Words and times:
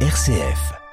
RCF. 0.00 0.85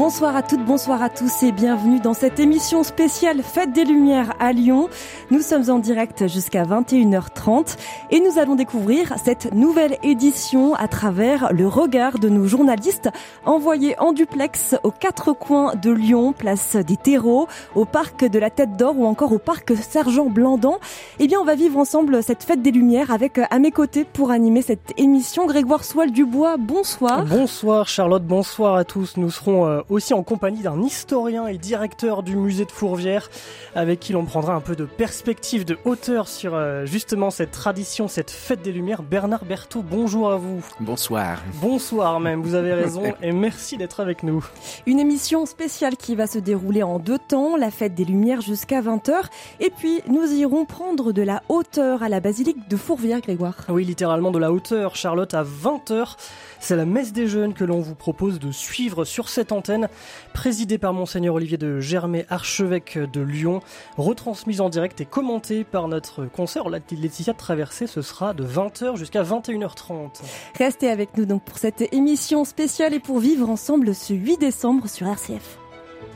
Bonsoir 0.00 0.34
à 0.34 0.42
toutes, 0.42 0.64
bonsoir 0.64 1.02
à 1.02 1.10
tous 1.10 1.42
et 1.42 1.52
bienvenue 1.52 2.00
dans 2.00 2.14
cette 2.14 2.40
émission 2.40 2.82
spéciale 2.84 3.42
Fête 3.42 3.74
des 3.74 3.84
Lumières 3.84 4.32
à 4.40 4.54
Lyon. 4.54 4.88
Nous 5.30 5.42
sommes 5.42 5.68
en 5.68 5.78
direct 5.78 6.26
jusqu'à 6.26 6.64
21h30 6.64 7.76
et 8.10 8.20
nous 8.20 8.38
allons 8.38 8.54
découvrir 8.54 9.12
cette 9.22 9.52
nouvelle 9.52 9.98
édition 10.02 10.74
à 10.74 10.88
travers 10.88 11.52
le 11.52 11.68
regard 11.68 12.18
de 12.18 12.30
nos 12.30 12.46
journalistes 12.46 13.10
envoyés 13.44 13.94
en 13.98 14.14
duplex 14.14 14.74
aux 14.84 14.90
quatre 14.90 15.34
coins 15.34 15.74
de 15.74 15.90
Lyon, 15.90 16.32
place 16.32 16.76
des 16.76 16.96
terreaux, 16.96 17.46
au 17.74 17.84
parc 17.84 18.24
de 18.24 18.38
la 18.38 18.48
Tête 18.48 18.78
d'Or 18.78 18.98
ou 18.98 19.04
encore 19.04 19.32
au 19.32 19.38
parc 19.38 19.76
Sergent 19.76 20.30
Blandan. 20.30 20.78
Eh 21.18 21.26
bien, 21.26 21.38
on 21.38 21.44
va 21.44 21.56
vivre 21.56 21.78
ensemble 21.78 22.22
cette 22.22 22.42
Fête 22.42 22.62
des 22.62 22.70
Lumières 22.70 23.10
avec 23.10 23.38
à 23.38 23.58
mes 23.58 23.70
côtés 23.70 24.06
pour 24.06 24.30
animer 24.30 24.62
cette 24.62 24.94
émission 24.96 25.44
Grégoire 25.44 25.84
Soile 25.84 26.10
Dubois. 26.10 26.56
Bonsoir. 26.56 27.26
Bonsoir 27.26 27.86
Charlotte, 27.86 28.24
bonsoir 28.24 28.76
à 28.76 28.84
tous. 28.84 29.18
Nous 29.18 29.30
serons 29.30 29.66
euh, 29.66 29.82
aussi 29.90 30.14
en 30.14 30.22
compagnie 30.22 30.62
d'un 30.62 30.80
historien 30.82 31.46
et 31.46 31.58
directeur 31.58 32.22
du 32.22 32.36
musée 32.36 32.64
de 32.64 32.70
Fourvière, 32.70 33.28
avec 33.74 34.00
qui 34.00 34.12
l'on 34.12 34.24
prendra 34.24 34.54
un 34.54 34.60
peu 34.60 34.76
de 34.76 34.84
perspective, 34.84 35.64
de 35.64 35.78
hauteur 35.84 36.28
sur 36.28 36.54
euh, 36.54 36.86
justement 36.86 37.30
cette 37.30 37.50
tradition, 37.50 38.08
cette 38.08 38.30
fête 38.30 38.62
des 38.62 38.72
Lumières. 38.72 39.02
Bernard 39.02 39.44
Berthaud, 39.44 39.82
bonjour 39.82 40.30
à 40.30 40.36
vous. 40.36 40.64
Bonsoir. 40.80 41.42
Bonsoir 41.60 42.20
même, 42.20 42.42
vous 42.42 42.54
avez 42.54 42.72
raison, 42.72 43.02
et 43.22 43.32
merci 43.32 43.76
d'être 43.76 44.00
avec 44.00 44.22
nous. 44.22 44.44
Une 44.86 45.00
émission 45.00 45.46
spéciale 45.46 45.96
qui 45.96 46.14
va 46.14 46.26
se 46.26 46.38
dérouler 46.38 46.82
en 46.82 46.98
deux 46.98 47.18
temps, 47.18 47.56
la 47.56 47.70
fête 47.70 47.94
des 47.94 48.04
Lumières 48.04 48.40
jusqu'à 48.40 48.80
20h, 48.80 49.24
et 49.60 49.70
puis 49.70 50.00
nous 50.08 50.24
irons 50.32 50.64
prendre 50.64 51.12
de 51.12 51.22
la 51.22 51.42
hauteur 51.48 52.02
à 52.02 52.08
la 52.08 52.20
basilique 52.20 52.68
de 52.68 52.76
Fourvière, 52.76 53.20
Grégoire. 53.20 53.54
Oui, 53.68 53.84
littéralement 53.84 54.30
de 54.30 54.38
la 54.38 54.52
hauteur, 54.52 54.96
Charlotte, 54.96 55.34
à 55.34 55.42
20h. 55.42 56.16
C'est 56.60 56.76
la 56.76 56.84
messe 56.84 57.14
des 57.14 57.26
jeunes 57.26 57.54
que 57.54 57.64
l'on 57.64 57.80
vous 57.80 57.94
propose 57.94 58.38
de 58.38 58.52
suivre 58.52 59.06
sur 59.06 59.30
cette 59.30 59.50
antenne, 59.50 59.88
présidée 60.34 60.76
par 60.76 60.92
Monseigneur 60.92 61.34
Olivier 61.34 61.56
de 61.56 61.80
Germay, 61.80 62.26
archevêque 62.28 62.98
de 62.98 63.22
Lyon, 63.22 63.60
retransmise 63.96 64.60
en 64.60 64.68
direct 64.68 65.00
et 65.00 65.06
commentée 65.06 65.64
par 65.64 65.88
notre 65.88 66.26
consoeur 66.26 66.68
Laetitia 66.68 67.32
Traversée. 67.32 67.86
Ce 67.86 68.02
sera 68.02 68.34
de 68.34 68.44
20h 68.44 68.96
jusqu'à 68.96 69.22
21h30. 69.22 70.20
Restez 70.58 70.90
avec 70.90 71.16
nous 71.16 71.24
donc 71.24 71.42
pour 71.44 71.56
cette 71.56 71.92
émission 71.94 72.44
spéciale 72.44 72.92
et 72.92 73.00
pour 73.00 73.20
vivre 73.20 73.48
ensemble 73.48 73.94
ce 73.94 74.12
8 74.12 74.36
décembre 74.38 74.86
sur 74.86 75.06
RCF. 75.06 75.58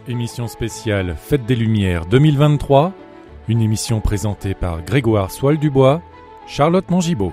Émission 0.07 0.47
spéciale 0.47 1.17
Fête 1.19 1.47
des 1.47 1.57
Lumières 1.57 2.05
2023, 2.05 2.93
une 3.49 3.63
émission 3.63 4.03
présentée 4.03 4.53
par 4.53 4.83
Grégoire 4.83 5.31
Soile-Dubois, 5.31 6.03
Charlotte 6.47 6.91
Mongibaud. 6.91 7.33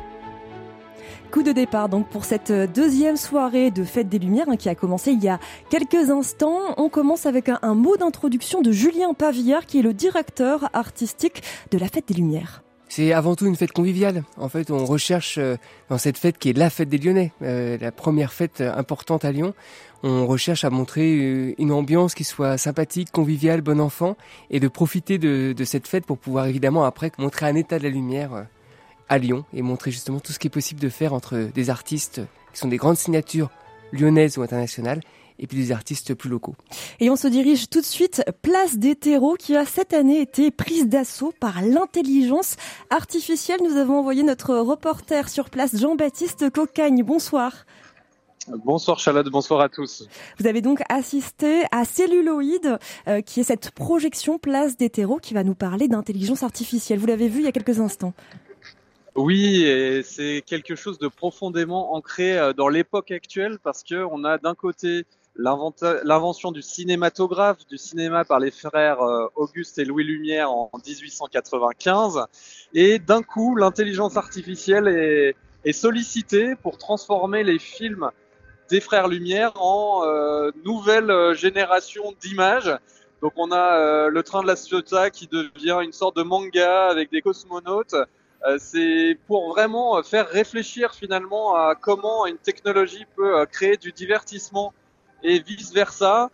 Coup 1.32 1.44
de 1.44 1.54
départ 1.54 1.88
donc 1.88 2.10
pour 2.10 2.26
cette 2.26 2.52
deuxième 2.52 3.16
soirée 3.16 3.72
de 3.72 3.86
Fête 3.86 4.10
des 4.10 4.20
Lumières 4.20 4.50
hein, 4.50 4.58
qui 4.58 4.68
a 4.68 4.76
commencé 4.76 5.12
il 5.12 5.24
y 5.24 5.30
a 5.30 5.40
quelques 5.70 6.10
instants. 6.10 6.60
On 6.76 6.90
commence 6.90 7.26
avec 7.26 7.48
un, 7.48 7.74
mot 7.74 7.96
d'introduction 7.96 8.62
de 8.62 8.74
Julien 8.74 9.14
Pavillard 9.14 9.66
qui 9.66 9.80
est 9.80 9.82
le 9.82 9.94
directeur 9.94 10.70
artistique 10.74 11.42
de 11.72 11.78
la 11.78 11.88
Fête 11.88 12.10
des 12.10 12.16
Lumières. 12.16 12.64
C'est 12.90 13.14
avant 13.14 13.36
tout 13.36 13.46
une 13.46 13.56
fête 13.56 13.72
conviviale. 13.72 14.26
En 14.36 14.50
fait, 14.50 14.70
on 14.72 14.84
recherche 14.84 15.38
euh, 15.38 15.56
dans 15.90 15.98
cette 15.98 16.18
fête 16.18 16.38
qui 16.38 16.50
est 16.50 16.58
la 16.58 16.70
fête 16.70 16.90
des 16.90 16.98
Lyonnais, 16.98 17.32
euh, 17.42 17.78
la 17.80 17.94
première 17.94 18.34
fête 18.34 18.60
importante 18.60 19.24
à 19.24 19.32
Lyon. 19.32 19.54
On 20.04 20.26
recherche 20.26 20.64
à 20.64 20.70
montrer 20.70 21.16
euh, 21.16 21.54
une 21.60 21.72
ambiance 21.72 22.16
qui 22.16 22.24
soit 22.24 22.58
sympathique, 22.58 23.12
conviviale, 23.12 23.62
bon 23.62 23.80
enfant, 23.80 24.18
et 24.50 24.60
de 24.60 24.68
profiter 24.68 25.20
de, 25.20 25.56
cette 25.64 25.88
fête 25.88 26.06
pour 26.06 26.18
pouvoir 26.18 26.48
évidemment 26.48 26.84
après 26.84 27.12
montrer 27.18 27.46
un 27.46 27.56
état 27.56 27.78
de 27.78 27.84
la 27.84 27.90
lumière 27.90 28.34
euh, 28.34 28.44
à 29.12 29.18
Lyon 29.18 29.44
et 29.54 29.62
montrer 29.62 29.92
justement 29.92 30.22
tout 30.22 30.32
ce 30.32 30.40
qui 30.40 30.48
est 30.48 30.52
possible 30.52 30.80
de 30.80 30.88
faire 30.88 31.14
entre 31.14 31.50
des 31.54 31.70
artistes 31.70 32.22
qui 32.54 32.60
sont 32.60 32.70
des 32.70 32.78
grandes 32.78 32.96
signatures 32.96 33.50
lyonnaises 33.92 34.38
ou 34.38 34.42
internationales 34.42 35.02
et 35.38 35.48
puis 35.48 35.58
des 35.58 35.74
artistes 35.74 36.14
plus 36.14 36.30
locaux. 36.30 36.56
Et 37.02 37.10
on 37.10 37.18
se 37.18 37.28
dirige 37.28 37.70
tout 37.70 37.82
de 37.82 37.86
suite 37.86 38.24
place 38.42 38.78
des 38.78 38.96
terreaux 38.96 39.36
qui 39.36 39.58
a 39.58 39.66
cette 39.66 39.94
année 39.94 40.22
été 40.22 40.50
prise 40.50 40.88
d'assaut 40.88 41.34
par 41.42 41.62
l'intelligence 41.62 42.56
artificielle. 42.90 43.60
Nous 43.62 43.76
avons 43.76 44.00
envoyé 44.00 44.24
notre 44.24 44.56
reporter 44.56 45.28
sur 45.28 45.50
place 45.50 45.78
Jean-Baptiste 45.78 46.50
Cocagne. 46.50 47.04
Bonsoir. 47.04 47.66
Bonsoir 48.64 48.98
Charlotte, 48.98 49.28
bonsoir 49.30 49.60
à 49.60 49.68
tous. 49.68 50.08
Vous 50.40 50.48
avez 50.48 50.62
donc 50.62 50.82
assisté 50.88 51.64
à 51.72 51.84
Celluloïd, 51.84 52.80
euh, 53.08 53.22
qui 53.22 53.42
est 53.42 53.44
cette 53.44 53.72
projection 53.72 54.40
place 54.40 54.78
des 54.78 54.90
terreaux 54.90 55.18
qui 55.18 55.34
va 55.34 55.44
nous 55.44 55.54
parler 55.54 55.90
d'intelligence 55.90 56.44
artificielle. 56.44 56.98
Vous 56.98 57.08
l'avez 57.08 57.28
vu 57.28 57.42
il 57.42 57.46
y 57.46 57.50
a 57.50 57.52
quelques 57.52 57.80
instants. 57.82 58.14
Oui, 59.16 59.64
et 59.64 60.04
c'est 60.04 60.42
quelque 60.46 60.76
chose 60.76 60.98
de 60.98 61.08
profondément 61.08 61.94
ancré 61.96 62.38
euh, 62.38 62.54
dans 62.54 62.70
l'époque 62.70 63.12
actuelle 63.12 63.60
parce 63.62 63.84
que 63.84 64.06
on 64.10 64.24
a 64.24 64.38
d'un 64.38 64.56
côté 64.56 65.06
l'invention 65.36 66.52
du 66.52 66.62
cinématographe, 66.62 67.66
du 67.68 67.78
cinéma 67.78 68.26
par 68.26 68.40
les 68.40 68.52
frères 68.52 69.02
euh, 69.02 69.28
Auguste 69.36 69.80
et 69.80 69.86
Louis 69.86 70.04
Lumière 70.04 70.52
en 70.52 70.70
1895, 70.86 72.26
et 72.74 73.00
d'un 73.00 73.24
coup 73.24 73.56
l'intelligence 73.56 74.18
artificielle 74.18 74.88
est, 74.88 75.36
est, 75.66 75.74
sollicitée 75.74 76.56
pour 76.56 76.78
transformer 76.78 77.44
les 77.44 77.60
films 77.60 78.12
des 78.70 78.80
frères 78.80 79.08
Lumière 79.08 79.52
en 79.62 80.04
euh, 80.06 80.52
nouvelle 80.64 81.34
génération 81.36 82.14
d'images. 82.22 82.72
Donc 83.22 83.34
on 83.36 83.52
a 83.52 83.78
euh, 83.78 84.10
le 84.10 84.24
train 84.24 84.42
de 84.42 84.48
la 84.48 84.56
Ciotat 84.56 85.12
qui 85.12 85.28
devient 85.28 85.80
une 85.84 85.92
sorte 85.92 86.18
de 86.18 86.24
manga 86.24 86.88
avec 86.88 87.12
des 87.12 87.22
cosmonautes. 87.22 87.96
Euh, 88.48 88.58
c'est 88.60 89.18
pour 89.28 89.50
vraiment 89.50 90.02
faire 90.04 90.28
réfléchir 90.28 90.94
finalement 90.96 91.56
à 91.56 91.76
comment 91.76 92.26
une 92.26 92.38
technologie 92.38 93.06
peut 93.16 93.46
créer 93.46 93.78
du 93.78 93.92
divertissement 93.92 94.74
et 95.24 95.40
vice 95.40 95.74
versa. 95.74 96.30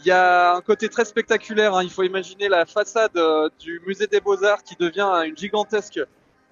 Il 0.00 0.06
y 0.06 0.10
a 0.10 0.54
un 0.54 0.60
côté 0.60 0.88
très 0.88 1.04
spectaculaire. 1.04 1.74
Hein. 1.74 1.82
Il 1.82 1.90
faut 1.90 2.02
imaginer 2.02 2.48
la 2.48 2.66
façade 2.66 3.16
euh, 3.16 3.48
du 3.58 3.80
musée 3.86 4.06
des 4.06 4.20
Beaux-Arts 4.20 4.62
qui 4.62 4.76
devient 4.76 5.08
une 5.26 5.36
gigantesque 5.36 6.00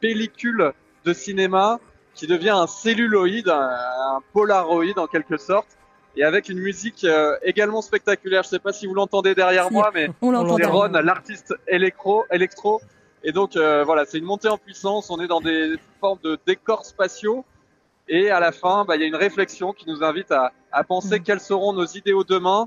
pellicule 0.00 0.72
de 1.04 1.12
cinéma, 1.12 1.80
qui 2.14 2.26
devient 2.26 2.50
un 2.50 2.66
celluloïde, 2.66 3.48
un, 3.48 4.20
polaroïde 4.32 4.98
en 4.98 5.06
quelque 5.06 5.36
sorte, 5.36 5.68
et 6.16 6.24
avec 6.24 6.48
une 6.48 6.58
musique 6.58 7.04
euh, 7.04 7.36
également 7.42 7.82
spectaculaire. 7.82 8.42
Je 8.42 8.48
sais 8.48 8.58
pas 8.58 8.72
si 8.72 8.86
vous 8.86 8.94
l'entendez 8.94 9.34
derrière 9.34 9.66
Si, 9.66 9.72
moi, 9.72 9.90
mais 9.92 10.08
On 10.20 10.30
l'entend. 10.30 10.56
c'est 10.56 10.66
Ron, 10.66 10.92
l'artiste 11.02 11.54
électro, 11.66 12.24
électro. 12.30 12.80
Et 13.24 13.32
donc 13.32 13.56
euh, 13.56 13.84
voilà, 13.84 14.04
c'est 14.04 14.18
une 14.18 14.24
montée 14.24 14.48
en 14.48 14.58
puissance. 14.58 15.10
On 15.10 15.20
est 15.20 15.26
dans 15.28 15.40
des 15.40 15.76
formes 16.00 16.18
de 16.22 16.38
décors 16.46 16.84
spatiaux. 16.84 17.44
Et 18.08 18.30
à 18.30 18.40
la 18.40 18.50
fin, 18.52 18.84
bah, 18.84 18.96
il 18.96 19.02
y 19.02 19.04
a 19.04 19.06
une 19.06 19.14
réflexion 19.16 19.72
qui 19.72 19.88
nous 19.88 20.02
invite 20.02 20.32
à, 20.32 20.52
à 20.72 20.82
penser 20.84 21.20
Mm. 21.20 21.22
quels 21.22 21.40
seront 21.40 21.72
nos 21.72 21.86
idéaux 21.86 22.24
demain. 22.24 22.66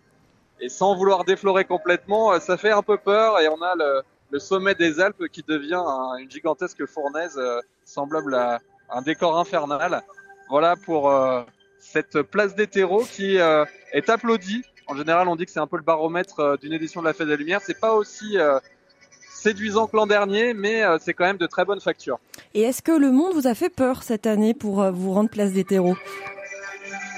Et 0.62 0.70
sans 0.70 0.96
vouloir 0.96 1.26
déflorer 1.26 1.66
complètement, 1.66 2.32
euh, 2.32 2.40
ça 2.40 2.56
fait 2.56 2.72
un 2.72 2.82
peu 2.82 2.98
peur. 2.98 3.40
Et 3.42 3.50
on 3.50 3.62
a 3.62 3.76
le, 3.76 4.02
le 4.32 4.40
sommet 4.40 4.76
des 4.76 5.02
Alpes 5.02 5.28
qui 5.28 5.44
devient 5.46 5.84
un- 5.86 6.16
une 6.18 6.32
gigantesque 6.32 6.86
fournaise 6.86 7.38
euh, 7.38 7.60
semblable 7.84 8.34
à 8.36 8.60
un 8.90 9.02
décor 9.02 9.38
infernal. 9.38 10.02
Voilà 10.50 10.76
pour 10.78 11.10
euh, 11.12 11.42
cette 11.80 12.22
place 12.22 12.56
des 12.56 12.68
terreaux 12.68 13.04
qui 13.04 13.38
euh, 13.40 13.66
est 13.92 14.10
applaudie. 14.10 14.64
En 14.88 14.96
général, 14.96 15.28
on 15.28 15.36
dit 15.36 15.46
que 15.46 15.52
c'est 15.52 15.60
un 15.60 15.68
peu 15.68 15.78
le 15.78 15.84
baromètre 15.84 16.58
d'une 16.60 16.72
édition 16.72 17.02
de 17.02 17.08
la 17.08 17.14
Fête 17.14 17.28
des 17.28 17.36
Lumières. 17.38 17.60
C'est 17.62 17.80
pas 17.80 17.94
aussi 17.94 18.38
euh, 18.38 18.58
séduisant 19.46 19.86
que 19.86 19.96
l'an 19.96 20.08
dernier, 20.08 20.56
mais 20.56 20.84
euh, 20.84 20.98
c'est 21.00 21.14
quand 21.14 21.26
même 21.26 21.38
de 21.38 21.46
très 21.46 21.66
bonne 21.66 21.80
facture. 21.80 22.18
Et 22.56 22.62
est-ce 22.64 22.82
que 22.82 22.92
le 22.92 23.12
monde 23.12 23.34
vous 23.34 23.46
a 23.46 23.54
fait 23.54 23.70
peur 23.70 24.02
cette 24.02 24.26
année 24.26 24.56
pour 24.56 24.82
euh, 24.82 24.90
vous 24.90 25.12
rendre 25.12 25.30
place 25.30 25.52
des 25.52 25.64
terreaux? 25.64 25.96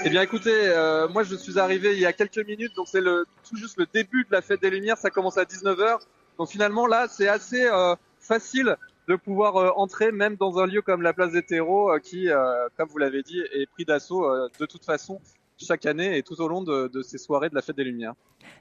Eh 0.04 0.10
bien, 0.10 0.20
écoutez, 0.20 0.52
euh, 0.54 1.08
moi 1.08 1.22
je 1.22 1.34
suis 1.34 1.58
arrivé 1.58 1.94
il 1.94 1.98
y 1.98 2.06
a 2.06 2.12
quelques 2.12 2.46
minutes, 2.46 2.74
donc 2.76 2.86
c'est 2.86 3.00
le 3.00 3.26
tout 3.48 3.56
juste 3.56 3.78
le 3.78 3.86
début 3.92 4.24
de 4.24 4.28
la 4.30 4.42
Fête 4.42 4.60
des 4.60 4.68
Lumières. 4.70 4.98
Ça 4.98 5.08
commence 5.10 5.38
à 5.38 5.44
19h, 5.44 6.00
donc 6.38 6.48
finalement 6.48 6.86
là, 6.86 7.06
c'est 7.08 7.28
assez 7.28 7.64
euh, 7.64 7.96
facile 8.20 8.76
de 9.08 9.16
pouvoir 9.16 9.56
euh, 9.56 9.70
entrer 9.76 10.12
même 10.12 10.36
dans 10.36 10.58
un 10.58 10.66
lieu 10.66 10.82
comme 10.82 11.00
la 11.00 11.14
place 11.14 11.32
des 11.32 11.42
terreaux, 11.42 11.98
qui, 11.98 12.28
comme 12.76 12.88
vous 12.90 12.98
l'avez 12.98 13.22
dit, 13.22 13.40
est 13.52 13.66
pris 13.72 13.86
d'assaut 13.86 14.24
de 14.60 14.66
toute 14.66 14.84
façon 14.84 15.20
chaque 15.56 15.86
année 15.86 16.18
et 16.18 16.22
tout 16.22 16.40
au 16.40 16.46
long 16.46 16.62
de, 16.62 16.88
de 16.88 17.02
ces 17.02 17.18
soirées 17.18 17.48
de 17.48 17.54
la 17.54 17.62
Fête 17.62 17.76
des 17.76 17.84
Lumières. 17.84 18.14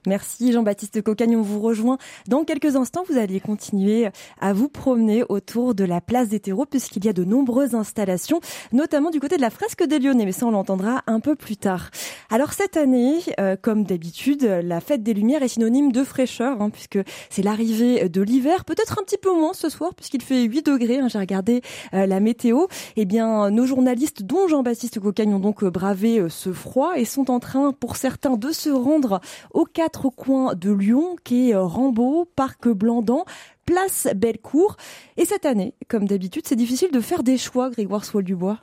Merci 0.05 0.53
Jean-Baptiste 0.53 1.01
Cocagne, 1.01 1.35
on 1.35 1.41
vous 1.41 1.59
rejoint. 1.59 1.97
Dans 2.27 2.45
quelques 2.45 2.77
instants, 2.77 3.03
vous 3.09 3.17
allez 3.17 3.41
continuer 3.41 4.09
à 4.39 4.53
vous 4.53 4.69
promener 4.69 5.23
autour 5.27 5.75
de 5.75 5.83
la 5.83 5.99
place 5.99 6.29
des 6.29 6.39
terreaux 6.39 6.65
puisqu'il 6.65 7.03
y 7.05 7.09
a 7.09 7.13
de 7.13 7.25
nombreuses 7.25 7.75
installations, 7.75 8.39
notamment 8.71 9.09
du 9.09 9.19
côté 9.19 9.35
de 9.35 9.41
la 9.41 9.49
fresque 9.49 9.83
des 9.83 9.99
Lyonnais, 9.99 10.25
mais 10.25 10.31
ça 10.31 10.45
on 10.45 10.51
l'entendra 10.51 11.03
un 11.07 11.19
peu 11.19 11.35
plus 11.35 11.57
tard. 11.57 11.89
Alors 12.29 12.53
cette 12.53 12.77
année, 12.77 13.19
euh, 13.39 13.57
comme 13.61 13.83
d'habitude, 13.83 14.43
la 14.43 14.79
fête 14.79 15.03
des 15.03 15.13
Lumières 15.13 15.43
est 15.43 15.49
synonyme 15.49 15.91
de 15.91 16.03
fraîcheur 16.03 16.61
hein, 16.61 16.69
puisque 16.69 16.99
c'est 17.29 17.43
l'arrivée 17.43 18.07
de 18.07 18.21
l'hiver, 18.21 18.63
peut-être 18.63 18.99
un 18.99 19.03
petit 19.03 19.17
peu 19.17 19.33
moins 19.33 19.53
ce 19.53 19.67
soir 19.67 19.93
puisqu'il 19.93 20.21
fait 20.21 20.43
8 20.43 20.65
degrés, 20.65 20.99
hein, 20.99 21.07
j'ai 21.09 21.19
regardé 21.19 21.61
euh, 21.93 22.05
la 22.05 22.19
météo. 22.19 22.67
Eh 22.95 23.05
bien, 23.05 23.49
nos 23.49 23.65
journalistes, 23.65 24.23
dont 24.23 24.47
Jean-Baptiste 24.47 24.99
Cocagne, 24.99 25.33
ont 25.33 25.39
donc 25.39 25.63
euh, 25.63 25.69
bravé 25.69 26.25
ce 26.29 26.53
froid 26.53 26.93
et 26.95 27.03
sont 27.03 27.29
en 27.29 27.39
train, 27.39 27.73
pour 27.73 27.97
certains, 27.97 28.37
de 28.37 28.51
se 28.51 28.69
rendre 28.69 29.19
au 29.53 29.65
quatre 29.77 30.09
coins 30.09 30.55
de 30.55 30.71
Lyon, 30.71 31.17
quai 31.23 31.53
Rambaud, 31.53 32.25
parc 32.35 32.67
Blandan, 32.67 33.25
place 33.63 34.07
Bellecour. 34.15 34.75
Et 35.17 35.25
cette 35.25 35.45
année, 35.45 35.75
comme 35.87 36.07
d'habitude, 36.07 36.47
c'est 36.47 36.55
difficile 36.55 36.89
de 36.89 36.99
faire 36.99 37.21
des 37.21 37.37
choix, 37.37 37.69
Grégoire 37.69 38.03
Soil-Dubois. 38.03 38.57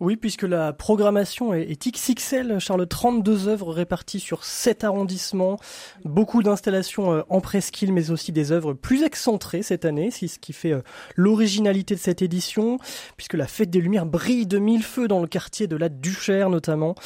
Oui, 0.00 0.16
puisque 0.16 0.42
la 0.42 0.72
programmation 0.72 1.54
est, 1.54 1.88
XXL, 1.88 2.58
Charles, 2.58 2.86
32 2.86 3.48
œuvres 3.48 3.72
réparties 3.72 4.18
sur 4.18 4.44
7 4.44 4.84
arrondissements, 4.84 5.58
beaucoup 6.04 6.42
d'installations 6.42 7.12
euh, 7.12 7.22
en 7.28 7.40
presqu'île, 7.40 7.92
mais 7.92 8.10
aussi 8.10 8.32
des 8.32 8.50
œuvres 8.50 8.72
plus 8.72 9.04
excentrées 9.04 9.62
cette 9.62 9.84
année, 9.84 10.10
c'est 10.10 10.26
ce 10.26 10.38
qui 10.38 10.52
fait 10.52 10.72
euh, 10.72 10.82
l'originalité 11.14 11.94
de 11.94 12.00
cette 12.00 12.22
édition, 12.22 12.78
puisque 13.16 13.34
la 13.34 13.46
Fête 13.46 13.70
des 13.70 13.80
Lumières 13.80 14.06
brille 14.06 14.46
de 14.46 14.58
mille 14.58 14.82
feux 14.82 15.06
dans 15.06 15.20
le 15.20 15.28
quartier 15.28 15.66
de 15.66 15.76
la 15.76 15.88
Duchère 15.88 16.50
notamment, 16.50 16.96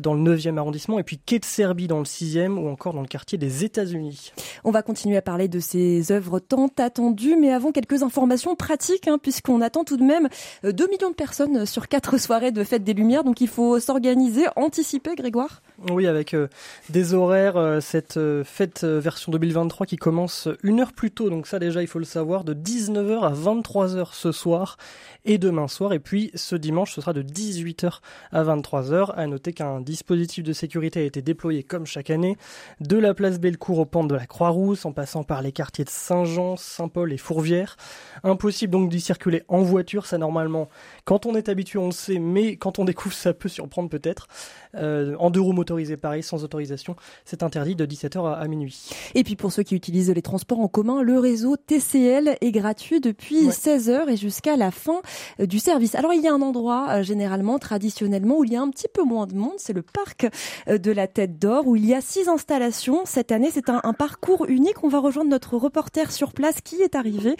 dans 0.00 0.14
le 0.14 0.36
9e 0.36 0.56
arrondissement, 0.56 0.98
et 0.98 1.02
puis 1.02 1.18
Quai 1.18 1.38
de 1.38 1.44
Serbie 1.44 1.86
dans 1.86 1.98
le 1.98 2.04
6e, 2.04 2.56
ou 2.56 2.68
encore 2.68 2.94
dans 2.94 3.02
le 3.02 3.08
quartier 3.08 3.36
des 3.36 3.64
États-Unis. 3.64 4.32
On 4.64 4.70
va 4.70 4.82
continuer 4.82 5.16
à 5.18 5.22
parler 5.22 5.48
de 5.48 5.60
ces 5.60 6.12
œuvres 6.12 6.38
tant 6.40 6.70
attendues, 6.78 7.36
mais 7.36 7.52
avant 7.52 7.72
quelques 7.72 8.02
informations 8.02 8.56
pratiques, 8.56 9.06
hein, 9.06 9.18
puisqu'on 9.20 9.60
attend 9.60 9.84
tout 9.84 9.96
de 9.96 10.04
même 10.04 10.28
2 10.62 10.68
euh, 10.68 10.88
millions 10.88 11.10
de 11.10 11.14
personnes 11.14 11.66
sur 11.66 11.88
4 11.88 12.18
soirs 12.18 12.37
de 12.38 12.64
fête 12.64 12.84
des 12.84 12.94
Lumières, 12.94 13.24
donc 13.24 13.40
il 13.40 13.48
faut 13.48 13.80
s'organiser, 13.80 14.46
anticiper, 14.56 15.14
Grégoire? 15.14 15.60
Oui, 15.86 16.08
avec 16.08 16.34
euh, 16.34 16.48
des 16.90 17.14
horaires, 17.14 17.56
euh, 17.56 17.78
cette 17.78 18.16
euh, 18.16 18.42
fête 18.42 18.82
version 18.82 19.30
2023 19.30 19.86
qui 19.86 19.96
commence 19.96 20.48
une 20.64 20.80
heure 20.80 20.92
plus 20.92 21.12
tôt, 21.12 21.30
donc 21.30 21.46
ça 21.46 21.60
déjà 21.60 21.82
il 21.82 21.86
faut 21.86 22.00
le 22.00 22.04
savoir, 22.04 22.42
de 22.42 22.52
19h 22.52 23.20
à 23.20 23.32
23h 23.32 24.08
ce 24.12 24.32
soir 24.32 24.76
et 25.24 25.38
demain 25.38 25.68
soir, 25.68 25.92
et 25.92 26.00
puis 26.00 26.32
ce 26.34 26.56
dimanche 26.56 26.94
ce 26.94 27.00
sera 27.00 27.12
de 27.12 27.22
18h 27.22 28.00
à 28.32 28.42
23h. 28.42 29.12
À 29.14 29.28
noter 29.28 29.52
qu'un 29.52 29.80
dispositif 29.80 30.42
de 30.42 30.52
sécurité 30.52 30.98
a 30.98 31.04
été 31.04 31.22
déployé 31.22 31.62
comme 31.62 31.86
chaque 31.86 32.10
année, 32.10 32.36
de 32.80 32.96
la 32.96 33.14
place 33.14 33.38
Bellecour 33.38 33.78
aux 33.78 33.86
pentes 33.86 34.08
de 34.08 34.16
la 34.16 34.26
Croix-Rousse, 34.26 34.84
en 34.84 34.90
passant 34.90 35.22
par 35.22 35.42
les 35.42 35.52
quartiers 35.52 35.84
de 35.84 35.90
Saint-Jean, 35.90 36.56
Saint-Paul 36.56 37.12
et 37.12 37.18
Fourvière. 37.18 37.76
Impossible 38.24 38.72
donc 38.72 38.90
d'y 38.90 39.00
circuler 39.00 39.44
en 39.46 39.62
voiture, 39.62 40.06
ça 40.06 40.18
normalement, 40.18 40.68
quand 41.04 41.24
on 41.24 41.36
est 41.36 41.48
habitué 41.48 41.78
on 41.78 41.86
le 41.86 41.92
sait, 41.92 42.18
mais 42.18 42.56
quand 42.56 42.80
on 42.80 42.84
découvre, 42.84 43.14
ça 43.14 43.32
peut 43.32 43.48
surprendre 43.48 43.88
peut-être. 43.88 44.26
En 44.74 45.30
deux 45.30 45.40
roues 45.40 45.52
motorisées, 45.68 45.98
pareil, 45.98 46.22
sans 46.22 46.44
autorisation, 46.44 46.96
c'est 47.26 47.42
interdit 47.42 47.76
de 47.76 47.84
17h 47.84 48.40
à, 48.40 48.48
minuit. 48.48 48.88
Et 49.14 49.22
puis 49.22 49.36
pour 49.36 49.52
ceux 49.52 49.62
qui 49.62 49.74
utilisent 49.74 50.10
les 50.10 50.22
transports 50.22 50.60
en 50.60 50.68
commun, 50.68 51.02
le 51.02 51.18
réseau 51.18 51.56
TCL 51.56 52.38
est 52.40 52.52
gratuit 52.52 53.00
depuis 53.00 53.48
16h 53.48 54.08
et 54.08 54.16
jusqu'à 54.16 54.56
la 54.56 54.70
fin 54.70 55.02
euh, 55.40 55.46
du 55.46 55.58
service. 55.58 55.94
Alors 55.94 56.14
il 56.14 56.22
y 56.22 56.28
a 56.28 56.32
un 56.32 56.40
endroit, 56.40 56.86
euh, 56.88 57.02
généralement, 57.02 57.58
traditionnellement, 57.58 58.38
où 58.38 58.44
il 58.44 58.52
y 58.52 58.56
a 58.56 58.62
un 58.62 58.70
petit 58.70 58.88
peu 58.88 59.02
moins 59.02 59.26
de 59.26 59.34
monde, 59.34 59.54
c'est 59.58 59.74
le 59.74 59.82
parc 59.82 60.26
de 60.66 60.90
la 60.90 61.06
Tête 61.06 61.38
d'Or, 61.38 61.66
où 61.66 61.76
il 61.76 61.84
y 61.84 61.94
a 61.94 62.00
six 62.00 62.28
installations. 62.28 63.02
Cette 63.04 63.30
année, 63.30 63.50
c'est 63.52 63.68
un, 63.68 63.92
parcours 63.92 64.46
unique. 64.48 64.84
On 64.84 64.88
va 64.88 65.00
rejoindre 65.00 65.30
notre 65.30 65.56
reporter 65.56 66.10
sur 66.12 66.32
place 66.32 66.62
qui 66.62 66.76
est 66.76 66.94
arrivé. 66.94 67.36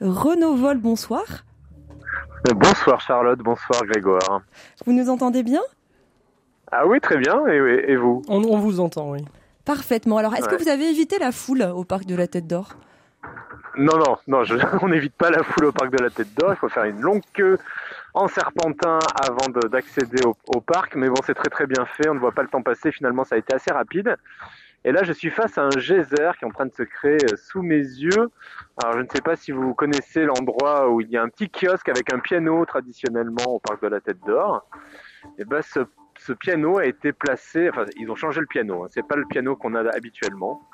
Renaud 0.00 0.54
Vol, 0.54 0.78
bonsoir. 0.78 1.44
Bonsoir 2.54 3.00
Charlotte, 3.00 3.38
bonsoir 3.38 3.82
Grégoire. 3.86 4.42
Vous 4.84 4.92
nous 4.92 5.08
entendez 5.08 5.42
bien? 5.42 5.60
Ah 6.74 6.86
oui, 6.86 7.00
très 7.00 7.18
bien, 7.18 7.46
et, 7.46 7.96
vous? 7.96 8.22
On, 8.28 8.40
vous 8.58 8.80
entend, 8.80 9.10
oui. 9.10 9.20
Parfaitement. 9.66 10.16
Alors, 10.16 10.34
est-ce 10.34 10.48
que 10.48 10.56
vous 10.56 10.70
avez 10.70 10.88
évité 10.88 11.18
la 11.18 11.30
foule 11.30 11.62
au 11.62 11.84
parc 11.84 12.06
de 12.06 12.16
la 12.16 12.26
Tête 12.26 12.46
d'Or? 12.46 12.76
Non, 13.76 13.98
non, 13.98 14.16
non, 14.26 14.42
on 14.82 14.88
n'évite 14.88 15.14
pas 15.14 15.30
la 15.30 15.42
foule 15.42 15.66
au 15.66 15.72
parc 15.72 15.92
de 15.92 16.02
la 16.02 16.08
Tête 16.08 16.34
d'Or. 16.34 16.52
Il 16.52 16.56
faut 16.56 16.70
faire 16.70 16.84
une 16.84 17.00
longue 17.00 17.22
queue 17.34 17.58
en 18.14 18.26
serpentin 18.26 18.98
avant 19.14 19.48
d'accéder 19.68 20.24
au, 20.24 20.34
au, 20.48 20.60
parc, 20.62 20.96
mais 20.96 21.08
bon, 21.08 21.20
c'est 21.24 21.34
très 21.34 21.50
très 21.50 21.66
bien 21.66 21.84
fait. 21.84 22.08
On 22.08 22.14
ne 22.14 22.18
voit 22.18 22.32
pas 22.32 22.42
le 22.42 22.48
temps 22.48 22.62
passer. 22.62 22.90
Finalement, 22.90 23.24
ça 23.24 23.34
a 23.34 23.38
été 23.38 23.54
assez 23.54 23.70
rapide. 23.70 24.16
Et 24.84 24.92
là, 24.92 25.04
je 25.04 25.12
suis 25.12 25.30
face 25.30 25.58
à 25.58 25.64
un 25.64 25.78
geyser 25.78 26.30
qui 26.38 26.44
est 26.44 26.48
en 26.48 26.50
train 26.50 26.66
de 26.66 26.74
se 26.74 26.82
créer 26.82 27.18
euh, 27.30 27.36
sous 27.36 27.62
mes 27.62 27.76
yeux. 27.76 28.30
Alors, 28.82 28.96
je 28.96 29.02
ne 29.02 29.08
sais 29.12 29.20
pas 29.20 29.36
si 29.36 29.52
vous 29.52 29.74
connaissez 29.74 30.24
l'endroit 30.24 30.90
où 30.90 31.00
il 31.00 31.08
y 31.10 31.16
a 31.16 31.22
un 31.22 31.28
petit 31.28 31.48
kiosque 31.50 31.88
avec 31.88 32.12
un 32.12 32.18
piano 32.18 32.64
traditionnellement 32.64 33.46
au 33.46 33.58
parc 33.58 33.82
de 33.82 33.88
la 33.88 34.00
Tête 34.00 34.18
d'Or. 34.26 34.66
Et 35.38 35.44
ben, 35.44 35.62
ce, 35.62 35.80
ce, 36.24 36.32
piano 36.32 36.78
a 36.78 36.86
été 36.86 37.12
placé. 37.12 37.68
Enfin, 37.68 37.84
ils 37.96 38.10
ont 38.10 38.14
changé 38.14 38.40
le 38.40 38.46
piano. 38.46 38.84
Hein. 38.84 38.88
C'est 38.90 39.06
pas 39.06 39.16
le 39.16 39.26
piano 39.26 39.56
qu'on 39.56 39.74
a 39.74 39.88
habituellement. 39.94 40.68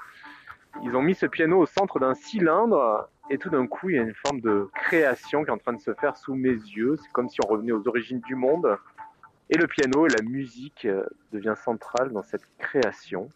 Ils 0.83 0.95
ont 0.95 1.03
mis 1.03 1.15
ce 1.15 1.27
piano 1.27 1.59
au 1.59 1.67
centre 1.67 1.99
d'un 1.99 2.15
cylindre 2.15 3.09
et 3.31 3.39
tout 3.39 3.51
d'un 3.51 3.67
coup, 3.67 3.91
il 3.91 3.97
y 3.97 3.99
a 3.99 4.03
une 4.03 4.15
forme 4.15 4.41
de 4.41 4.69
création 4.75 5.45
qui 5.45 5.51
est 5.51 5.53
en 5.53 5.59
train 5.59 5.73
de 5.73 5.81
se 5.81 5.93
faire 5.95 6.17
sous 6.17 6.35
mes 6.35 6.51
yeux. 6.51 6.97
C'est 6.97 7.13
comme 7.13 7.29
si 7.29 7.39
on 7.45 7.49
revenait 7.49 7.73
aux 7.73 7.87
origines 7.87 8.21
du 8.21 8.35
monde. 8.35 8.77
Et 9.51 9.57
le 9.57 9.67
piano 9.67 10.07
et 10.07 10.11
la 10.11 10.23
musique 10.23 10.85
euh, 10.85 11.05
devient 11.33 11.55
centrale 11.57 12.13
dans 12.13 12.23
cette 12.23 12.47
création. 12.59 13.29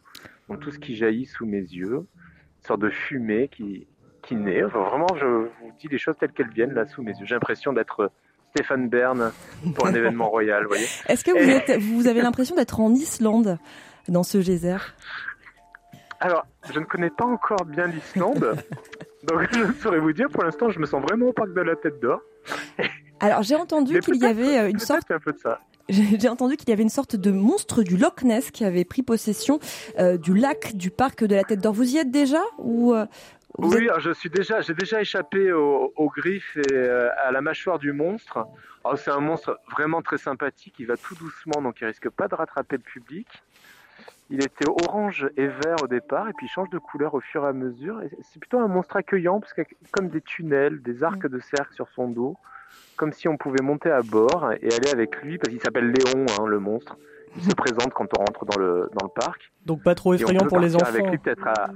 Donc 0.49 0.61
tout 0.61 0.71
ce 0.71 0.79
qui 0.79 0.95
jaillit 0.95 1.27
sous 1.27 1.47
mes 1.47 1.61
yeux, 1.61 1.95
une 1.97 2.67
sorte 2.67 2.81
de 2.81 2.91
fumée 2.91 3.49
qui, 3.49 3.87
qui 4.23 4.37
naît. 4.37 4.63
vraiment, 4.63 5.07
je 5.17 5.27
vous 5.27 5.73
dis 5.79 5.89
les 5.89 5.99
choses 5.99 6.17
telles 6.19 6.33
qu'elles 6.33 6.51
viennent 6.51 6.75
là 6.75 6.87
sous 6.87 7.03
mes 7.03 7.13
yeux. 7.13 7.27
J'ai 7.27 7.35
l'impression 7.35 7.73
d'être 7.73 8.11
Stéphane 8.55 8.89
Bern 8.89 9.33
pour 9.75 9.87
un 9.87 9.95
événement 9.95 10.29
royal. 10.29 10.67
Voyez. 10.67 10.87
Est-ce 11.09 11.25
que 11.25 11.31
vous, 11.31 11.51
êtes, 11.51 11.81
vous 11.81 12.07
avez 12.07 12.21
l'impression 12.21 12.55
d'être 12.55 12.81
en 12.81 12.93
Islande 12.93 13.59
dans 14.09 14.23
ce 14.23 14.43
geyser? 14.43 14.77
Alors, 16.21 16.47
je 16.73 16.79
ne 16.79 16.85
connais 16.85 17.09
pas 17.09 17.25
encore 17.25 17.65
bien 17.65 17.87
l'Islande. 17.87 18.57
donc 19.25 19.49
je 19.51 19.59
ne 19.59 19.73
saurais 19.73 20.01
vous 20.01 20.13
dire. 20.13 20.29
Pour 20.29 20.45
l'instant, 20.45 20.69
je 20.69 20.79
me 20.79 20.87
sens 20.87 21.03
vraiment 21.03 21.29
au 21.29 21.33
parc 21.33 21.55
de 21.55 21.61
la 21.63 21.77
Tête 21.77 21.99
d'Or. 22.01 22.21
Alors 23.21 23.43
j'ai 23.43 23.55
entendu 23.55 24.01
qu'il 24.01 24.17
y 24.17 24.27
avait 24.27 24.59
euh, 24.59 24.69
une 24.69 24.79
sorte. 24.79 25.11
Un 25.11 25.19
peu 25.19 25.33
de 25.33 25.39
ça. 25.39 25.61
J'ai 25.89 26.29
entendu 26.29 26.57
qu'il 26.57 26.69
y 26.69 26.73
avait 26.73 26.83
une 26.83 26.89
sorte 26.89 27.17
de 27.17 27.31
monstre 27.31 27.83
du 27.83 27.97
Loch 27.97 28.23
Ness 28.23 28.51
qui 28.51 28.65
avait 28.65 28.85
pris 28.85 29.03
possession 29.03 29.59
euh, 29.99 30.17
du 30.17 30.35
lac 30.35 30.77
du 30.77 30.91
parc 30.91 31.25
de 31.25 31.35
la 31.35 31.43
Tête 31.43 31.61
d'Or. 31.61 31.73
Vous 31.73 31.95
y 31.95 31.99
êtes 31.99 32.11
déjà 32.11 32.41
ou 32.59 32.95
euh, 32.95 33.07
Oui, 33.59 33.89
je 33.99 34.13
suis 34.13 34.31
déjà, 34.31 34.61
j'ai 34.63 34.75
déjà 34.75 35.01
échappé 35.01 35.53
aux, 35.53 36.13
griffes 36.17 36.57
et 36.57 36.73
euh, 36.73 37.11
à 37.25 37.33
la 37.33 37.41
mâchoire 37.41 37.79
du 37.79 37.93
monstre. 37.93 38.47
C'est 38.97 39.11
un 39.11 39.21
monstre 39.21 39.59
vraiment 39.71 40.03
très 40.03 40.19
sympathique. 40.19 40.75
Il 40.79 40.87
va 40.87 40.97
tout 40.97 41.15
doucement, 41.15 41.61
donc 41.63 41.81
il 41.81 41.87
risque 41.87 42.09
pas 42.09 42.29
de 42.29 42.35
rattraper 42.35 42.77
le 42.77 42.83
public. 42.83 43.29
Il 44.31 44.43
était 44.43 44.67
orange 44.67 45.29
et 45.37 45.47
vert 45.47 45.77
au 45.83 45.87
départ, 45.87 46.29
et 46.29 46.33
puis 46.33 46.47
il 46.47 46.49
change 46.49 46.71
de 46.71 46.79
couleur 46.79 47.15
au 47.15 47.21
fur 47.21 47.45
et 47.45 47.49
à 47.49 47.53
mesure. 47.53 48.01
C'est 48.23 48.41
plutôt 48.41 48.59
un 48.59 48.69
monstre 48.69 48.97
accueillant, 48.97 49.41
parce 49.41 49.53
qu'il 49.53 49.65
y 49.65 49.67
a 49.67 49.89
comme 49.91 50.09
des 50.09 50.23
tunnels, 50.23 50.81
des 50.81 51.03
arcs 51.03 51.27
de 51.27 51.39
cercle 51.39 51.75
sur 51.75 51.89
son 51.91 52.09
dos 52.09 52.37
comme 52.97 53.13
si 53.13 53.29
on 53.29 53.37
pouvait 53.37 53.63
monter 53.63 53.91
à 53.91 54.03
bord 54.03 54.53
et 54.61 54.73
aller 54.73 54.91
avec 54.93 55.23
lui, 55.23 55.39
parce 55.39 55.51
qu'il 55.53 55.61
s'appelle 55.61 55.91
Léon, 55.93 56.27
hein, 56.39 56.47
le 56.47 56.59
monstre. 56.59 56.97
Il 57.37 57.43
se 57.43 57.55
présente 57.55 57.93
quand 57.95 58.07
on 58.19 58.21
rentre 58.21 58.45
dans 58.45 58.59
le, 58.59 58.91
dans 58.99 59.07
le 59.07 59.13
parc. 59.13 59.53
Donc 59.65 59.83
pas 59.83 59.95
trop 59.95 60.15
effrayant 60.15 60.47
pour 60.47 60.61
les 60.61 60.77
enfants. 60.77 60.87
Avec 60.87 61.07
lui 61.09 61.19
peut-être 61.19 61.47
à... 61.47 61.71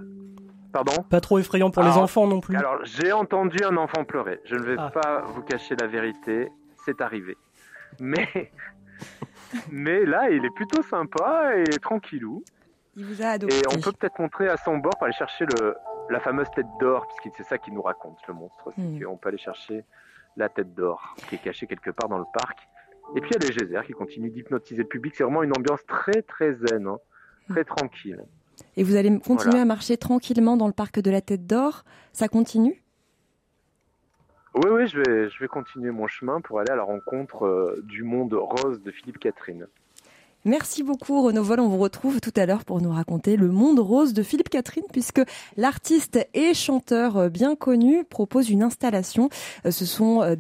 Pardon 0.76 1.02
Pas 1.08 1.22
trop 1.22 1.38
effrayant 1.38 1.70
pour 1.70 1.82
les 1.82 1.88
enfants 1.88 2.26
non 2.26 2.40
plus. 2.40 2.54
Alors 2.54 2.84
j'ai 2.84 3.10
entendu 3.10 3.56
un 3.64 3.78
enfant 3.78 4.04
pleurer. 4.04 4.40
Je 4.44 4.56
ne 4.56 4.60
vais 4.60 4.76
ah. 4.76 4.90
pas 4.90 5.22
vous 5.22 5.40
cacher 5.40 5.74
la 5.74 5.86
vérité, 5.86 6.50
c'est 6.84 7.00
arrivé. 7.00 7.38
Mais 7.98 8.50
mais 9.70 10.04
là, 10.04 10.28
il 10.28 10.44
est 10.44 10.54
plutôt 10.54 10.82
sympa 10.82 11.52
et 11.56 11.78
tranquillou. 11.78 12.44
Il 12.94 13.06
vous 13.06 13.22
a 13.22 13.28
adopté. 13.28 13.56
Et 13.56 13.62
on 13.74 13.80
peut 13.80 13.92
peut-être 13.92 14.18
montrer 14.18 14.50
à 14.50 14.58
son 14.58 14.76
bord 14.76 14.92
pour 14.98 15.04
aller 15.04 15.14
chercher 15.14 15.46
le, 15.46 15.74
la 16.10 16.20
fameuse 16.20 16.50
tête 16.54 16.66
d'or, 16.78 17.06
puisque 17.08 17.34
c'est 17.38 17.44
ça 17.44 17.56
qu'il 17.56 17.72
nous 17.72 17.82
raconte, 17.82 18.18
le 18.28 18.34
monstre. 18.34 18.72
Hmm. 18.76 19.02
qu'on 19.02 19.16
peut 19.16 19.30
aller 19.30 19.38
chercher 19.38 19.82
la 20.36 20.50
tête 20.50 20.74
d'or, 20.74 21.16
qui 21.28 21.36
est 21.36 21.38
cachée 21.38 21.66
quelque 21.66 21.90
part 21.90 22.10
dans 22.10 22.18
le 22.18 22.26
parc. 22.34 22.58
Et 23.14 23.22
puis 23.22 23.30
il 23.30 23.42
y 23.42 23.46
a 23.46 23.48
les 23.48 23.56
geysers 23.56 23.86
qui 23.86 23.92
continuent 23.92 24.30
d'hypnotiser 24.30 24.82
le 24.82 24.88
public. 24.88 25.14
C'est 25.16 25.24
vraiment 25.24 25.42
une 25.42 25.56
ambiance 25.56 25.86
très 25.86 26.20
très 26.20 26.52
zen, 26.52 26.86
hein. 26.86 26.98
très 27.48 27.64
tranquille. 27.64 28.22
Et 28.76 28.82
vous 28.82 28.96
allez 28.96 29.18
continuer 29.18 29.58
à 29.58 29.64
marcher 29.64 29.96
tranquillement 29.96 30.56
dans 30.56 30.66
le 30.66 30.72
parc 30.72 31.00
de 31.00 31.10
la 31.10 31.20
Tête 31.20 31.46
d'Or? 31.46 31.84
Ça 32.12 32.28
continue? 32.28 32.82
Oui, 34.54 34.70
oui, 34.70 34.86
je 34.86 34.98
vais, 34.98 35.28
je 35.28 35.38
vais 35.38 35.48
continuer 35.48 35.90
mon 35.90 36.06
chemin 36.06 36.40
pour 36.40 36.60
aller 36.60 36.70
à 36.70 36.76
la 36.76 36.82
rencontre 36.82 37.44
euh, 37.44 37.82
du 37.84 38.02
monde 38.02 38.32
rose 38.32 38.82
de 38.82 38.90
Philippe 38.90 39.18
Catherine. 39.18 39.66
Merci 40.46 40.82
beaucoup 40.82 41.22
Renaud 41.22 41.42
Vol. 41.42 41.60
On 41.60 41.68
vous 41.68 41.78
retrouve 41.78 42.20
tout 42.20 42.32
à 42.36 42.46
l'heure 42.46 42.64
pour 42.64 42.80
nous 42.80 42.92
raconter 42.92 43.36
le 43.36 43.48
monde 43.48 43.80
rose 43.80 44.14
de 44.14 44.22
Philippe 44.22 44.48
Catherine 44.48 44.84
puisque 44.92 45.20
l'artiste 45.56 46.26
et 46.34 46.54
chanteur 46.54 47.28
bien 47.28 47.56
connu 47.56 48.04
propose 48.04 48.48
une 48.48 48.62
installation. 48.62 49.28
Euh, 49.66 49.70
ce 49.70 49.84
sont 49.84 50.22
euh, 50.22 50.36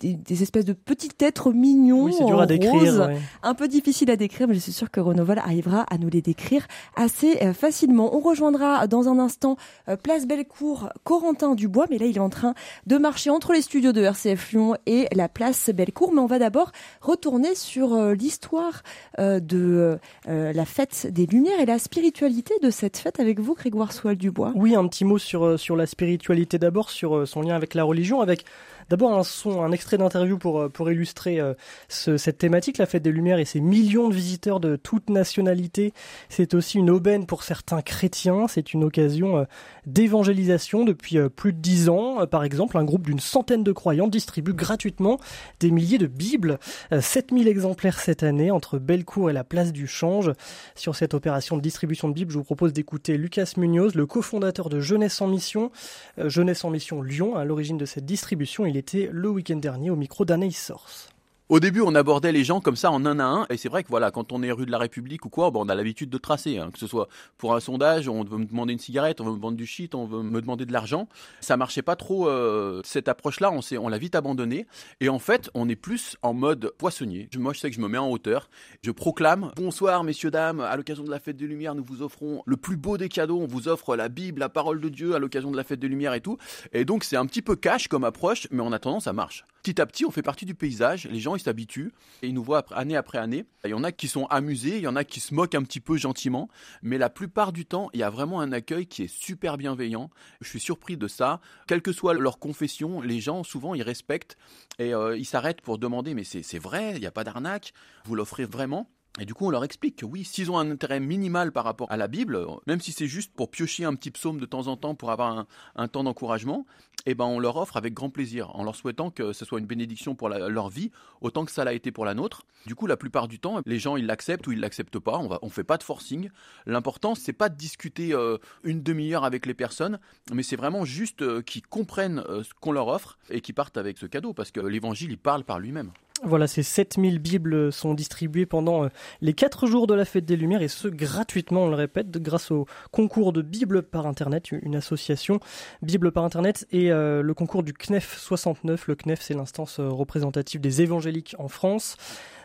des 0.00 0.14
euh, 0.14 0.16
des, 0.24 0.42
espèces 0.42 0.64
de 0.64 0.72
petits 0.72 1.10
êtres 1.20 1.52
mignons, 1.52 2.04
oui, 2.04 2.14
dur 2.26 2.40
à 2.40 2.46
décrire, 2.46 3.10
un 3.42 3.54
peu 3.54 3.68
difficile 3.68 4.10
à 4.10 4.16
décrire, 4.16 4.48
mais 4.48 4.54
je 4.54 4.60
suis 4.60 4.72
sûre 4.72 4.90
que 4.90 5.00
Renoval 5.00 5.38
arrivera 5.38 5.84
à 5.90 5.98
nous 5.98 6.08
les 6.08 6.22
décrire 6.22 6.66
assez 6.96 7.38
euh, 7.42 7.52
facilement. 7.52 8.14
On 8.16 8.20
rejoindra 8.20 8.86
dans 8.86 9.08
un 9.08 9.18
instant 9.18 9.56
euh, 9.88 9.96
Place 9.96 10.26
Bellecour, 10.26 10.88
Corentin 11.04 11.54
Dubois, 11.54 11.86
mais 11.90 11.98
là 11.98 12.06
il 12.06 12.16
est 12.16 12.20
en 12.20 12.30
train 12.30 12.54
de 12.86 12.98
marcher 12.98 13.30
entre 13.30 13.52
les 13.52 13.62
studios 13.62 13.92
de 13.92 14.02
RCF 14.02 14.52
Lyon 14.52 14.76
et 14.86 15.08
la 15.12 15.28
Place 15.28 15.70
Bellecour. 15.70 16.12
Mais 16.12 16.20
on 16.20 16.26
va 16.26 16.38
d'abord 16.38 16.72
retourner 17.00 17.54
sur 17.54 17.94
euh, 17.94 18.14
l'histoire 18.14 18.82
de 19.18 19.98
la 20.26 20.64
fête 20.64 21.06
des 21.10 21.26
Lumières 21.26 21.60
et 21.60 21.66
la 21.66 21.78
spiritualité 21.78 22.54
de 22.62 22.70
cette 22.70 22.96
fête 22.96 23.20
avec 23.20 23.40
vous, 23.40 23.54
Grégoire 23.54 23.92
Soal 23.92 24.16
Dubois. 24.16 24.52
Oui, 24.54 24.74
un 24.74 24.86
petit 24.88 25.04
mot 25.04 25.18
sur 25.18 25.58
sur 25.58 25.76
la 25.76 25.86
spiritualité 25.86 26.58
d'abord, 26.58 26.90
sur 26.90 27.26
son 27.26 27.42
lien 27.42 27.54
avec 27.54 27.74
la 27.74 27.84
religion, 27.84 28.20
avec 28.20 28.44
d'abord 28.88 29.16
un 29.16 29.22
son, 29.22 29.62
un 29.62 29.72
extrait 29.72 29.98
d'interview 29.98 30.38
pour, 30.38 30.60
euh, 30.60 30.68
pour 30.68 30.90
illustrer 30.90 31.40
euh, 31.40 31.54
cette 31.88 32.38
thématique, 32.38 32.78
la 32.78 32.86
fête 32.86 33.02
des 33.02 33.12
Lumières 33.12 33.38
et 33.38 33.44
ses 33.44 33.60
millions 33.60 34.08
de 34.08 34.14
visiteurs 34.14 34.60
de 34.60 34.76
toutes 34.76 35.10
nationalités. 35.10 35.92
C'est 36.28 36.54
aussi 36.54 36.78
une 36.78 36.90
aubaine 36.90 37.26
pour 37.26 37.42
certains 37.42 37.82
chrétiens. 37.82 38.46
C'est 38.48 38.72
une 38.72 38.84
occasion 38.84 39.38
euh, 39.38 39.44
d'évangélisation 39.86 40.84
depuis 40.84 41.18
plus 41.28 41.52
de 41.52 41.58
dix 41.58 41.88
ans. 41.88 42.26
Par 42.26 42.44
exemple, 42.44 42.78
un 42.78 42.84
groupe 42.84 43.06
d'une 43.06 43.20
centaine 43.20 43.64
de 43.64 43.72
croyants 43.72 44.08
distribue 44.08 44.54
gratuitement 44.54 45.18
des 45.60 45.70
milliers 45.70 45.98
de 45.98 46.06
Bibles. 46.06 46.58
7000 46.98 47.48
exemplaires 47.48 48.00
cette 48.00 48.22
année 48.22 48.50
entre 48.50 48.78
Bellecour 48.78 49.30
et 49.30 49.32
la 49.32 49.44
place 49.44 49.72
du 49.72 49.86
Change. 49.86 50.32
Sur 50.74 50.94
cette 50.94 51.14
opération 51.14 51.56
de 51.56 51.62
distribution 51.62 52.08
de 52.08 52.14
Bibles, 52.14 52.32
je 52.32 52.38
vous 52.38 52.44
propose 52.44 52.72
d'écouter 52.72 53.16
Lucas 53.16 53.52
Munoz, 53.56 53.94
le 53.94 54.06
cofondateur 54.06 54.68
de 54.68 54.80
Jeunesse 54.80 55.20
en 55.20 55.26
Mission. 55.26 55.70
Jeunesse 56.18 56.64
en 56.64 56.70
Mission 56.70 57.02
Lyon, 57.02 57.36
à 57.36 57.44
l'origine 57.44 57.78
de 57.78 57.84
cette 57.84 58.04
distribution, 58.04 58.66
il 58.72 58.78
était 58.78 59.10
le 59.12 59.28
week-end 59.28 59.56
dernier 59.56 59.90
au 59.90 59.96
micro 59.96 60.24
d'Anaïs 60.24 60.58
Source. 60.58 61.10
Au 61.48 61.60
début, 61.60 61.82
on 61.82 61.94
abordait 61.94 62.32
les 62.32 62.44
gens 62.44 62.60
comme 62.60 62.76
ça 62.76 62.90
en 62.90 63.04
un 63.04 63.18
à 63.18 63.24
un, 63.24 63.46
et 63.50 63.58
c'est 63.58 63.68
vrai 63.68 63.82
que 63.82 63.88
voilà, 63.88 64.10
quand 64.10 64.32
on 64.32 64.42
est 64.42 64.52
rue 64.52 64.64
de 64.64 64.70
la 64.70 64.78
République 64.78 65.26
ou 65.26 65.28
quoi, 65.28 65.50
on 65.54 65.68
a 65.68 65.74
l'habitude 65.74 66.08
de 66.08 66.16
tracer, 66.16 66.56
hein, 66.56 66.70
que 66.72 66.78
ce 66.78 66.86
soit 66.86 67.08
pour 67.36 67.54
un 67.54 67.60
sondage, 67.60 68.08
on 68.08 68.24
veut 68.24 68.38
me 68.38 68.46
demander 68.46 68.72
une 68.72 68.78
cigarette, 68.78 69.20
on 69.20 69.24
veut 69.24 69.36
me 69.36 69.40
vendre 69.40 69.56
du 69.56 69.66
shit, 69.66 69.94
on 69.94 70.06
veut 70.06 70.22
me 70.22 70.40
demander 70.40 70.64
de 70.64 70.72
l'argent. 70.72 71.08
Ça 71.40 71.56
marchait 71.58 71.82
pas 71.82 71.96
trop 71.96 72.26
euh, 72.26 72.80
cette 72.84 73.08
approche-là, 73.08 73.52
on 73.52 73.60
on 73.78 73.88
l'a 73.88 73.98
vite 73.98 74.14
abandonnée, 74.14 74.66
et 75.00 75.08
en 75.08 75.18
fait, 75.18 75.50
on 75.52 75.68
est 75.68 75.76
plus 75.76 76.16
en 76.22 76.32
mode 76.32 76.72
poissonnier. 76.78 77.28
Moi, 77.36 77.52
je 77.52 77.60
sais 77.60 77.70
que 77.70 77.76
je 77.76 77.80
me 77.80 77.88
mets 77.88 77.98
en 77.98 78.08
hauteur, 78.08 78.48
je 78.82 78.90
proclame 78.90 79.50
bonsoir 79.56 80.04
messieurs 80.04 80.30
dames, 80.30 80.60
à 80.60 80.76
l'occasion 80.76 81.04
de 81.04 81.10
la 81.10 81.20
fête 81.20 81.36
des 81.36 81.46
Lumières, 81.46 81.74
nous 81.74 81.84
vous 81.84 82.02
offrons 82.02 82.42
le 82.46 82.56
plus 82.56 82.76
beau 82.76 82.96
des 82.96 83.08
cadeaux, 83.08 83.40
on 83.40 83.46
vous 83.46 83.68
offre 83.68 83.94
la 83.96 84.08
Bible, 84.08 84.40
la 84.40 84.48
parole 84.48 84.80
de 84.80 84.88
Dieu 84.88 85.14
à 85.14 85.18
l'occasion 85.18 85.50
de 85.50 85.56
la 85.56 85.64
fête 85.64 85.80
des 85.80 85.88
Lumières 85.88 86.14
et 86.14 86.20
tout, 86.20 86.38
et 86.72 86.84
donc 86.84 87.04
c'est 87.04 87.16
un 87.16 87.26
petit 87.26 87.42
peu 87.42 87.56
cash 87.56 87.88
comme 87.88 88.04
approche, 88.04 88.46
mais 88.50 88.62
en 88.62 88.72
attendant, 88.72 89.00
ça 89.00 89.12
marche. 89.12 89.44
Petit 89.62 89.80
à 89.80 89.86
petit, 89.86 90.04
on 90.04 90.10
fait 90.10 90.22
partie 90.22 90.44
du 90.44 90.56
paysage, 90.56 91.06
les 91.06 91.20
gens 91.20 91.36
ils 91.36 91.40
s'habituent 91.40 91.92
et 92.22 92.26
ils 92.26 92.34
nous 92.34 92.42
voient 92.42 92.64
année 92.72 92.96
après 92.96 93.18
année. 93.18 93.44
Il 93.64 93.70
y 93.70 93.74
en 93.74 93.84
a 93.84 93.92
qui 93.92 94.08
sont 94.08 94.26
amusés, 94.26 94.78
il 94.78 94.82
y 94.82 94.88
en 94.88 94.96
a 94.96 95.04
qui 95.04 95.20
se 95.20 95.32
moquent 95.32 95.54
un 95.54 95.62
petit 95.62 95.78
peu 95.78 95.96
gentiment, 95.96 96.48
mais 96.82 96.98
la 96.98 97.08
plupart 97.08 97.52
du 97.52 97.64
temps, 97.64 97.88
il 97.94 98.00
y 98.00 98.02
a 98.02 98.10
vraiment 98.10 98.40
un 98.40 98.50
accueil 98.50 98.88
qui 98.88 99.04
est 99.04 99.14
super 99.14 99.58
bienveillant. 99.58 100.10
Je 100.40 100.48
suis 100.48 100.58
surpris 100.58 100.96
de 100.96 101.06
ça. 101.06 101.40
Quelle 101.68 101.80
que 101.80 101.92
soit 101.92 102.14
leur 102.14 102.40
confession, 102.40 103.02
les 103.02 103.20
gens 103.20 103.44
souvent 103.44 103.76
ils 103.76 103.82
respectent 103.82 104.36
et 104.80 104.92
euh, 104.92 105.16
ils 105.16 105.26
s'arrêtent 105.26 105.60
pour 105.60 105.78
demander 105.78 106.14
mais 106.14 106.24
c'est 106.24 106.58
vrai, 106.58 106.94
il 106.96 107.00
n'y 107.00 107.06
a 107.06 107.12
pas 107.12 107.22
d'arnaque, 107.22 107.72
vous 108.04 108.16
l'offrez 108.16 108.46
vraiment? 108.46 108.90
Et 109.20 109.26
du 109.26 109.34
coup, 109.34 109.46
on 109.46 109.50
leur 109.50 109.62
explique 109.62 109.96
que 109.96 110.06
oui, 110.06 110.24
s'ils 110.24 110.50
ont 110.50 110.58
un 110.58 110.70
intérêt 110.70 110.98
minimal 110.98 111.52
par 111.52 111.64
rapport 111.64 111.92
à 111.92 111.98
la 111.98 112.08
Bible, 112.08 112.46
même 112.66 112.80
si 112.80 112.92
c'est 112.92 113.06
juste 113.06 113.30
pour 113.34 113.50
piocher 113.50 113.84
un 113.84 113.94
petit 113.94 114.10
psaume 114.10 114.40
de 114.40 114.46
temps 114.46 114.68
en 114.68 114.78
temps 114.78 114.94
pour 114.94 115.10
avoir 115.10 115.46
un, 115.76 115.88
temps 115.88 116.02
d'encouragement, 116.02 116.64
eh 117.04 117.14
ben 117.14 117.26
on 117.26 117.38
leur 117.38 117.58
offre 117.58 117.76
avec 117.76 117.92
grand 117.92 118.08
plaisir, 118.08 118.56
en 118.56 118.64
leur 118.64 118.74
souhaitant 118.74 119.10
que 119.10 119.34
ce 119.34 119.44
soit 119.44 119.58
une 119.58 119.66
bénédiction 119.66 120.14
pour 120.14 120.30
leur 120.30 120.70
vie, 120.70 120.90
autant 121.20 121.44
que 121.44 121.50
ça 121.50 121.62
l'a 121.62 121.74
été 121.74 121.92
pour 121.92 122.06
la 122.06 122.14
nôtre. 122.14 122.46
Du 122.66 122.74
coup, 122.74 122.86
la 122.86 122.96
plupart 122.96 123.28
du 123.28 123.38
temps, 123.38 123.60
les 123.66 123.78
gens 123.78 123.96
ils 123.96 124.06
l'acceptent 124.06 124.46
ou 124.46 124.52
ils 124.52 124.60
l'acceptent 124.60 124.98
pas. 124.98 125.18
On 125.18 125.38
ne 125.44 125.50
fait 125.50 125.64
pas 125.64 125.76
de 125.76 125.82
forcing. 125.82 126.30
L'important 126.64 127.14
c'est 127.14 127.34
pas 127.34 127.50
de 127.50 127.56
discuter 127.56 128.14
euh, 128.14 128.38
une 128.64 128.82
demi-heure 128.82 129.24
avec 129.24 129.44
les 129.44 129.54
personnes, 129.54 129.98
mais 130.32 130.42
c'est 130.42 130.56
vraiment 130.56 130.86
juste 130.86 131.20
euh, 131.20 131.42
qu'ils 131.42 131.66
comprennent 131.66 132.24
euh, 132.30 132.42
ce 132.44 132.54
qu'on 132.58 132.72
leur 132.72 132.88
offre 132.88 133.18
et 133.28 133.42
qu'ils 133.42 133.54
partent 133.54 133.76
avec 133.76 133.98
ce 133.98 134.06
cadeau, 134.06 134.32
parce 134.32 134.52
que 134.52 134.60
l'Évangile 134.60 135.10
il 135.10 135.18
parle 135.18 135.44
par 135.44 135.58
lui-même. 135.58 135.90
Voilà, 136.24 136.46
ces 136.46 136.62
7000 136.62 137.18
Bibles 137.18 137.72
sont 137.72 137.94
distribuées 137.94 138.46
pendant 138.46 138.84
euh, 138.84 138.88
les 139.22 139.32
4 139.32 139.66
jours 139.66 139.88
de 139.88 139.94
la 139.94 140.04
Fête 140.04 140.24
des 140.24 140.36
Lumières 140.36 140.62
et 140.62 140.68
ce 140.68 140.86
gratuitement, 140.86 141.64
on 141.64 141.68
le 141.68 141.74
répète, 141.74 142.12
grâce 142.12 142.52
au 142.52 142.66
concours 142.92 143.32
de 143.32 143.42
Bible 143.42 143.82
par 143.82 144.06
Internet, 144.06 144.52
une 144.52 144.76
association 144.76 145.40
Bible 145.82 146.12
par 146.12 146.22
Internet 146.22 146.64
et 146.70 146.92
euh, 146.92 147.22
le 147.22 147.34
concours 147.34 147.64
du 147.64 147.72
CNEF 147.72 148.16
69. 148.16 148.86
Le 148.86 148.94
CNEF, 148.94 149.20
c'est 149.20 149.34
l'instance 149.34 149.80
euh, 149.80 149.88
représentative 149.88 150.60
des 150.60 150.80
évangéliques 150.80 151.34
en 151.40 151.48
France. 151.48 151.96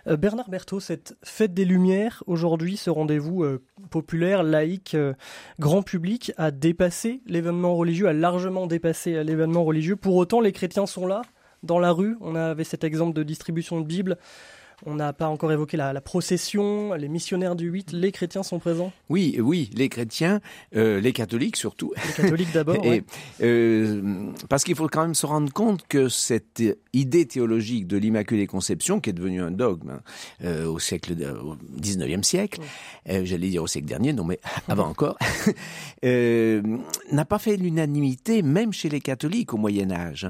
Bernard 0.08 0.50
Berthaud, 0.50 0.80
cette 0.80 1.18
Fête 1.22 1.54
des 1.54 1.66
Lumières, 1.66 2.24
aujourd'hui, 2.28 2.78
ce 2.78 2.90
rendez-vous 2.90 3.46
populaire, 3.90 4.42
laïque, 4.42 4.96
grand 5.60 5.82
public, 5.82 6.32
a 6.38 6.52
dépassé 6.52 7.20
l'événement 7.26 7.76
religieux, 7.76 8.08
a 8.08 8.14
largement 8.14 8.68
dépassé 8.68 9.22
l'événement 9.26 9.66
religieux. 9.66 9.98
Pour 9.98 10.16
autant, 10.16 10.40
les 10.40 10.54
chrétiens 10.54 10.86
sont 10.86 11.08
là 11.08 11.24
dans 11.64 11.80
la 11.80 11.92
rue. 11.92 12.18
On 12.22 12.36
avait 12.36 12.64
cet 12.64 12.84
exemple 12.84 13.14
de 13.14 13.24
distribution 13.24 13.82
de 13.82 13.86
Bible. 13.86 14.18
On 14.86 14.94
n'a 14.94 15.12
pas 15.12 15.28
encore 15.28 15.52
évoqué 15.52 15.76
la, 15.76 16.00
procession, 16.02 16.94
les 16.94 17.08
missionnaires 17.08 17.56
du 17.56 17.68
8, 17.68 17.94
les 17.94 18.12
chrétiens 18.12 18.44
sont 18.44 18.60
présents? 18.60 18.94
Oui, 19.10 19.40
oui, 19.42 19.72
les 19.74 19.90
chrétiens, 19.90 20.40
euh, 20.76 21.02
les 21.02 21.14
catholiques 21.14 21.56
surtout. 21.56 21.94
Les 22.06 22.14
catholiques 22.14 22.54
d'abord. 22.54 22.78
euh, 23.42 24.32
parce 24.50 24.64
qu'il 24.64 24.76
faut 24.76 24.88
quand 24.88 25.02
même 25.02 25.16
se 25.16 25.26
rendre 25.26 25.52
compte 25.52 25.88
que 25.88 26.10
cette 26.10 26.62
idée 26.94 27.26
théologique 27.26 27.88
de 27.88 27.98
l'Immaculée 27.98 28.46
Conception, 28.46 29.00
qui 29.00 29.10
est 29.10 29.14
devenue 29.14 29.42
un 29.42 29.50
dogme 29.50 29.90
hein, 29.90 30.02
euh, 30.44 30.68
au 30.68 30.78
siècle, 30.78 31.14
au 31.44 31.56
19e 31.82 32.22
siècle, 32.22 32.62
j'allais 33.08 33.50
dire 33.50 33.64
au 33.64 33.68
siècle 33.68 33.88
dernier, 33.88 34.14
non 34.14 34.26
mais 34.26 34.40
avant 34.68 34.90
encore, 34.90 35.18
n'a 36.04 37.26
pas 37.26 37.40
fait 37.40 37.58
l'unanimité, 37.58 38.44
même 38.44 38.74
chez 38.74 38.90
les 38.90 39.02
catholiques 39.02 39.56
au 39.56 39.58
Moyen 39.58 39.90
Âge. 39.90 40.26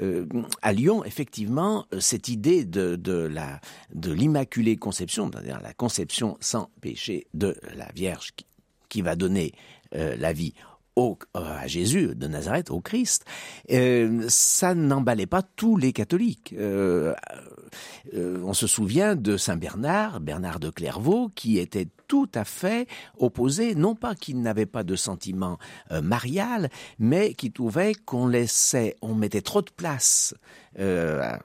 Hein. 0.00 0.26
à 0.62 0.72
Lyon, 0.72 1.04
effectivement, 1.04 1.84
cette 1.98 2.28
idée 2.28 2.64
de, 2.64 2.96
de 2.96 3.12
la 3.12 3.60
de 3.94 4.12
l'Immaculée 4.12 4.76
Conception, 4.76 5.30
c'est-à-dire 5.32 5.60
la 5.62 5.72
conception 5.72 6.36
sans 6.40 6.70
péché 6.80 7.26
de 7.34 7.56
la 7.76 7.88
Vierge 7.94 8.32
qui, 8.88 9.02
va 9.02 9.16
donner 9.16 9.52
euh, 9.94 10.16
la 10.16 10.32
vie 10.32 10.54
au, 10.96 11.18
euh, 11.36 11.40
à 11.40 11.66
Jésus 11.66 12.14
de 12.14 12.26
Nazareth, 12.26 12.70
au 12.70 12.80
Christ, 12.80 13.24
euh, 13.70 14.24
ça 14.28 14.74
n'emballait 14.74 15.26
pas 15.26 15.42
tous 15.42 15.76
les 15.76 15.92
catholiques. 15.92 16.54
on 18.12 18.52
se 18.52 18.66
souvient 18.66 19.14
de 19.14 19.36
Saint 19.36 19.56
Bernard, 19.56 20.20
Bernard 20.20 20.58
de 20.58 20.70
Clairvaux, 20.70 21.30
qui 21.34 21.58
était 21.58 21.88
tout 22.10 22.28
à 22.34 22.44
fait 22.44 22.88
opposé, 23.18 23.76
non 23.76 23.94
pas 23.94 24.16
qu'il 24.16 24.42
n'avait 24.42 24.66
pas 24.66 24.82
de 24.82 24.96
sentiment 24.96 25.58
marial, 26.02 26.68
mais 26.98 27.34
qui 27.34 27.52
trouvait 27.52 27.94
qu'on 27.94 28.26
laissait, 28.26 28.96
on 29.00 29.14
mettait 29.14 29.42
trop 29.42 29.62
de 29.62 29.70
place 29.70 30.34
euh, 30.78 31.36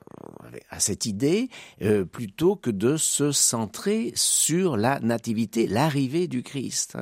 à 0.69 0.79
cette 0.79 1.07
idée 1.07 1.49
euh, 1.81 2.05
plutôt 2.05 2.55
que 2.55 2.69
de 2.69 2.95
se 2.95 3.31
centrer 3.31 4.11
sur 4.15 4.77
la 4.77 4.99
nativité, 4.99 5.65
l'arrivée 5.65 6.27
du 6.27 6.43
Christ. 6.43 6.95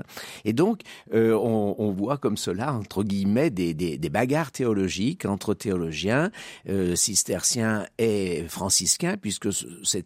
Et 0.45 0.53
donc, 0.53 0.81
euh, 1.13 1.33
on, 1.33 1.75
on, 1.77 1.91
voit 1.91 2.17
comme 2.17 2.37
cela, 2.37 2.73
entre 2.73 3.03
guillemets, 3.03 3.49
des, 3.49 3.73
des, 3.73 3.97
des 3.97 4.09
bagarres 4.09 4.53
théologiques 4.53 5.25
entre 5.25 5.53
théologiens, 5.53 6.31
cisterciens 6.95 7.85
et 7.97 8.45
franciscains, 8.47 9.17
puisque 9.17 9.49
c'est 9.51 10.05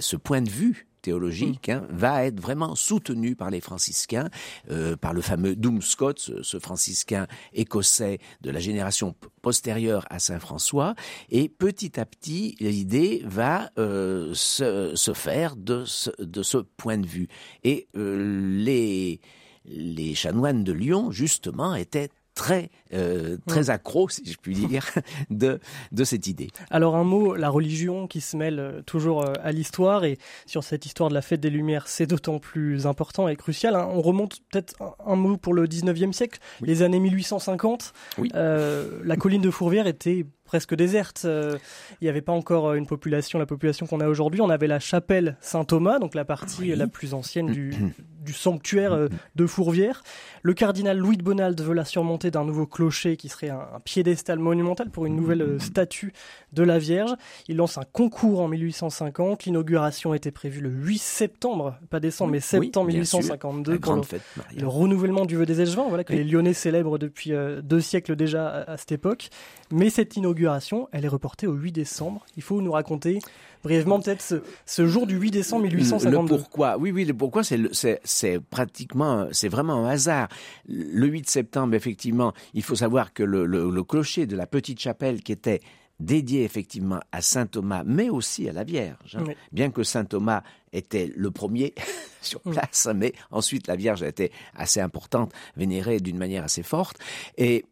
ce 0.00 0.16
point 0.16 0.42
de 0.42 0.50
vue 0.50 0.89
théologique 1.00 1.68
hein, 1.68 1.86
va 1.90 2.24
être 2.24 2.40
vraiment 2.40 2.74
soutenu 2.74 3.34
par 3.34 3.50
les 3.50 3.60
franciscains, 3.60 4.28
euh, 4.70 4.96
par 4.96 5.12
le 5.12 5.20
fameux 5.20 5.56
Doom 5.56 5.82
Scott, 5.82 6.18
ce, 6.18 6.58
franciscain 6.58 7.26
écossais 7.52 8.18
de 8.40 8.50
la 8.50 8.60
génération 8.60 9.14
postérieure 9.42 10.06
à 10.10 10.18
Saint 10.18 10.38
François, 10.38 10.94
et 11.30 11.48
petit 11.48 11.98
à 11.98 12.04
petit 12.04 12.56
l'idée 12.60 13.22
va 13.24 13.70
euh, 13.78 14.32
se, 14.34 15.12
faire 15.14 15.56
de 15.56 15.84
ce, 15.84 16.58
point 16.76 16.98
de 16.98 17.06
vue. 17.06 17.28
Et 17.64 17.88
euh, 17.96 19.18
les 19.64 20.14
chanoines 20.14 20.64
de 20.64 20.72
Lyon, 20.72 21.10
justement, 21.10 21.74
étaient 21.74 22.10
très 22.40 22.70
euh, 22.94 23.36
très 23.46 23.68
accro, 23.68 24.08
si 24.08 24.24
je 24.24 24.38
puis 24.38 24.54
dire, 24.54 24.86
de 25.30 25.60
de 25.92 26.04
cette 26.04 26.26
idée. 26.26 26.48
Alors 26.70 26.96
un 26.96 27.04
mot, 27.04 27.34
la 27.34 27.50
religion 27.50 28.06
qui 28.06 28.22
se 28.22 28.34
mêle 28.34 28.58
euh, 28.58 28.80
toujours 28.80 29.22
euh, 29.22 29.34
à 29.42 29.52
l'histoire 29.52 30.04
et 30.04 30.16
sur 30.46 30.64
cette 30.64 30.86
histoire 30.86 31.10
de 31.10 31.14
la 31.14 31.20
fête 31.20 31.40
des 31.40 31.50
Lumières, 31.50 31.86
c'est 31.86 32.06
d'autant 32.06 32.38
plus 32.38 32.86
important 32.86 33.28
et 33.28 33.36
crucial. 33.36 33.74
Hein. 33.74 33.86
On 33.92 34.00
remonte 34.00 34.38
peut-être 34.50 34.74
un 35.04 35.16
mot 35.16 35.36
pour 35.36 35.52
le 35.52 35.66
19e 35.66 36.12
siècle, 36.14 36.40
les 36.62 36.80
années 36.80 36.98
1850. 36.98 37.92
Oui. 38.16 38.30
la 38.32 39.16
colline 39.18 39.42
de 39.42 39.50
Fourvière 39.50 39.86
était 39.86 40.24
presque 40.50 40.74
déserte. 40.74 41.24
il 41.24 42.02
n'y 42.02 42.08
avait 42.08 42.22
pas 42.22 42.32
encore 42.32 42.74
une 42.74 42.84
population, 42.84 43.38
la 43.38 43.46
population 43.46 43.86
qu'on 43.86 44.00
a 44.00 44.08
aujourd'hui. 44.08 44.40
On 44.40 44.50
avait 44.50 44.66
la 44.66 44.80
chapelle 44.80 45.36
Saint-Thomas, 45.40 46.00
donc 46.00 46.16
la 46.16 46.24
partie 46.24 46.74
la 46.74 46.88
plus 46.88 47.14
ancienne 47.14 47.52
du, 47.52 47.72
du 48.20 48.32
sanctuaire 48.32 48.92
euh, 48.92 49.08
de 49.36 49.46
Fourvière. 49.46 50.02
Le 50.42 50.52
cardinal 50.54 50.98
Louis 50.98 51.16
de 51.16 51.22
Bonald 51.22 51.60
veut 51.60 51.74
la 51.74 51.84
surmonter 51.84 52.32
d'un 52.32 52.44
nouveau 52.44 52.66
clocher 52.66 53.16
qui 53.16 53.28
serait 53.28 53.50
un, 53.50 53.80
piédestal 53.84 54.40
monumental 54.40 54.90
pour 54.90 55.06
une 55.06 55.14
nouvelle 55.14 55.42
euh, 55.42 55.58
statue 55.60 56.12
de 56.52 56.62
la 56.62 56.78
Vierge. 56.78 57.14
Il 57.48 57.56
lance 57.56 57.78
un 57.78 57.84
concours 57.92 58.40
en 58.40 58.48
1850. 58.48 59.44
L'inauguration 59.44 60.14
était 60.14 60.30
prévue 60.30 60.60
le 60.60 60.70
8 60.70 60.98
septembre, 60.98 61.76
pas 61.90 62.00
décembre, 62.00 62.32
mais 62.32 62.40
septembre 62.40 62.88
1852 62.88 63.78
pour 63.78 63.96
le, 63.96 64.66
renouvellement 64.66 65.24
du 65.24 65.36
vœu 65.36 65.46
des 65.46 65.60
Échevins, 65.60 65.86
voilà 65.88 66.04
que 66.04 66.12
les 66.12 66.24
Lyonnais 66.24 66.52
célèbrent 66.52 66.98
depuis 66.98 67.32
euh, 67.32 67.60
deux 67.62 67.80
siècles 67.80 68.16
déjà 68.16 68.48
à, 68.48 68.76
cette 68.76 68.92
époque. 68.92 69.28
Mais 69.70 69.90
cette 69.90 70.16
inauguration, 70.16 70.88
elle 70.92 71.04
est 71.04 71.08
reportée 71.08 71.46
au 71.46 71.52
8 71.52 71.72
décembre. 71.72 72.24
Il 72.36 72.42
faut 72.42 72.60
nous 72.60 72.72
raconter 72.72 73.20
brièvement 73.62 74.00
peut-être 74.00 74.22
ce, 74.66 74.86
jour 74.86 75.06
du 75.06 75.16
8 75.16 75.30
décembre 75.30 75.64
1852. 75.64 76.20
Le 76.20 76.38
pourquoi 76.38 76.78
Oui, 76.78 76.90
oui, 76.90 77.04
le 77.04 77.14
pourquoi, 77.14 77.42
c'est 77.44 78.40
pratiquement, 78.50 79.28
c'est 79.32 79.48
vraiment 79.48 79.84
un 79.86 79.90
hasard. 79.90 80.28
Le 80.68 81.06
8 81.06 81.28
septembre, 81.28 81.74
effectivement, 81.74 82.32
il 82.54 82.62
faut 82.62 82.74
savoir 82.76 83.12
que 83.12 83.22
le, 83.22 83.46
le, 83.46 83.70
le 83.70 83.84
clocher 83.84 84.26
de 84.26 84.36
la 84.36 84.46
petite 84.46 84.80
chapelle 84.80 85.22
qui 85.22 85.32
était 85.32 85.60
dédié 86.00 86.42
effectivement 86.44 87.00
à 87.12 87.22
saint 87.22 87.46
Thomas, 87.46 87.82
mais 87.84 88.08
aussi 88.10 88.48
à 88.48 88.52
la 88.52 88.64
Vierge. 88.64 89.16
hein. 89.16 89.24
Oui. 89.28 89.34
Bien 89.52 89.70
que 89.70 89.82
saint 89.84 90.04
Thomas 90.04 90.42
était 90.72 91.12
le 91.14 91.30
premier 91.30 91.74
sur 92.22 92.40
place, 92.40 92.88
mais 92.94 93.12
ensuite 93.30 93.66
la 93.68 93.76
Vierge 93.76 94.02
a 94.02 94.08
été 94.08 94.32
assez 94.54 94.80
importante, 94.80 95.32
vénérée 95.56 96.00
d'une 96.00 96.18
manière 96.18 96.44
assez 96.44 96.62
forte. 96.62 96.98
Et 97.38 97.64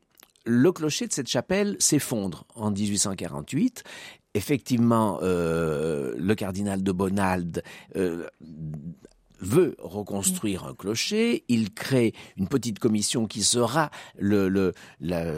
le 0.44 0.70
clocher 0.72 1.06
de 1.06 1.12
cette 1.12 1.28
chapelle 1.28 1.76
s'effondre 1.80 2.44
en 2.54 2.70
1848. 2.70 3.82
Effectivement, 4.34 5.18
euh, 5.22 6.14
le 6.16 6.34
cardinal 6.34 6.82
de 6.82 6.92
Bonald 6.92 7.62
euh, 7.96 8.26
veut 9.40 9.74
reconstruire 9.78 10.64
un 10.64 10.74
clocher. 10.74 11.44
Il 11.48 11.72
crée 11.72 12.12
une 12.36 12.48
petite 12.48 12.78
commission 12.78 13.26
qui 13.26 13.42
sera 13.42 13.90
le, 14.18 14.48
le, 14.48 14.74
la- 15.00 15.32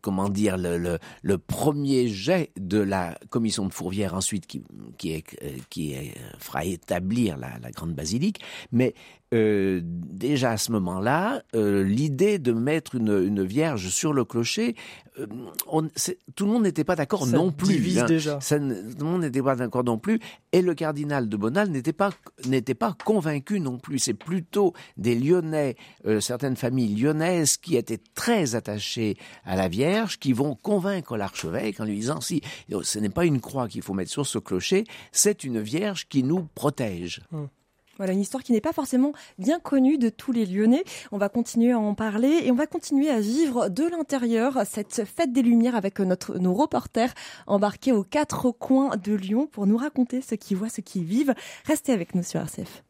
comment 0.00 0.28
dire, 0.28 0.56
le, 0.56 0.98
le, 1.22 1.38
premier 1.38 2.08
jet 2.08 2.50
de 2.56 2.78
la 2.78 3.18
commission 3.30 3.66
de 3.66 3.72
Fourvière 3.72 4.14
ensuite 4.14 4.46
qui, 4.46 4.62
qui, 4.96 5.12
est, 5.12 5.24
euh, 5.42 5.50
qui 5.70 5.92
est, 5.92 6.16
euh, 6.16 6.36
fera 6.38 6.64
établir 6.64 7.36
la, 7.36 7.58
la 7.60 7.70
grande 7.70 7.94
basilique. 7.94 8.40
Mais 8.72 8.94
euh, 9.34 9.80
déjà 9.84 10.52
à 10.52 10.56
ce 10.56 10.72
moment-là, 10.72 11.42
euh, 11.54 11.82
l'idée 11.84 12.38
de 12.38 12.52
mettre 12.52 12.94
une, 12.94 13.08
une 13.26 13.44
vierge 13.44 13.88
sur 13.88 14.12
le 14.12 14.24
clocher, 14.24 14.74
euh, 15.18 15.26
on- 15.66 15.88
tout 16.34 16.46
le 16.46 16.52
monde 16.52 16.62
n'était 16.62 16.84
pas 16.84 16.96
d'accord 16.96 17.26
non 17.36 17.52
plus. 17.52 17.74
hein. 18.04 18.06
déjà. 18.06 18.40
Ça 18.40 18.58
tout 18.58 18.64
le 18.64 19.04
monde 19.04 19.20
n'était 19.22 19.42
pas 19.42 19.54
d'accord 19.56 19.84
non 19.84 19.98
plus. 19.98 20.18
Et 20.52 20.62
le 20.62 20.74
cardinal 20.74 21.28
de 21.28 21.36
Bonald 21.36 21.70
n'était 21.70 21.92
pas, 21.92 22.10
n'était 22.46 22.74
pas 22.74 22.96
convaincu 23.04 23.60
non 23.60 23.78
plus. 23.78 23.98
C'est 23.98 24.14
plutôt 24.14 24.72
des 24.96 25.14
Lyonnais, 25.14 25.76
certaines 26.20 26.56
familles 26.56 26.94
lyonnaises 26.94 27.56
qui 27.58 27.76
étaient 27.76 28.00
très 28.14 28.54
attachées 28.54 29.16
à 29.44 29.56
la 29.56 29.68
Vierge, 29.68 30.18
qui 30.18 30.32
vont 30.32 30.54
convaincre 30.54 31.16
l'archevêque 31.16 31.80
en 31.80 31.84
lui 31.84 31.96
disant 31.96 32.20
si 32.20 32.40
ce 32.82 32.98
n'est 32.98 33.08
pas 33.10 33.24
une 33.26 33.40
croix 33.40 33.68
qu'il 33.68 33.82
faut 33.82 33.92
mettre 33.94 34.10
sur 34.10 34.26
ce 34.26 34.38
clocher, 34.38 34.84
c'est 35.12 35.44
une 35.44 35.60
Vierge 35.60 36.06
qui 36.08 36.22
nous 36.22 36.48
protège. 36.54 37.20
Voilà 37.98 38.12
une 38.12 38.20
histoire 38.20 38.42
qui 38.42 38.52
n'est 38.52 38.60
pas 38.60 38.72
forcément 38.72 39.12
bien 39.38 39.58
connue 39.60 39.98
de 39.98 40.08
tous 40.08 40.32
les 40.32 40.46
Lyonnais. 40.46 40.84
On 41.12 41.18
va 41.18 41.28
continuer 41.28 41.72
à 41.72 41.78
en 41.78 41.94
parler 41.94 42.42
et 42.44 42.52
on 42.52 42.54
va 42.54 42.66
continuer 42.66 43.10
à 43.10 43.20
vivre 43.20 43.68
de 43.68 43.84
l'intérieur 43.84 44.60
cette 44.64 45.04
fête 45.04 45.32
des 45.32 45.42
Lumières 45.42 45.76
avec 45.76 45.98
notre, 45.98 46.38
nos 46.38 46.54
reporters 46.54 47.12
embarqués 47.46 47.92
aux 47.92 48.04
quatre 48.04 48.50
coins 48.50 48.96
de 48.96 49.14
Lyon 49.14 49.48
pour 49.50 49.66
nous 49.66 49.76
raconter 49.76 50.20
ce 50.20 50.34
qu'ils 50.36 50.56
voient, 50.56 50.68
ce 50.68 50.80
qu'ils 50.80 51.04
vivent. 51.04 51.34
Restez 51.66 51.92
avec 51.92 52.14
nous 52.14 52.22
sur 52.22 52.40
RCF. 52.40 52.84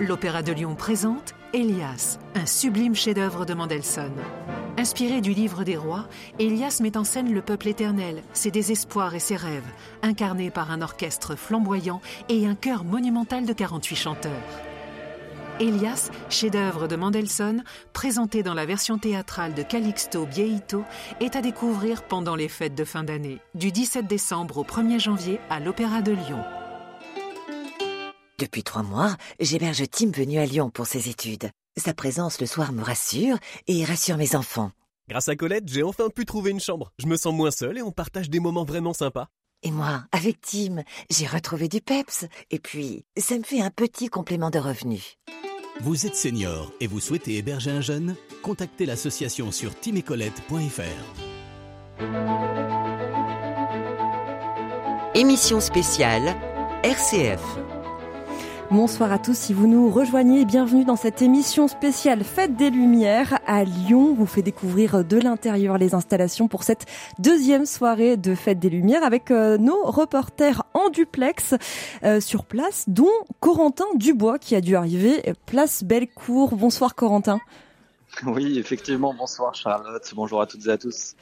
L'Opéra 0.00 0.42
de 0.42 0.52
Lyon 0.52 0.74
présente 0.74 1.34
Elias, 1.52 2.18
un 2.34 2.46
sublime 2.46 2.94
chef-d'œuvre 2.94 3.46
de 3.46 3.54
Mendelssohn. 3.54 4.12
Inspiré 4.78 5.22
du 5.22 5.32
livre 5.32 5.64
des 5.64 5.76
rois, 5.76 6.06
Elias 6.38 6.80
met 6.82 6.98
en 6.98 7.04
scène 7.04 7.32
le 7.32 7.40
peuple 7.40 7.68
éternel, 7.68 8.22
ses 8.34 8.50
désespoirs 8.50 9.14
et 9.14 9.20
ses 9.20 9.36
rêves, 9.36 9.64
incarnés 10.02 10.50
par 10.50 10.70
un 10.70 10.82
orchestre 10.82 11.34
flamboyant 11.34 12.02
et 12.28 12.46
un 12.46 12.54
chœur 12.54 12.84
monumental 12.84 13.46
de 13.46 13.52
48 13.54 13.96
chanteurs. 13.96 14.32
Elias, 15.60 16.10
chef-d'œuvre 16.28 16.88
de 16.88 16.96
Mendelssohn, 16.96 17.64
présenté 17.94 18.42
dans 18.42 18.52
la 18.52 18.66
version 18.66 18.98
théâtrale 18.98 19.54
de 19.54 19.62
Calixto 19.62 20.26
Bieito, 20.26 20.84
est 21.20 21.36
à 21.36 21.40
découvrir 21.40 22.02
pendant 22.02 22.36
les 22.36 22.48
fêtes 22.48 22.74
de 22.74 22.84
fin 22.84 23.02
d'année, 23.02 23.38
du 23.54 23.72
17 23.72 24.06
décembre 24.06 24.58
au 24.58 24.64
1er 24.64 25.00
janvier 25.00 25.40
à 25.48 25.58
l'Opéra 25.58 26.02
de 26.02 26.12
Lyon. 26.12 26.44
Depuis 28.38 28.62
trois 28.62 28.82
mois, 28.82 29.16
j'héberge 29.40 29.84
Tim 29.90 30.10
venu 30.10 30.38
à 30.38 30.44
Lyon 30.44 30.68
pour 30.68 30.86
ses 30.86 31.08
études. 31.08 31.48
Sa 31.78 31.92
présence 31.92 32.40
le 32.40 32.46
soir 32.46 32.72
me 32.72 32.82
rassure 32.82 33.36
et 33.66 33.84
rassure 33.84 34.16
mes 34.16 34.34
enfants. 34.34 34.72
Grâce 35.08 35.28
à 35.28 35.36
Colette, 35.36 35.68
j'ai 35.68 35.82
enfin 35.82 36.08
pu 36.08 36.24
trouver 36.24 36.50
une 36.50 36.58
chambre. 36.58 36.90
Je 36.98 37.06
me 37.06 37.18
sens 37.18 37.34
moins 37.34 37.50
seul 37.50 37.76
et 37.76 37.82
on 37.82 37.92
partage 37.92 38.30
des 38.30 38.40
moments 38.40 38.64
vraiment 38.64 38.94
sympas. 38.94 39.28
Et 39.62 39.70
moi, 39.70 40.04
avec 40.10 40.40
Tim, 40.40 40.84
j'ai 41.10 41.26
retrouvé 41.26 41.68
du 41.68 41.82
peps. 41.82 42.24
Et 42.50 42.58
puis, 42.58 43.04
ça 43.18 43.36
me 43.36 43.42
fait 43.42 43.60
un 43.60 43.70
petit 43.70 44.08
complément 44.08 44.48
de 44.48 44.58
revenus. 44.58 45.18
Vous 45.80 46.06
êtes 46.06 46.16
senior 46.16 46.72
et 46.80 46.86
vous 46.86 47.00
souhaitez 47.00 47.36
héberger 47.36 47.70
un 47.70 47.82
jeune? 47.82 48.16
Contactez 48.42 48.86
l'association 48.86 49.52
sur 49.52 49.78
timecolette.fr. 49.78 50.80
Émission 55.14 55.60
spéciale 55.60 56.36
RCF. 56.82 57.42
Bonsoir 58.72 59.12
à 59.12 59.18
tous, 59.20 59.36
si 59.36 59.54
vous 59.54 59.68
nous 59.68 59.90
rejoignez, 59.90 60.44
bienvenue 60.44 60.84
dans 60.84 60.96
cette 60.96 61.22
émission 61.22 61.68
spéciale 61.68 62.24
Fête 62.24 62.56
des 62.56 62.70
Lumières 62.70 63.38
à 63.46 63.62
Lyon. 63.62 64.12
Vous 64.12 64.26
fait 64.26 64.42
découvrir 64.42 65.04
de 65.04 65.16
l'intérieur 65.18 65.78
les 65.78 65.94
installations 65.94 66.48
pour 66.48 66.64
cette 66.64 66.84
deuxième 67.20 67.64
soirée 67.64 68.16
de 68.16 68.34
Fête 68.34 68.58
des 68.58 68.68
Lumières 68.68 69.04
avec 69.04 69.30
euh, 69.30 69.56
nos 69.56 69.84
reporters 69.84 70.64
en 70.74 70.88
duplex 70.88 71.54
euh, 72.02 72.20
sur 72.20 72.44
place, 72.44 72.84
dont 72.88 73.12
Corentin 73.38 73.86
Dubois 73.94 74.40
qui 74.40 74.56
a 74.56 74.60
dû 74.60 74.74
arriver, 74.74 75.28
euh, 75.28 75.34
place 75.46 75.84
Bellecour. 75.84 76.56
Bonsoir 76.56 76.96
Corentin. 76.96 77.38
Oui, 78.26 78.58
effectivement. 78.58 79.14
Bonsoir 79.14 79.54
Charlotte. 79.54 80.12
Bonjour 80.16 80.40
à 80.40 80.46
toutes 80.46 80.66
et 80.66 80.70
à 80.70 80.78
tous. 80.78 81.14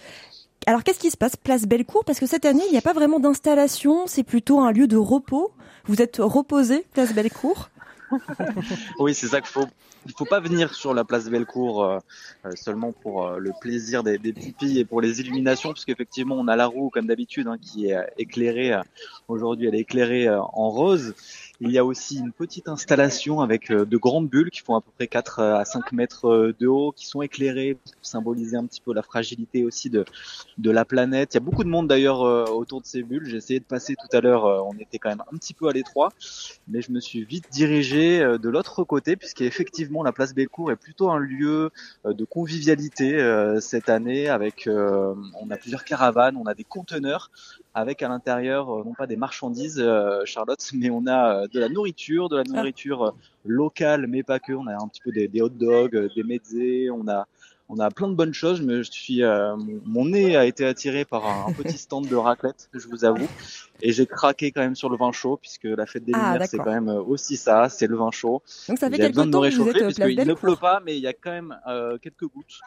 Alors 0.66 0.83
qu'est-ce 0.83 0.98
qui 0.98 1.11
se 1.11 1.16
passe? 1.16 1.37
Place 1.37 1.66
Bellecour? 1.66 2.05
Parce 2.05 2.20
que 2.20 2.27
cette 2.27 2.44
année, 2.44 2.64
il 2.66 2.72
n'y 2.72 2.79
a 2.79 2.83
pas 2.83 2.92
vraiment 2.92 3.20
d'installation, 3.20 4.07
c'est 4.07 4.22
plutôt 4.22 4.61
un 4.61 4.72
lieu 4.72 4.87
de 4.87 4.96
repos. 4.96 5.53
Vous 5.87 6.00
êtes 6.00 6.16
reposé, 6.18 6.87
place 6.92 7.12
Bellecour? 7.12 7.68
Oui, 8.98 9.14
c'est 9.14 9.29
ça 9.29 9.40
qu'il 9.40 9.50
faut. 9.50 9.66
Il 10.07 10.12
faut 10.12 10.27
pas 10.27 10.40
venir 10.40 10.74
sur 10.74 10.92
la 10.92 11.05
place 11.05 11.29
Bellecour 11.31 11.83
euh, 11.83 11.98
euh, 12.44 12.50
seulement 12.57 12.92
pour 12.92 13.27
euh, 13.27 13.38
le 13.38 13.53
plaisir 13.59 14.03
des, 14.03 14.18
pupilles 14.18 14.79
et 14.79 14.85
pour 14.85 15.00
les 15.00 15.20
illuminations, 15.20 15.70
parce 15.70 15.87
qu'effectivement 15.87 16.35
on 16.35 16.46
a 16.46 16.57
la 16.57 16.66
roue 16.66 16.90
comme 16.90 17.07
d'habitude 17.07 17.48
hein, 17.48 17.57
qui 17.61 17.87
est 17.87 17.96
éclairée. 18.18 18.79
Aujourd'hui, 19.29 19.68
elle 19.68 19.74
est 19.74 19.81
éclairée 19.81 20.29
en 20.29 20.68
rose. 20.70 21.14
Il 21.66 21.72
y 21.72 21.79
a 21.79 21.85
aussi 21.85 22.18
une 22.18 22.31
petite 22.31 22.68
installation 22.68 23.40
avec 23.40 23.70
euh, 23.70 23.87
de 23.87 23.96
grandes 23.96 24.29
bulles 24.29 24.50
qui 24.50 24.61
font 24.61 24.77
à 24.77 24.83
peu 24.83 24.90
près 24.94 25.07
4 25.07 25.40
à 25.40 25.64
5 25.64 25.92
mètres 25.92 26.27
euh, 26.27 26.55
de 26.61 26.66
haut, 26.66 26.92
qui 26.92 27.07
sont 27.07 27.22
éclairées 27.22 27.79
pour 27.83 27.92
symboliser 28.03 28.59
un 28.59 28.66
petit 28.66 28.83
peu 28.83 28.92
la 28.92 29.03
fragilité 29.03 29.64
aussi 29.64 29.88
de, 29.88 30.05
la 30.62 30.85
planète. 30.85 31.33
Il 31.33 31.37
y 31.37 31.38
a 31.38 31.40
beaucoup 31.40 31.64
de 31.64 31.70
monde 31.70 31.88
d'ailleurs 31.88 32.22
euh, 32.22 32.44
autour 32.44 32.83
de 32.83 32.87
ces 32.87 33.03
bulles. 33.03 33.24
J'ai 33.24 33.38
essayé 33.38 33.61
de 33.61 33.64
passer 33.64 33.94
tout 33.94 34.14
à 34.14 34.20
l'heure, 34.20 34.44
euh, 34.44 34.61
on 34.61 34.74
était 34.79 34.98
quand 34.98 35.09
même 35.09 35.22
un 35.33 35.38
petit 35.38 35.55
peu 35.55 35.66
à 35.68 35.72
l'étroit, 35.72 36.12
mais 36.68 36.83
je 36.83 36.92
me 36.92 37.00
suis 37.00 37.24
vite 37.24 37.46
dirigé 37.50 38.20
euh, 38.20 38.37
de 38.37 38.50
l'autre 38.50 38.85
côté, 38.85 39.16
puisqu'effectivement 39.16 40.03
la 40.03 40.12
place 40.12 40.35
Bellecour 40.35 40.70
est 40.70 40.77
plutôt 40.77 41.11
un 41.11 41.18
lieu 41.18 41.70
euh, 42.05 42.12
de 42.12 42.24
convivialité 42.24 43.16
euh, 43.16 43.61
cette 43.61 43.88
année. 43.88 44.29
Avec, 44.29 44.66
euh, 44.66 45.14
on 45.40 45.50
a 45.50 45.57
plusieurs 45.57 45.85
caravanes, 45.85 46.37
on 46.37 46.46
a 46.46 46.55
des 46.55 46.64
conteneurs 46.64 47.31
avec 47.74 48.02
à 48.02 48.08
l'intérieur 48.08 48.70
euh, 48.70 48.84
non 48.84 48.94
pas 48.94 49.06
des 49.06 49.16
marchandises, 49.16 49.80
euh, 49.80 50.24
Charlotte, 50.24 50.64
mais 50.74 50.90
on 50.90 51.06
a 51.06 51.42
euh, 51.42 51.48
de 51.48 51.60
la 51.60 51.68
nourriture, 51.68 52.28
de 52.28 52.37
la 52.37 52.44
nourriture 52.44 53.02
euh, 53.04 53.10
locale, 53.44 54.06
mais 54.06 54.22
pas 54.22 54.38
que. 54.38 54.52
On 54.52 54.66
a 54.66 54.74
un 54.74 54.88
petit 54.88 55.00
peu 55.02 55.10
des, 55.10 55.28
des 55.28 55.42
hot 55.42 55.48
dogs, 55.48 56.10
des 56.14 56.22
mezzés, 56.22 56.90
on 56.90 57.06
a 57.08 57.26
on 57.68 57.79
a 57.79 57.90
plein 57.90 58.09
de 58.09 58.14
bonnes 58.14 58.35
choses. 58.35 58.59
Je 58.59 58.62
me 58.62 58.83
suis, 58.83 59.22
euh, 59.22 59.57
mon, 59.57 59.81
mon 59.85 60.05
nez 60.07 60.37
a 60.37 60.44
été 60.44 60.66
attiré 60.66 61.05
par 61.05 61.27
un, 61.27 61.46
un 61.48 61.53
petit 61.53 61.79
stand 61.79 62.07
de 62.09 62.16
raclette, 62.16 62.68
je 62.74 62.87
vous 62.88 63.05
avoue, 63.05 63.29
et 63.81 63.92
j'ai 63.92 64.07
craqué 64.07 64.53
quand 64.53 64.61
même 64.61 64.77
sur 64.77 64.90
le 64.90 64.96
vin 64.96 65.12
chaud, 65.12 65.38
puisque 65.40 65.64
la 65.64 65.87
fête 65.87 66.05
des 66.05 66.12
Ah, 66.14 66.33
lumières, 66.33 66.48
c'est 66.48 66.59
quand 66.59 66.72
même 66.72 66.88
euh, 66.88 67.00
aussi 67.03 67.37
ça, 67.37 67.68
c'est 67.68 67.87
le 67.87 67.96
vin 67.96 68.11
chaud. 68.11 68.42
Donc 68.68 68.79
ça 68.79 68.88
fait 68.88 68.96
J'ai 68.96 69.03
quelque 69.03 69.12
besoin 69.12 69.27
de 69.27 69.33
vous 69.33 69.40
réchauffer, 69.40 69.83
euh, 69.83 69.87
puisqu'il 69.87 70.27
ne 70.27 70.35
pleut 70.35 70.57
pas, 70.57 70.81
mais 70.85 70.96
il 70.96 71.03
y 71.03 71.07
a 71.07 71.12
quand 71.12 71.31
même 71.31 71.57
euh, 71.66 71.96
quelques 71.98 72.27
gouttes. 72.27 72.61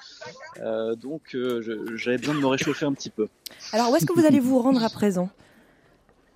Euh, 0.61 0.95
donc 0.95 1.35
euh, 1.35 1.61
j'avais 1.95 2.17
besoin 2.17 2.35
de 2.35 2.39
me 2.39 2.47
réchauffer 2.47 2.85
un 2.85 2.93
petit 2.93 3.09
peu. 3.09 3.27
Alors 3.73 3.91
où 3.91 3.95
est-ce 3.95 4.05
que 4.05 4.13
vous 4.13 4.25
allez 4.25 4.39
vous 4.39 4.59
rendre 4.59 4.83
à 4.83 4.89
présent? 4.89 5.29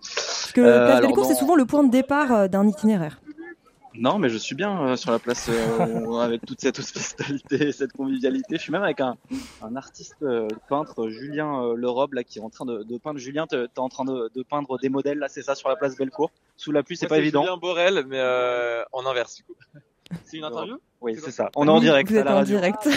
Parce 0.04 0.52
que 0.54 0.62
Euh, 0.62 0.86
place 0.88 1.02
Bellecour, 1.02 1.26
c'est 1.26 1.36
souvent 1.36 1.56
le 1.56 1.65
point 1.65 1.84
de 1.84 1.91
départ 1.91 2.50
d'un 2.50 2.67
itinéraire. 2.67 3.20
Non, 3.93 4.19
mais 4.19 4.30
je 4.30 4.38
suis 4.38 4.56
bien 4.56 4.82
euh, 4.82 4.95
sur 4.95 5.12
la 5.12 5.19
place 5.19 5.49
euh, 5.49 6.13
avec 6.21 6.45
toute 6.45 6.62
cette 6.62 6.80
hospitalité, 6.80 7.71
cette 7.71 7.91
convivialité. 7.91 8.56
Je 8.56 8.62
suis 8.62 8.71
même 8.71 8.84
avec 8.84 9.01
un, 9.01 9.17
un 9.62 9.75
artiste 9.75 10.15
euh, 10.23 10.47
peintre, 10.69 11.10
Julien 11.10 11.62
euh, 11.63 11.75
Lerobe, 11.75 12.13
là, 12.13 12.23
qui 12.23 12.39
est 12.39 12.41
en 12.41 12.49
train 12.49 12.65
de, 12.65 12.84
de 12.84 12.97
peindre. 12.97 13.19
Julien, 13.19 13.47
tu 13.47 13.56
es 13.58 13.67
en 13.80 13.89
train 13.89 14.06
de, 14.06 14.32
de 14.34 14.43
peindre 14.43 14.80
des 14.80 14.89
modèles, 14.89 15.19
là, 15.19 15.27
c'est 15.27 15.41
ça, 15.41 15.56
sur 15.56 15.67
la 15.67 15.75
place 15.75 15.97
Bellecour? 15.97 16.32
Sous 16.56 16.71
la 16.71 16.84
pluie, 16.84 16.95
c'est 16.95 17.08
pas 17.08 17.17
évident. 17.17 17.41
Julien 17.43 17.58
Borel, 17.58 18.06
mais 18.08 18.19
euh, 18.19 18.84
en 18.93 19.06
inverse 19.06 19.36
du 19.36 19.43
coup. 19.43 19.56
C'est 20.25 20.36
une 20.38 20.43
interview? 20.43 20.77
Oui, 20.99 21.15
c'est 21.17 21.32
ça. 21.32 21.49
On 21.56 21.67
est 21.67 21.71
en 21.71 21.80
direct. 21.80 22.10
Vous 22.12 22.17
à 22.17 22.19
êtes 22.19 22.25
la 22.25 22.34
en 22.34 22.36
radio. 22.39 22.58
direct. 22.58 22.89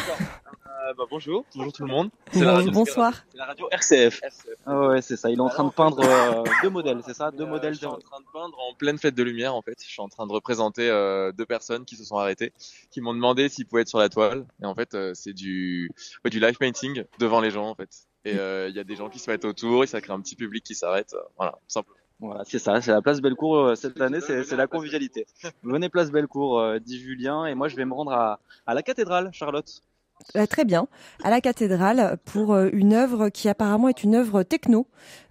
Euh, 0.87 0.92
bah, 0.99 1.05
bonjour, 1.09 1.44
bonjour 1.55 1.73
tout 1.73 1.85
le 1.85 1.90
monde. 1.90 2.11
Bon- 2.35 2.40
la 2.42 2.55
radio- 2.55 2.70
bonsoir. 2.73 3.12
C'est 3.31 3.38
la 3.38 3.44
radio 3.47 3.68
RCF. 3.70 4.20
Ah 4.66 4.88
ouais, 4.88 5.01
c'est 5.03 5.16
ça. 5.16 5.31
Il 5.31 5.38
est 5.38 5.40
en 5.40 5.49
train 5.49 5.64
de 5.64 5.70
peindre 5.70 6.01
euh, 6.05 6.42
deux 6.62 6.68
modèles, 6.68 7.01
c'est 7.07 7.14
ça 7.14 7.31
Deux 7.31 7.44
Euh, 7.44 7.47
modèles 7.47 7.73
je 7.75 7.79
suis 7.79 7.87
de... 7.87 7.92
en 7.92 7.99
train 7.99 8.20
de 8.20 8.27
peindre 8.33 8.59
en 8.59 8.75
pleine 8.75 8.99
fête 8.99 9.14
de 9.14 9.23
lumière 9.23 9.55
en 9.55 9.62
fait. 9.62 9.77
Je 9.83 9.88
suis 9.88 10.03
en 10.03 10.09
train 10.09 10.27
de 10.27 10.33
représenter 10.33 10.90
euh, 10.90 11.33
deux 11.33 11.47
personnes 11.47 11.85
qui 11.85 11.97
se 11.97 12.05
sont 12.05 12.16
arrêtées, 12.16 12.53
qui 12.90 13.01
m'ont 13.01 13.14
demandé 13.14 13.49
s'ils 13.49 13.66
pouvaient 13.66 13.83
être 13.83 13.88
sur 13.88 13.99
la 13.99 14.09
toile. 14.09 14.44
Et 14.62 14.66
en 14.66 14.75
fait, 14.75 14.94
euh, 14.94 15.12
c'est 15.14 15.33
du 15.33 15.90
ouais, 16.25 16.31
du 16.31 16.40
live 16.40 16.59
painting 16.59 17.05
devant 17.18 17.40
les 17.40 17.51
gens 17.51 17.68
en 17.68 17.75
fait. 17.75 17.90
Et 18.27 18.37
euh, 18.38 18.68
il 18.68 18.75
y 18.77 18.81
a 18.81 18.85
des 18.85 18.97
gens 18.97 19.09
qui 19.09 19.18
se 19.20 19.31
mettent 19.31 19.44
autour, 19.44 19.85
et 19.85 19.87
ça 19.87 20.01
crée 20.01 20.12
un 20.12 20.20
petit 20.20 20.37
public 20.37 20.64
qui 20.64 20.75
s'arrête. 20.75 21.14
euh, 21.14 21.20
voilà, 21.37 21.59
simplement. 21.68 21.97
Voilà, 22.20 22.44
c'est 22.44 22.59
ça, 22.61 22.81
c'est 22.81 22.92
la 22.92 23.03
place 23.03 23.20
Bellecour 23.20 23.57
euh, 23.59 23.75
cette 23.75 24.01
année, 24.01 24.20
c'est 24.20 24.44
c'est 24.44 24.57
la 24.57 24.66
convivialité. 24.66 25.27
Venez 25.62 25.88
place 25.88 26.11
Bellecour, 26.11 26.59
euh, 26.61 26.79
dit 26.79 26.99
Julien, 27.01 27.44
et 27.47 27.55
moi 27.55 27.68
je 27.68 27.77
vais 27.77 27.85
me 27.85 27.92
rendre 27.92 28.12
à, 28.12 28.38
à 28.66 28.75
la 28.75 28.83
cathédrale, 28.83 29.31
Charlotte. 29.33 29.83
Euh, 30.37 30.46
très 30.46 30.64
bien, 30.64 30.88
à 31.22 31.31
la 31.31 31.40
cathédrale 31.40 32.16
pour 32.24 32.55
euh, 32.55 32.70
une 32.72 32.94
œuvre 32.94 33.29
qui 33.29 33.48
apparemment 33.48 33.88
est 33.88 34.03
une 34.03 34.14
œuvre 34.14 34.42
techno 34.42 34.87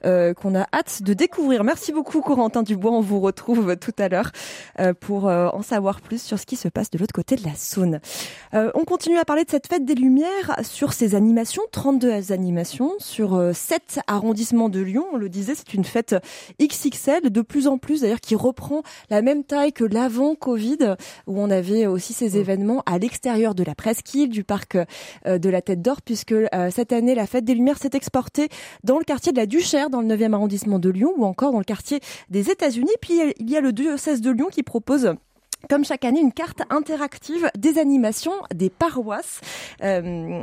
euh, 0.05 0.33
qu'on 0.33 0.55
a 0.55 0.65
hâte 0.71 1.01
de 1.01 1.13
découvrir. 1.13 1.63
Merci 1.63 1.91
beaucoup 1.91 2.21
Corentin 2.21 2.61
Dubois, 2.61 2.91
on 2.91 3.01
vous 3.01 3.19
retrouve 3.19 3.75
tout 3.75 3.91
à 3.97 4.07
l'heure 4.07 4.31
pour 4.99 5.25
en 5.25 5.61
savoir 5.61 6.01
plus 6.01 6.21
sur 6.21 6.37
ce 6.39 6.45
qui 6.45 6.55
se 6.55 6.67
passe 6.67 6.89
de 6.89 6.97
l'autre 6.97 7.13
côté 7.13 7.35
de 7.35 7.43
la 7.43 7.55
Saône. 7.55 7.99
on 8.53 8.85
continue 8.85 9.17
à 9.17 9.25
parler 9.25 9.45
de 9.45 9.49
cette 9.49 9.67
fête 9.67 9.85
des 9.85 9.95
Lumières 9.95 10.59
sur 10.63 10.93
ces 10.93 11.15
animations, 11.15 11.63
32 11.71 12.31
animations 12.31 12.91
sur 12.99 13.51
7 13.53 13.99
arrondissements 14.07 14.69
de 14.69 14.79
Lyon. 14.79 15.05
On 15.13 15.17
le 15.17 15.29
disait, 15.29 15.55
c'est 15.55 15.73
une 15.73 15.85
fête 15.85 16.15
XXL, 16.61 17.29
de 17.29 17.41
plus 17.41 17.67
en 17.67 17.77
plus 17.77 18.01
d'ailleurs 18.01 18.21
qui 18.21 18.35
reprend 18.35 18.83
la 19.09 19.21
même 19.21 19.43
taille 19.43 19.73
que 19.73 19.83
l'avant 19.83 20.35
Covid 20.35 20.95
où 21.27 21.39
on 21.39 21.49
avait 21.49 21.87
aussi 21.87 22.13
ces 22.13 22.31
mmh. 22.31 22.41
événements 22.41 22.83
à 22.85 22.97
l'extérieur 22.97 23.55
de 23.55 23.63
la 23.63 23.75
presqu'île, 23.75 24.29
du 24.29 24.43
parc 24.43 24.72
euh, 24.75 25.37
de 25.37 25.49
la 25.49 25.61
Tête 25.61 25.81
d'Or, 25.81 26.01
puisque 26.01 26.31
euh, 26.31 26.47
cette 26.71 26.91
année, 26.93 27.15
la 27.15 27.27
Fête 27.27 27.45
des 27.45 27.55
Lumières 27.55 27.77
s'est 27.77 27.91
exportée 27.93 28.49
dans 28.83 28.97
le 28.97 29.03
quartier 29.03 29.31
de 29.31 29.37
la 29.37 29.45
Duchère, 29.45 29.89
dans 29.89 30.01
le 30.01 30.07
9e 30.07 30.33
arrondissement 30.33 30.79
de 30.79 30.89
Lyon, 30.89 31.13
ou 31.17 31.25
encore 31.25 31.51
dans 31.51 31.59
le 31.59 31.63
quartier 31.63 31.99
des 32.29 32.49
États-Unis. 32.49 32.93
Puis 33.01 33.19
il 33.39 33.49
y 33.49 33.57
a 33.57 33.61
le 33.61 33.73
diocèse 33.73 34.21
de 34.21 34.31
Lyon 34.31 34.47
qui 34.51 34.63
propose 34.63 35.15
comme 35.69 35.85
chaque 35.85 36.05
année, 36.05 36.19
une 36.19 36.33
carte 36.33 36.61
interactive 36.69 37.49
des 37.57 37.77
animations 37.77 38.33
des 38.53 38.69
paroisses. 38.69 39.39
Euh, 39.81 40.41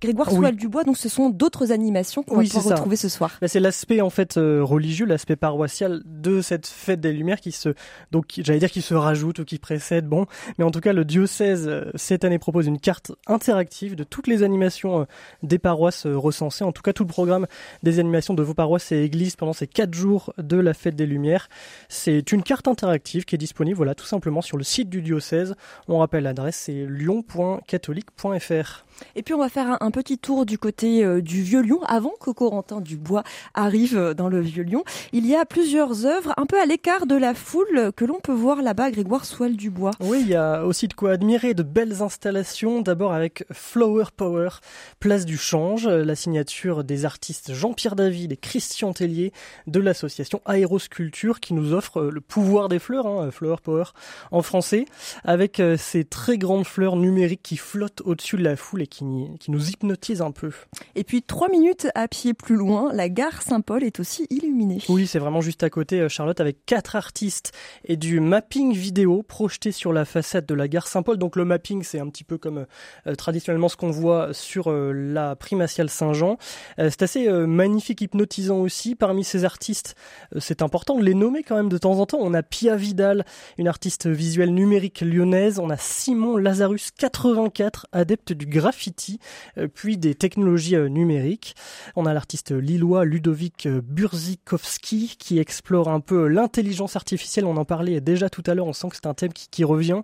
Grégoire 0.00 0.30
Soual 0.30 0.56
Dubois, 0.56 0.84
donc 0.84 0.96
ce 0.96 1.08
sont 1.08 1.30
d'autres 1.30 1.72
animations 1.72 2.22
qu'on 2.22 2.36
va 2.36 2.42
pouvoir 2.42 2.64
retrouver 2.64 2.96
ce 2.96 3.08
soir. 3.08 3.36
Bah, 3.40 3.48
c'est 3.48 3.60
l'aspect 3.60 4.00
en 4.00 4.10
fait 4.10 4.36
euh, 4.36 4.62
religieux, 4.62 5.06
l'aspect 5.06 5.36
paroissial 5.36 6.02
de 6.04 6.40
cette 6.40 6.66
fête 6.66 7.00
des 7.00 7.12
Lumières 7.12 7.40
qui 7.40 7.52
se, 7.52 7.70
donc 8.10 8.26
j'allais 8.38 8.58
dire 8.58 8.70
qui 8.70 8.82
se 8.82 8.94
rajoute 8.94 9.40
ou 9.40 9.44
qui 9.44 9.58
précède, 9.58 10.06
bon, 10.06 10.26
mais 10.58 10.64
en 10.64 10.70
tout 10.70 10.80
cas 10.80 10.92
le 10.92 11.04
diocèse 11.04 11.68
euh, 11.68 11.90
cette 11.94 12.24
année 12.24 12.38
propose 12.38 12.66
une 12.66 12.78
carte 12.78 13.12
interactive 13.26 13.94
de 13.94 14.04
toutes 14.04 14.26
les 14.26 14.42
animations 14.42 15.00
euh, 15.00 15.04
des 15.42 15.58
paroisses 15.58 16.06
recensées, 16.06 16.64
en 16.64 16.72
tout 16.72 16.82
cas 16.82 16.92
tout 16.92 17.04
le 17.04 17.08
programme 17.08 17.46
des 17.82 17.98
animations 17.98 18.34
de 18.34 18.42
vos 18.42 18.54
paroisses 18.54 18.92
et 18.92 19.02
églises 19.02 19.36
pendant 19.36 19.52
ces 19.52 19.66
quatre 19.66 19.94
jours 19.94 20.32
de 20.38 20.56
la 20.56 20.74
fête 20.74 20.96
des 20.96 21.06
Lumières. 21.06 21.48
C'est 21.88 22.32
une 22.32 22.42
carte 22.42 22.68
interactive 22.68 23.24
qui 23.24 23.34
est 23.34 23.38
disponible, 23.38 23.76
voilà, 23.76 23.94
tout 23.94 24.06
simplement 24.06 24.42
sur 24.42 24.56
le 24.56 24.64
site 24.64 24.88
du 24.88 25.02
diocèse. 25.02 25.54
On 25.88 25.98
rappelle 25.98 26.24
l'adresse, 26.24 26.56
c'est 26.56 26.86
lyon.catholique.fr. 26.86 28.84
Et 29.14 29.22
puis 29.22 29.34
on 29.34 29.38
va 29.38 29.48
faire 29.48 29.76
un, 29.80 29.90
petit 29.90 30.18
tour 30.18 30.46
du 30.46 30.58
côté 30.58 31.04
euh, 31.04 31.20
du 31.20 31.42
Vieux 31.42 31.62
Lyon 31.62 31.80
avant 31.86 32.12
que 32.20 32.30
Corentin 32.30 32.80
Dubois 32.80 33.24
arrive 33.54 33.96
euh, 33.96 34.14
dans 34.14 34.28
le 34.28 34.40
Vieux 34.40 34.62
Lyon. 34.62 34.84
Il 35.12 35.26
y 35.26 35.34
a 35.34 35.44
plusieurs 35.44 36.06
œuvres 36.06 36.32
un 36.36 36.46
peu 36.46 36.60
à 36.60 36.66
l'écart 36.66 37.06
de 37.06 37.16
la 37.16 37.34
foule 37.34 37.92
que 37.96 38.04
l'on 38.04 38.20
peut 38.20 38.32
voir 38.32 38.62
là-bas, 38.62 38.90
Grégoire 38.90 39.24
Soile 39.24 39.56
Dubois. 39.56 39.90
Oui, 40.00 40.20
il 40.22 40.28
y 40.28 40.34
a 40.34 40.64
aussi 40.64 40.88
de 40.88 40.94
quoi 40.94 41.12
admirer 41.12 41.54
de 41.54 41.62
belles 41.62 42.02
installations. 42.02 42.80
D'abord 42.80 43.12
avec 43.12 43.44
Flower 43.50 44.04
Power, 44.16 44.48
place 45.00 45.24
du 45.24 45.36
change, 45.36 45.88
la 45.88 46.14
signature 46.14 46.84
des 46.84 47.04
artistes 47.04 47.52
Jean-Pierre 47.52 47.96
David 47.96 48.32
et 48.32 48.36
Christian 48.36 48.92
Tellier 48.92 49.32
de 49.66 49.80
l'association 49.80 50.40
Aérosculpture 50.46 51.40
qui 51.40 51.54
nous 51.54 51.72
offre 51.72 52.00
euh, 52.00 52.10
le 52.10 52.20
pouvoir 52.20 52.68
des 52.68 52.78
fleurs, 52.78 53.06
hein, 53.06 53.30
Flower 53.30 53.56
Power 53.62 53.84
en 54.30 54.42
français, 54.42 54.84
avec 55.24 55.62
ces 55.76 56.04
très 56.04 56.38
grandes 56.38 56.66
fleurs 56.66 56.96
numériques 56.96 57.42
qui 57.42 57.56
flottent 57.56 58.02
au-dessus 58.04 58.36
de 58.36 58.44
la 58.44 58.56
foule 58.56 58.82
et 58.82 58.86
qui, 58.90 59.04
nous 59.48 59.70
hypnotise 59.70 60.20
un 60.20 60.32
peu. 60.32 60.50
Et 60.94 61.04
puis 61.04 61.22
trois 61.22 61.48
minutes 61.48 61.88
à 61.94 62.08
pied 62.08 62.34
plus 62.34 62.56
loin, 62.56 62.92
la 62.92 63.08
gare 63.08 63.42
Saint-Paul 63.42 63.84
est 63.84 64.00
aussi 64.00 64.26
illuminée. 64.30 64.82
Oui, 64.88 65.06
c'est 65.06 65.18
vraiment 65.18 65.40
juste 65.40 65.62
à 65.62 65.70
côté, 65.70 66.00
euh, 66.00 66.08
Charlotte, 66.08 66.40
avec 66.40 66.66
quatre 66.66 66.96
artistes 66.96 67.52
et 67.84 67.96
du 67.96 68.20
mapping 68.20 68.72
vidéo 68.72 69.22
projeté 69.22 69.72
sur 69.72 69.92
la 69.92 70.04
façade 70.04 70.46
de 70.46 70.54
la 70.54 70.68
gare 70.68 70.88
Saint-Paul. 70.88 71.16
Donc 71.16 71.36
le 71.36 71.44
mapping, 71.44 71.82
c'est 71.82 72.00
un 72.00 72.08
petit 72.08 72.24
peu 72.24 72.36
comme 72.36 72.66
euh, 73.06 73.14
traditionnellement 73.14 73.68
ce 73.68 73.76
qu'on 73.76 73.90
voit 73.90 74.34
sur 74.34 74.70
euh, 74.70 74.92
la 74.92 75.36
primatiale 75.36 75.88
Saint-Jean. 75.88 76.36
c'est 76.78 77.02
assez 77.02 77.30
magnifique, 77.30 78.00
hypnotisant 78.00 78.58
aussi. 78.58 78.94
Parmi 78.94 79.24
ces 79.24 79.44
artistes, 79.44 79.94
c'est 80.38 80.62
important 80.62 80.98
de 80.98 81.04
les 81.04 81.14
nommer 81.14 81.42
quand 81.42 81.56
même 81.56 81.68
de 81.68 81.78
temps 81.78 81.98
en 81.98 82.06
temps. 82.06 82.18
On 82.20 82.34
a 82.34 82.42
Pia 82.42 82.76
Vidal, 82.76 83.24
une 83.58 83.68
artiste 83.68 84.06
visuelle 84.08 84.52
numérique 84.52 85.00
lyonnaise. 85.00 85.58
On 85.58 85.70
a 85.70 85.76
Simon 85.76 86.36
Lazarus, 86.36 86.90
84, 86.98 87.86
adepte 87.92 88.32
du 88.32 88.46
graphisme 88.46 88.69
euh, 89.58 89.68
puis 89.72 89.96
des 89.96 90.14
technologies 90.14 90.76
euh, 90.76 90.88
numériques. 90.88 91.54
On 91.96 92.06
a 92.06 92.14
l'artiste 92.14 92.52
lillois 92.52 93.04
Ludovic 93.04 93.66
euh, 93.66 93.80
Burzikowski 93.82 95.16
qui 95.18 95.38
explore 95.38 95.88
un 95.88 96.00
peu 96.00 96.28
l'intelligence 96.28 96.96
artificielle. 96.96 97.46
On 97.46 97.56
en 97.56 97.64
parlait 97.64 98.00
déjà 98.00 98.30
tout 98.30 98.42
à 98.46 98.54
l'heure, 98.54 98.66
on 98.66 98.72
sent 98.72 98.88
que 98.90 98.96
c'est 98.96 99.06
un 99.06 99.14
thème 99.14 99.32
qui, 99.32 99.64
revient. 99.64 100.00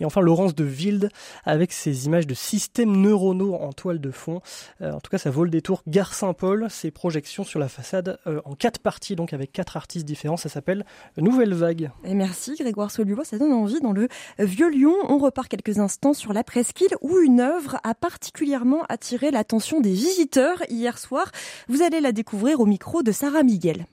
Et 0.00 0.06
enfin 0.06 0.22
Laurence 0.22 0.54
de 0.54 0.64
Wilde 0.64 1.10
avec 1.44 1.72
ses 1.72 2.06
images 2.06 2.26
de 2.26 2.32
systèmes 2.32 2.96
neuronaux 2.96 3.54
en 3.54 3.72
toile 3.72 4.00
de 4.00 4.10
fond. 4.10 4.40
en 4.80 4.98
tout 4.98 5.10
cas, 5.10 5.18
ça 5.18 5.30
vaut 5.30 5.44
le 5.44 5.50
détour. 5.50 5.82
Gare 5.86 6.14
Saint-Paul, 6.14 6.68
ses 6.70 6.90
projections 6.90 7.44
sur 7.44 7.60
la 7.60 7.68
façade 7.68 8.18
en 8.46 8.54
quatre 8.54 8.78
parties, 8.78 9.14
donc 9.14 9.34
avec 9.34 9.52
quatre 9.52 9.76
artistes 9.76 10.06
différents. 10.06 10.38
Ça 10.38 10.48
s'appelle 10.48 10.86
Nouvelle 11.18 11.52
Vague. 11.52 11.90
Merci 12.04 12.54
Grégoire 12.58 12.90
Solibois, 12.90 13.24
ça 13.24 13.36
donne 13.36 13.52
envie. 13.52 13.80
Dans 13.80 13.92
le 13.92 14.08
Vieux 14.38 14.70
Lyon, 14.70 14.94
on 15.08 15.18
repart 15.18 15.48
quelques 15.48 15.78
instants 15.78 16.14
sur 16.14 16.32
la 16.32 16.44
presqu'île 16.44 16.96
où 17.02 17.18
une 17.18 17.40
œuvre 17.40 17.78
a 17.84 17.94
particulièrement 18.04 18.82
attiré 18.90 19.30
l'attention 19.30 19.80
des 19.80 19.94
visiteurs 19.94 20.62
hier 20.68 20.98
soir. 20.98 21.32
Vous 21.68 21.80
allez 21.80 22.02
la 22.02 22.12
découvrir 22.12 22.60
au 22.60 22.66
micro 22.66 23.02
de 23.02 23.12
Sarah 23.12 23.42
Miguel. 23.42 23.86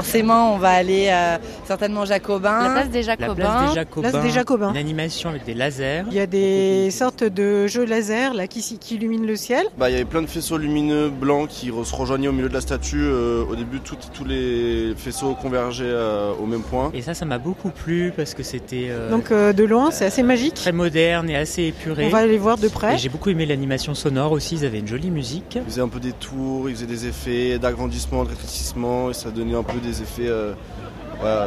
Forcément, 0.00 0.54
on 0.54 0.58
va 0.58 0.70
aller 0.70 1.08
euh, 1.10 1.36
certainement 1.64 2.04
Jacobin. 2.04 2.62
La 2.62 2.70
place 2.70 2.90
des 2.90 3.02
Jacobins. 3.02 3.74
La 3.74 3.84
place 3.84 4.22
des 4.22 4.30
Jacobins. 4.30 4.70
Une 4.70 4.76
animation 4.76 5.30
avec 5.30 5.44
des 5.44 5.52
lasers. 5.52 6.04
Il 6.12 6.14
y 6.16 6.20
a 6.20 6.26
des 6.26 6.92
sortes 6.92 7.24
de 7.24 7.66
jeux 7.66 7.84
laser 7.84 8.32
là 8.32 8.46
qui, 8.46 8.78
qui 8.78 8.94
illuminent 8.94 9.26
le 9.26 9.34
ciel. 9.34 9.66
Bah, 9.78 9.90
il 9.90 9.94
y 9.94 9.96
avait 9.96 10.04
plein 10.04 10.22
de 10.22 10.28
faisceaux 10.28 10.58
lumineux 10.58 11.10
blancs 11.10 11.48
qui 11.48 11.72
se 11.84 11.94
rejoignaient 11.96 12.28
au 12.28 12.32
milieu 12.32 12.48
de 12.48 12.54
la 12.54 12.60
statue. 12.60 13.02
Euh, 13.02 13.44
au 13.50 13.56
début, 13.56 13.80
tous 13.80 14.24
les 14.24 14.94
faisceaux 14.96 15.34
convergeaient 15.34 15.82
euh, 15.86 16.34
au 16.40 16.46
même 16.46 16.62
point. 16.62 16.92
Et 16.94 17.02
ça, 17.02 17.12
ça 17.12 17.24
m'a 17.24 17.38
beaucoup 17.38 17.70
plu 17.70 18.12
parce 18.16 18.34
que 18.34 18.44
c'était. 18.44 18.90
Donc 19.10 19.32
de 19.32 19.64
loin, 19.64 19.90
c'est 19.90 20.04
assez 20.04 20.22
magique. 20.22 20.54
Très 20.54 20.70
moderne 20.70 21.28
et 21.28 21.36
assez 21.36 21.64
épuré. 21.64 22.06
On 22.06 22.10
va 22.10 22.18
aller 22.18 22.38
voir 22.38 22.58
de 22.58 22.68
près. 22.68 22.96
J'ai 22.96 23.08
beaucoup 23.08 23.30
aimé 23.30 23.44
l'animation 23.44 23.94
sonore 23.94 24.30
aussi. 24.30 24.54
Ils 24.54 24.64
avaient 24.64 24.78
une 24.78 24.86
jolie 24.86 25.10
musique. 25.10 25.56
Ils 25.56 25.64
faisaient 25.64 25.80
un 25.80 25.88
peu 25.88 25.98
des 25.98 26.12
tours, 26.12 26.70
ils 26.70 26.76
faisaient 26.76 26.86
des 26.86 27.06
effets 27.06 27.58
d'agrandissement, 27.58 28.22
de 28.22 28.28
rétrécissement, 28.28 29.10
et 29.10 29.14
ça 29.14 29.30
donnait 29.30 29.56
un 29.56 29.64
peu 29.64 29.69
des 29.78 30.02
effets 30.02 30.28
euh, 30.28 30.54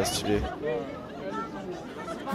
stylés. 0.04 0.42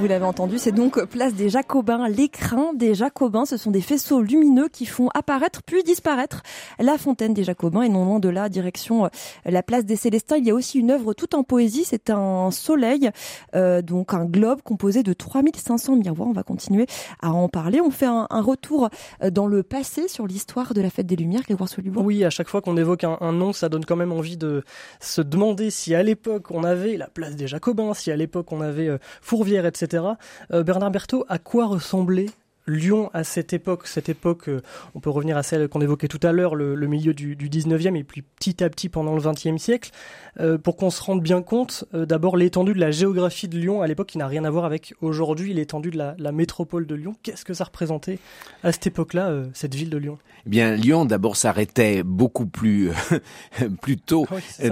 Vous 0.00 0.06
l'avez 0.06 0.24
entendu, 0.24 0.58
c'est 0.58 0.70
donc 0.70 1.04
place 1.06 1.34
des 1.34 1.48
Jacobins. 1.48 2.08
L'écrin 2.08 2.72
des 2.72 2.94
Jacobins, 2.94 3.44
ce 3.46 3.56
sont 3.56 3.72
des 3.72 3.80
faisceaux 3.80 4.22
lumineux 4.22 4.68
qui 4.68 4.86
font 4.86 5.08
apparaître 5.12 5.60
puis 5.64 5.82
disparaître 5.82 6.44
la 6.78 6.96
fontaine 6.98 7.34
des 7.34 7.42
Jacobins 7.42 7.82
et 7.82 7.88
non 7.88 8.04
loin 8.04 8.20
de 8.20 8.28
là, 8.28 8.48
direction 8.48 9.06
euh, 9.06 9.08
la 9.44 9.64
place 9.64 9.84
des 9.84 9.96
Célestins. 9.96 10.36
Il 10.36 10.46
y 10.46 10.52
a 10.52 10.54
aussi 10.54 10.78
une 10.78 10.92
œuvre 10.92 11.14
toute 11.14 11.34
en 11.34 11.42
poésie, 11.42 11.84
c'est 11.84 12.10
un 12.10 12.52
soleil, 12.52 13.10
euh, 13.56 13.82
donc 13.82 14.14
un 14.14 14.24
globe 14.24 14.62
composé 14.62 15.02
de 15.02 15.12
3500 15.12 15.96
miroirs. 15.96 16.28
On 16.28 16.32
va 16.32 16.44
continuer 16.44 16.86
à 17.20 17.32
en 17.32 17.48
parler. 17.48 17.80
On 17.80 17.90
fait 17.90 18.06
un, 18.06 18.26
retour 18.30 18.90
euh, 19.24 19.30
dans 19.30 19.48
le 19.48 19.64
passé 19.64 20.06
sur 20.06 20.28
l'histoire 20.28 20.74
de 20.74 20.80
la 20.80 20.90
fête 20.90 21.06
des 21.06 21.16
Lumières, 21.16 21.42
Grégoire 21.42 21.68
Solibois. 21.68 22.04
Oui, 22.04 22.24
à 22.24 22.30
chaque 22.30 22.48
fois 22.48 22.62
qu'on 22.62 22.76
évoque 22.76 23.02
un, 23.02 23.18
un, 23.20 23.32
nom, 23.32 23.52
ça 23.52 23.68
donne 23.68 23.84
quand 23.84 23.96
même 23.96 24.12
envie 24.12 24.36
de 24.36 24.62
se 25.00 25.22
demander 25.22 25.70
si 25.70 25.96
à 25.96 26.04
l'époque 26.04 26.52
on 26.52 26.62
avait 26.62 26.96
la 26.96 27.08
place 27.08 27.34
des 27.34 27.48
Jacobins, 27.48 27.94
si 27.94 28.12
à 28.12 28.16
l'époque 28.16 28.52
on 28.52 28.60
avait 28.60 28.96
Fourvière, 29.20 29.66
etc. 29.66 29.87
Euh, 29.94 30.62
Bernard 30.62 30.90
Berthaud, 30.90 31.24
à 31.28 31.38
quoi 31.38 31.66
ressemblait 31.66 32.26
Lyon 32.66 33.10
à 33.14 33.24
cette 33.24 33.54
époque, 33.54 33.86
cette 33.86 34.10
époque, 34.10 34.50
euh, 34.50 34.60
on 34.94 35.00
peut 35.00 35.08
revenir 35.08 35.38
à 35.38 35.42
celle 35.42 35.68
qu'on 35.68 35.80
évoquait 35.80 36.06
tout 36.06 36.20
à 36.22 36.32
l'heure, 36.32 36.54
le, 36.54 36.76
milieu 36.86 37.14
du, 37.14 37.34
19e 37.34 37.96
et 37.96 38.04
puis 38.04 38.20
petit 38.20 38.62
à 38.62 38.68
petit 38.68 38.90
pendant 38.90 39.14
le 39.14 39.22
20e 39.22 39.56
siècle, 39.56 39.90
euh, 40.38 40.58
pour 40.58 40.76
qu'on 40.76 40.90
se 40.90 41.02
rende 41.02 41.22
bien 41.22 41.40
compte 41.40 41.86
d'abord 41.94 42.36
l'étendue 42.36 42.74
de 42.74 42.78
la 42.78 42.90
géographie 42.90 43.48
de 43.48 43.56
Lyon 43.56 43.80
à 43.80 43.86
l'époque 43.86 44.08
qui 44.08 44.18
n'a 44.18 44.26
rien 44.26 44.44
à 44.44 44.50
voir 44.50 44.66
avec 44.66 44.94
aujourd'hui 45.00 45.54
l'étendue 45.54 45.90
de 45.90 45.96
la, 45.96 46.32
métropole 46.32 46.86
de 46.86 46.94
Lyon. 46.94 47.14
Qu'est-ce 47.22 47.46
que 47.46 47.54
ça 47.54 47.64
représentait 47.64 48.18
à 48.62 48.70
cette 48.70 48.86
époque-là, 48.86 49.44
cette 49.54 49.74
ville 49.74 49.88
de 49.88 49.96
Lyon? 49.96 50.18
Eh 50.44 50.50
Bien, 50.50 50.74
Lyon 50.74 51.06
d'abord 51.06 51.36
s'arrêtait 51.36 52.02
beaucoup 52.02 52.46
plus 52.46 52.90
plus 53.80 53.96
tôt 53.96 54.26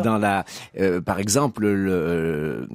dans 0.05 0.19
la, 0.19 0.45
par 1.07 1.19
exemple, 1.19 1.67
le, 1.67 2.69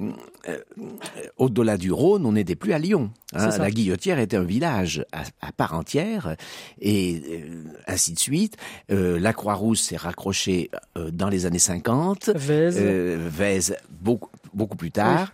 au-delà 1.36 1.76
du 1.76 1.92
Rhône, 1.92 2.26
on 2.26 2.32
n'était 2.32 2.54
plus 2.54 2.72
à 2.72 2.78
Lyon. 2.78 3.10
Hein. 3.34 3.56
La 3.58 3.70
Guillotière 3.70 4.18
était 4.18 4.36
un 4.36 4.44
village 4.44 5.04
à, 5.12 5.52
part 5.52 5.74
entière, 5.74 6.36
et 6.80 7.22
euh, 7.30 7.64
ainsi 7.86 8.12
de 8.12 8.18
suite. 8.18 8.56
Euh, 8.90 9.18
la 9.18 9.32
Croix-Rousse 9.32 9.80
s'est 9.80 9.96
raccrochée 9.96 10.70
dans 11.12 11.28
les 11.28 11.46
années 11.46 11.58
50. 11.58 12.30
Vèze. 12.34 13.76
beaucoup, 13.90 14.30
beaucoup 14.54 14.76
plus 14.76 14.90
tard. 14.90 15.32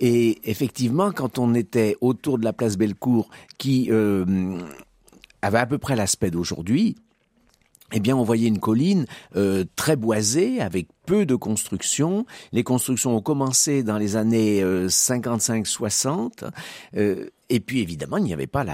Et 0.00 0.38
effectivement, 0.50 1.12
quand 1.12 1.38
on 1.38 1.54
était 1.54 1.96
autour 2.00 2.38
de 2.38 2.44
la 2.44 2.52
place 2.52 2.76
Bellecour, 2.76 3.28
qui 3.58 3.90
avait 5.42 5.58
à 5.58 5.66
peu 5.66 5.78
près 5.78 5.96
l'aspect 5.96 6.30
d'aujourd'hui, 6.30 6.96
eh 7.92 8.00
bien, 8.00 8.16
on 8.16 8.24
voyait 8.24 8.48
une 8.48 8.58
colline 8.60 9.06
euh, 9.36 9.64
très 9.76 9.96
boisée, 9.96 10.60
avec 10.60 10.88
peu 11.06 11.26
de 11.26 11.34
constructions. 11.34 12.26
Les 12.52 12.62
constructions 12.62 13.16
ont 13.16 13.20
commencé 13.20 13.82
dans 13.82 13.98
les 13.98 14.16
années 14.16 14.62
55-60. 14.62 16.50
Euh, 16.96 17.30
et 17.50 17.58
puis 17.58 17.80
évidemment, 17.80 18.16
il 18.16 18.24
n'y 18.24 18.32
avait 18.32 18.46
pas 18.46 18.64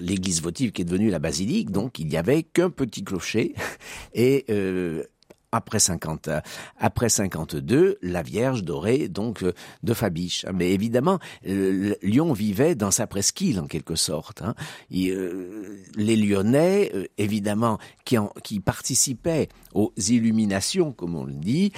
l'église 0.00 0.42
votive 0.42 0.72
qui 0.72 0.82
est 0.82 0.86
devenue 0.86 1.10
la 1.10 1.18
basilique, 1.18 1.70
donc 1.70 1.98
il 1.98 2.06
n'y 2.06 2.16
avait 2.16 2.42
qu'un 2.42 2.70
petit 2.70 3.04
clocher 3.04 3.54
et 4.14 4.46
euh, 4.48 5.04
après 5.52 5.78
50, 5.78 6.30
après 6.78 7.10
52, 7.10 7.98
la 8.02 8.22
Vierge 8.22 8.64
dorée 8.64 9.08
donc 9.08 9.42
euh, 9.42 9.52
de 9.82 9.94
Fabiche. 9.94 10.46
Mais 10.52 10.72
évidemment, 10.72 11.18
Lyon 11.44 12.32
vivait 12.32 12.74
dans 12.74 12.90
sa 12.90 13.06
presqu'île 13.06 13.60
en 13.60 13.66
quelque 13.66 13.94
sorte. 13.94 14.42
Hein. 14.42 14.54
Euh, 14.94 15.76
les 15.94 16.16
Lyonnais, 16.16 16.90
euh, 16.94 17.04
évidemment, 17.18 17.78
qui, 18.04 18.60
participaient 18.60 19.48
aux 19.74 19.92
illuminations, 20.08 20.92
comme 20.92 21.16
on 21.16 21.24
le 21.24 21.32
dit, 21.32 21.72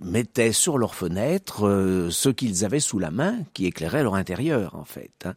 mettaient 0.00 0.52
sur 0.52 0.78
leurs 0.78 0.94
fenêtres 0.94 2.08
ce 2.10 2.28
qu'ils 2.28 2.64
avaient 2.64 2.80
sous 2.80 2.98
la 2.98 3.10
main, 3.10 3.38
qui 3.54 3.66
éclairait 3.66 4.02
leur 4.02 4.14
intérieur 4.14 4.74
en 4.74 4.84
fait. 4.84 5.12
Hein. 5.24 5.34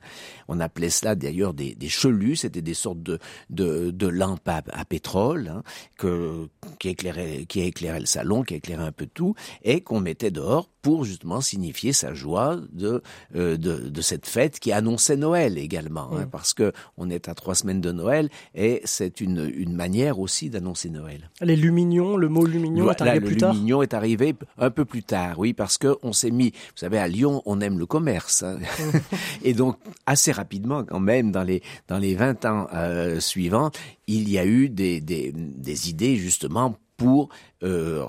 On 0.47 0.59
appelait 0.59 0.89
cela 0.89 1.15
d'ailleurs 1.15 1.53
des, 1.53 1.75
chelus, 1.89 2.37
c'était 2.37 2.61
des 2.61 2.73
sortes 2.73 3.01
de, 3.01 4.07
lampes 4.07 4.47
à, 4.47 4.85
pétrole 4.85 5.49
hein, 5.49 5.63
que, 5.97 6.47
qui 6.95 7.61
éclairait 7.61 7.99
le 7.99 8.05
salon, 8.05 8.43
qui 8.43 8.55
éclairait 8.55 8.83
un 8.83 8.91
peu 8.91 9.07
tout, 9.07 9.35
et 9.63 9.81
qu'on 9.81 9.99
mettait 9.99 10.31
dehors 10.31 10.70
pour 10.81 11.05
justement 11.05 11.41
signifier 11.41 11.93
sa 11.93 12.13
joie 12.13 12.57
de, 12.71 13.01
euh, 13.35 13.57
de, 13.57 13.89
de, 13.89 14.01
cette 14.01 14.25
fête 14.25 14.59
qui 14.59 14.71
annonçait 14.71 15.15
Noël 15.15 15.57
également, 15.57 16.09
hein, 16.13 16.27
parce 16.31 16.53
que 16.53 16.71
on 16.97 17.09
est 17.09 17.29
à 17.29 17.35
trois 17.35 17.55
semaines 17.55 17.81
de 17.81 17.91
Noël 17.91 18.29
et 18.55 18.81
c'est 18.85 19.21
une, 19.21 19.51
une 19.53 19.73
manière 19.73 20.19
aussi 20.19 20.49
d'annoncer 20.49 20.89
Noël. 20.89 21.29
Les 21.41 21.55
lumignons, 21.55 22.17
le 22.17 22.29
mot 22.29 22.45
lumignon 22.45 22.91
est 22.91 23.01
arrivé 23.01 23.19
plus 23.21 23.37
tard. 23.37 23.53
Le 23.53 23.57
lumignon 23.57 23.81
est 23.81 23.93
arrivé 23.93 24.35
un 24.57 24.71
peu 24.71 24.85
plus 24.85 25.03
tard, 25.03 25.37
oui, 25.39 25.53
parce 25.53 25.77
que 25.77 25.97
on 26.01 26.13
s'est 26.13 26.31
mis, 26.31 26.49
vous 26.51 26.77
savez, 26.77 26.97
à 26.97 27.07
Lyon, 27.07 27.41
on 27.45 27.61
aime 27.61 27.77
le 27.77 27.85
commerce, 27.85 28.43
hein. 28.43 28.57
et 29.43 29.53
donc 29.53 29.77
assez 30.05 30.31
rapidement, 30.31 30.83
quand 30.83 30.99
même, 30.99 31.31
dans 31.31 31.43
les 31.43 31.61
dans 31.87 31.97
les 31.97 32.15
20 32.15 32.45
ans 32.45 32.67
euh, 32.73 33.19
suivants, 33.19 33.71
il 34.07 34.29
y 34.29 34.37
a 34.37 34.45
eu 34.45 34.69
des, 34.69 35.01
des, 35.01 35.31
des 35.33 35.89
idées 35.89 36.15
justement 36.17 36.75
pour 36.97 37.29
euh, 37.63 38.05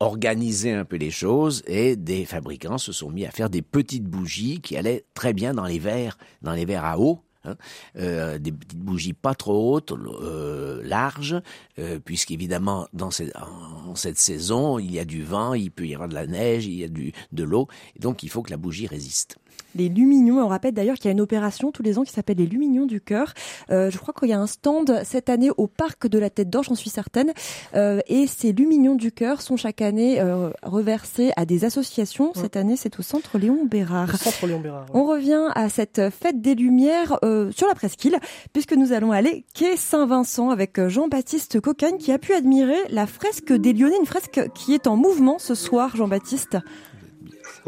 organiser 0.00 0.72
un 0.72 0.84
peu 0.84 0.96
les 0.96 1.10
choses 1.10 1.62
et 1.66 1.96
des 1.96 2.24
fabricants 2.24 2.78
se 2.78 2.92
sont 2.92 3.10
mis 3.10 3.26
à 3.26 3.30
faire 3.30 3.50
des 3.50 3.62
petites 3.62 4.04
bougies 4.04 4.60
qui 4.60 4.76
allaient 4.76 5.04
très 5.14 5.32
bien 5.32 5.54
dans 5.54 5.64
les 5.64 5.78
verres, 5.78 6.18
dans 6.42 6.52
les 6.52 6.64
verres 6.64 6.84
à 6.84 6.98
eau. 6.98 7.20
Hein, 7.44 7.56
euh, 7.96 8.38
des 8.38 8.50
petites 8.50 8.80
bougies 8.80 9.12
pas 9.12 9.34
trop 9.34 9.74
hautes, 9.74 9.92
euh, 9.92 10.82
larges, 10.82 11.40
euh, 11.78 12.00
puisqu'évidemment 12.04 12.88
dans 12.92 13.12
cette, 13.12 13.34
en, 13.36 13.94
cette 13.94 14.18
saison 14.18 14.80
il 14.80 14.92
y 14.92 14.98
a 14.98 15.04
du 15.04 15.22
vent, 15.22 15.54
il 15.54 15.70
peut 15.70 15.86
y 15.86 15.94
avoir 15.94 16.08
de 16.08 16.14
la 16.14 16.26
neige, 16.26 16.66
il 16.66 16.74
y 16.74 16.84
a 16.84 16.88
du, 16.88 17.12
de 17.30 17.44
l'eau, 17.44 17.68
donc 18.00 18.24
il 18.24 18.28
faut 18.28 18.42
que 18.42 18.50
la 18.50 18.56
bougie 18.56 18.88
résiste 18.88 19.38
les 19.74 19.88
Lumignons. 19.88 20.42
On 20.42 20.48
rappelle 20.48 20.74
d'ailleurs 20.74 20.96
qu'il 20.96 21.06
y 21.06 21.08
a 21.08 21.12
une 21.12 21.20
opération 21.20 21.70
tous 21.70 21.82
les 21.82 21.98
ans 21.98 22.02
qui 22.02 22.12
s'appelle 22.12 22.38
les 22.38 22.46
Lumignons 22.46 22.86
du 22.86 23.00
cœur. 23.00 23.34
Euh, 23.70 23.90
je 23.90 23.98
crois 23.98 24.14
qu'il 24.18 24.28
y 24.28 24.32
a 24.32 24.40
un 24.40 24.46
stand 24.46 25.02
cette 25.04 25.28
année 25.28 25.50
au 25.56 25.66
parc 25.66 26.06
de 26.06 26.18
la 26.18 26.30
Tête 26.30 26.50
d'Or, 26.50 26.64
j'en 26.64 26.74
suis 26.74 26.90
certaine. 26.90 27.32
Euh, 27.74 28.00
et 28.06 28.26
ces 28.26 28.52
Lumignons 28.52 28.94
du 28.94 29.12
cœur 29.12 29.42
sont 29.42 29.56
chaque 29.56 29.82
année 29.82 30.20
euh, 30.20 30.50
reversés 30.62 31.32
à 31.36 31.44
des 31.44 31.64
associations. 31.64 32.32
Cette 32.34 32.56
année, 32.56 32.76
c'est 32.76 32.98
au 32.98 33.02
Centre 33.02 33.38
Léon 33.38 33.64
Bérard. 33.64 34.16
Centre 34.16 34.46
Léon 34.46 34.60
Bérard. 34.60 34.86
On 34.94 35.04
revient 35.04 35.48
à 35.54 35.68
cette 35.68 36.10
fête 36.10 36.40
des 36.40 36.54
Lumières 36.54 37.18
sur 37.50 37.66
la 37.68 37.74
presqu'île, 37.74 38.18
puisque 38.52 38.72
nous 38.72 38.92
allons 38.92 39.12
aller 39.12 39.44
quai 39.54 39.76
Saint-Vincent 39.76 40.50
avec 40.50 40.86
Jean-Baptiste 40.88 41.60
Cocagne 41.60 41.98
qui 41.98 42.12
a 42.12 42.18
pu 42.18 42.32
admirer 42.32 42.76
la 42.90 43.06
fresque 43.06 43.52
des 43.52 43.72
Lyonnais, 43.72 43.96
une 43.98 44.06
fresque 44.06 44.40
qui 44.54 44.74
est 44.74 44.86
en 44.86 44.96
mouvement 44.96 45.38
ce 45.38 45.54
soir, 45.54 45.94
Jean-Baptiste. 45.96 46.58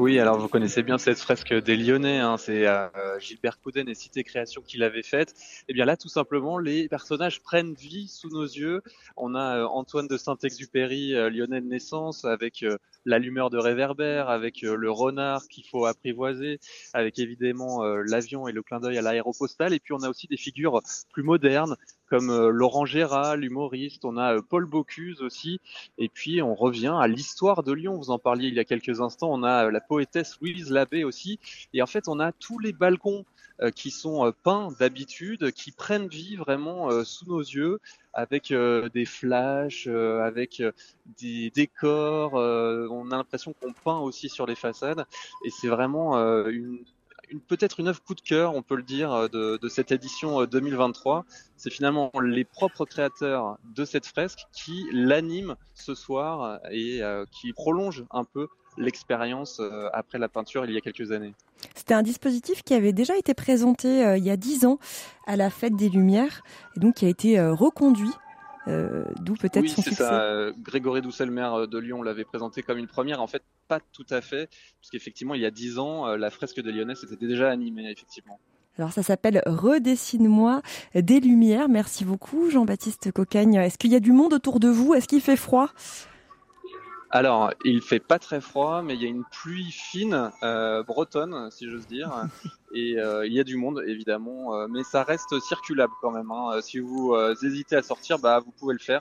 Oui, 0.01 0.19
alors 0.19 0.39
vous 0.39 0.49
connaissez 0.49 0.83
bien 0.83 0.97
cette 0.97 1.19
fresque 1.19 1.53
des 1.53 1.77
Lyonnais, 1.77 2.21
hein, 2.21 2.39
c'est 2.39 2.67
euh, 2.67 2.89
Gilbert 3.19 3.61
Couden 3.61 3.87
et 3.87 3.95
Cité 3.95 4.25
Création 4.25 4.63
qui 4.63 4.79
l'avait 4.79 5.03
faite. 5.03 5.35
Et 5.37 5.65
eh 5.69 5.73
bien 5.75 5.85
là, 5.85 5.99
tout 5.99 6.09
simplement, 6.09 6.57
les 6.57 6.89
personnages 6.89 7.43
prennent 7.43 7.75
vie 7.75 8.09
sous 8.09 8.31
nos 8.31 8.45
yeux. 8.45 8.81
On 9.19 9.35
a 9.35 9.59
euh, 9.59 9.67
Antoine 9.67 10.09
de 10.09 10.17
Saint-Exupéry, 10.17 11.15
euh, 11.15 11.29
lyonnais 11.29 11.61
de 11.61 11.67
naissance, 11.67 12.25
avec 12.25 12.65
l'allumeur 13.05 13.51
de 13.51 13.59
réverbère, 13.59 14.31
avec 14.31 14.63
le 14.63 14.91
renard 14.91 15.47
qu'il 15.49 15.67
faut 15.67 15.85
apprivoiser, 15.85 16.61
avec 16.95 17.19
évidemment 17.19 17.85
l'avion 17.85 18.49
et 18.49 18.53
le 18.53 18.63
clin 18.63 18.81
d'œil 18.81 18.97
à 18.97 19.03
l'aéropostale. 19.03 19.75
Et 19.75 19.81
puis 19.81 19.93
on 19.93 20.03
a 20.03 20.09
aussi 20.09 20.27
des 20.29 20.39
figures 20.39 20.81
plus 21.13 21.23
modernes, 21.23 21.77
comme 22.11 22.31
euh, 22.31 22.51
Laurent 22.51 22.85
Gérard, 22.85 23.37
l'humoriste, 23.37 24.05
on 24.05 24.17
a 24.17 24.35
euh, 24.35 24.43
Paul 24.43 24.67
Bocuse 24.67 25.23
aussi, 25.23 25.61
et 25.97 26.09
puis 26.09 26.43
on 26.43 26.57
revient 26.57 26.95
à 27.01 27.07
l'histoire 27.07 27.63
de 27.63 27.73
Lyon, 27.73 27.97
vous 27.97 28.11
en 28.11 28.19
parliez 28.19 28.49
il 28.49 28.55
y 28.55 28.59
a 28.59 28.65
quelques 28.65 29.01
instants, 29.01 29.33
on 29.33 29.45
a 29.45 29.67
euh, 29.67 29.71
la 29.71 29.81
poétesse 29.81 30.37
Louise 30.41 30.71
Labbé 30.71 31.05
aussi, 31.05 31.39
et 31.73 31.81
en 31.83 31.87
fait 31.87 32.09
on 32.09 32.19
a 32.19 32.33
tous 32.33 32.59
les 32.59 32.73
balcons 32.73 33.25
qui 33.75 33.91
sont 33.91 34.33
peints 34.43 34.69
d'habitude, 34.79 35.53
qui 35.53 35.71
prennent 35.71 36.09
vie 36.09 36.35
vraiment 36.35 37.05
sous 37.05 37.27
nos 37.27 37.41
yeux, 37.41 37.79
avec 38.15 38.55
des 38.95 39.05
flashs, 39.05 39.87
avec 39.87 40.63
des 41.21 41.51
décors, 41.51 42.33
on 42.33 43.11
a 43.11 43.17
l'impression 43.19 43.53
qu'on 43.61 43.75
peint 43.75 43.99
aussi 43.99 44.31
sur 44.31 44.47
les 44.47 44.55
façades, 44.55 45.05
et 45.45 45.51
c'est 45.51 45.69
vraiment 45.69 46.17
une 46.47 46.79
peut-être 47.39 47.81
une 47.81 47.89
œuvre 47.89 48.03
coup 48.03 48.15
de 48.15 48.21
cœur, 48.21 48.55
on 48.55 48.63
peut 48.63 48.77
le 48.77 48.83
dire, 48.83 49.13
euh, 49.13 49.29
de, 49.29 49.69
cette 49.69 49.93
édition 49.93 50.45
2023. 50.45 51.19
Euh, 51.19 51.23
C'est 51.57 51.71
finalement 51.71 52.11
les 52.23 52.45
propres 52.45 52.85
créateurs 52.85 53.59
de 53.77 53.85
cette 53.85 54.07
fresque 54.07 54.47
qui 54.53 54.87
l'animent 54.93 55.57
ce 55.75 55.95
soir 55.95 56.61
et 56.71 57.03
euh, 57.03 57.25
qui 57.31 57.53
prolongent 57.53 58.05
un 58.11 58.25
peu 58.25 58.49
l'expérience 58.79 59.61
après 59.93 60.19
la 60.19 60.29
peinture 60.29 60.65
il 60.65 60.73
y 60.73 60.77
a 60.77 60.81
quelques 60.81 61.11
années. 61.11 61.35
C'était 61.75 61.93
un 61.93 62.03
dispositif 62.03 62.63
qui 62.63 62.73
avait 62.73 62.93
déjà 62.93 63.17
été 63.17 63.35
présenté 63.35 64.15
il 64.17 64.25
y 64.25 64.31
a 64.31 64.37
dix 64.37 64.65
ans 64.65 64.79
à 65.27 65.35
la 65.37 65.51
Fête 65.51 65.75
des 65.75 65.89
Lumières 65.89 66.43
et 66.77 66.81
donc 66.81 66.95
qui 66.95 67.05
a 67.05 67.09
été 67.09 67.41
reconduit 67.41 68.13
euh, 68.69 69.05
d'où 69.21 69.35
peut-être 69.35 69.63
oui, 69.63 69.69
son 69.69 69.83
succès. 69.83 70.05
Ça. 70.05 70.51
Grégory 70.59 71.01
Doucet, 71.01 71.27
maire 71.27 71.55
euh, 71.55 71.67
de 71.67 71.79
Lyon, 71.79 72.03
l'avait 72.03 72.25
présenté 72.25 72.63
comme 72.63 72.79
une 72.79 72.87
première. 72.87 73.23
En 73.23 73.27
fait, 73.27 73.43
pas 73.69 73.81
tout 73.93 74.07
à 74.11 74.21
fait, 74.21 74.49
parce 74.81 74.91
qu'effectivement, 74.91 75.35
il 75.35 75.41
y 75.41 75.47
a 75.47 75.51
dix 75.51 75.79
ans, 75.79 76.07
euh, 76.07 76.17
la 76.17 76.31
fresque 76.31 76.61
de 76.61 76.71
Lyonnais 76.71 76.95
s'était 76.95 77.27
déjà 77.27 77.51
animée, 77.51 77.91
effectivement. 77.91 78.39
Alors 78.79 78.93
ça 78.93 79.03
s'appelle 79.03 79.43
Redessine-moi 79.47 80.63
des 80.95 81.21
lumières. 81.21 81.69
Merci 81.69 82.05
beaucoup 82.05 82.49
Jean-Baptiste 82.49 83.13
Cocagne. 83.13 83.57
Est-ce 83.57 83.77
qu'il 83.77 83.91
y 83.91 83.97
a 83.97 84.01
du 84.01 84.13
monde 84.13 84.33
autour 84.33 84.59
de 84.59 84.69
vous? 84.69 84.95
Est-ce 84.95 85.09
qu'il 85.09 85.21
fait 85.21 85.37
froid? 85.37 85.71
Alors, 87.13 87.53
il 87.65 87.83
fait 87.83 87.99
pas 87.99 88.21
très 88.21 88.41
froid, 88.41 88.83
mais 88.83 88.95
il 88.95 89.03
y 89.03 89.05
a 89.05 89.09
une 89.09 89.25
pluie 89.25 89.71
fine, 89.73 90.31
euh, 90.45 90.85
bretonne, 90.85 91.51
si 91.51 91.69
j'ose 91.69 91.87
dire. 91.87 92.13
Et 92.75 92.99
euh, 92.99 93.27
il 93.27 93.33
y 93.33 93.41
a 93.41 93.45
du 93.45 93.57
monde, 93.57 93.83
évidemment, 93.85 94.55
euh, 94.55 94.69
mais 94.71 94.85
ça 94.85 95.03
reste 95.03 95.41
circulable 95.41 95.93
quand 96.01 96.13
même. 96.13 96.31
Hein. 96.31 96.61
Si 96.63 96.79
vous 96.79 97.17
hésitez 97.43 97.75
à 97.77 97.83
sortir, 97.83 98.21
bah, 98.21 98.39
vous 98.39 98.53
pouvez 98.53 98.75
le 98.75 98.79
faire. 98.81 99.01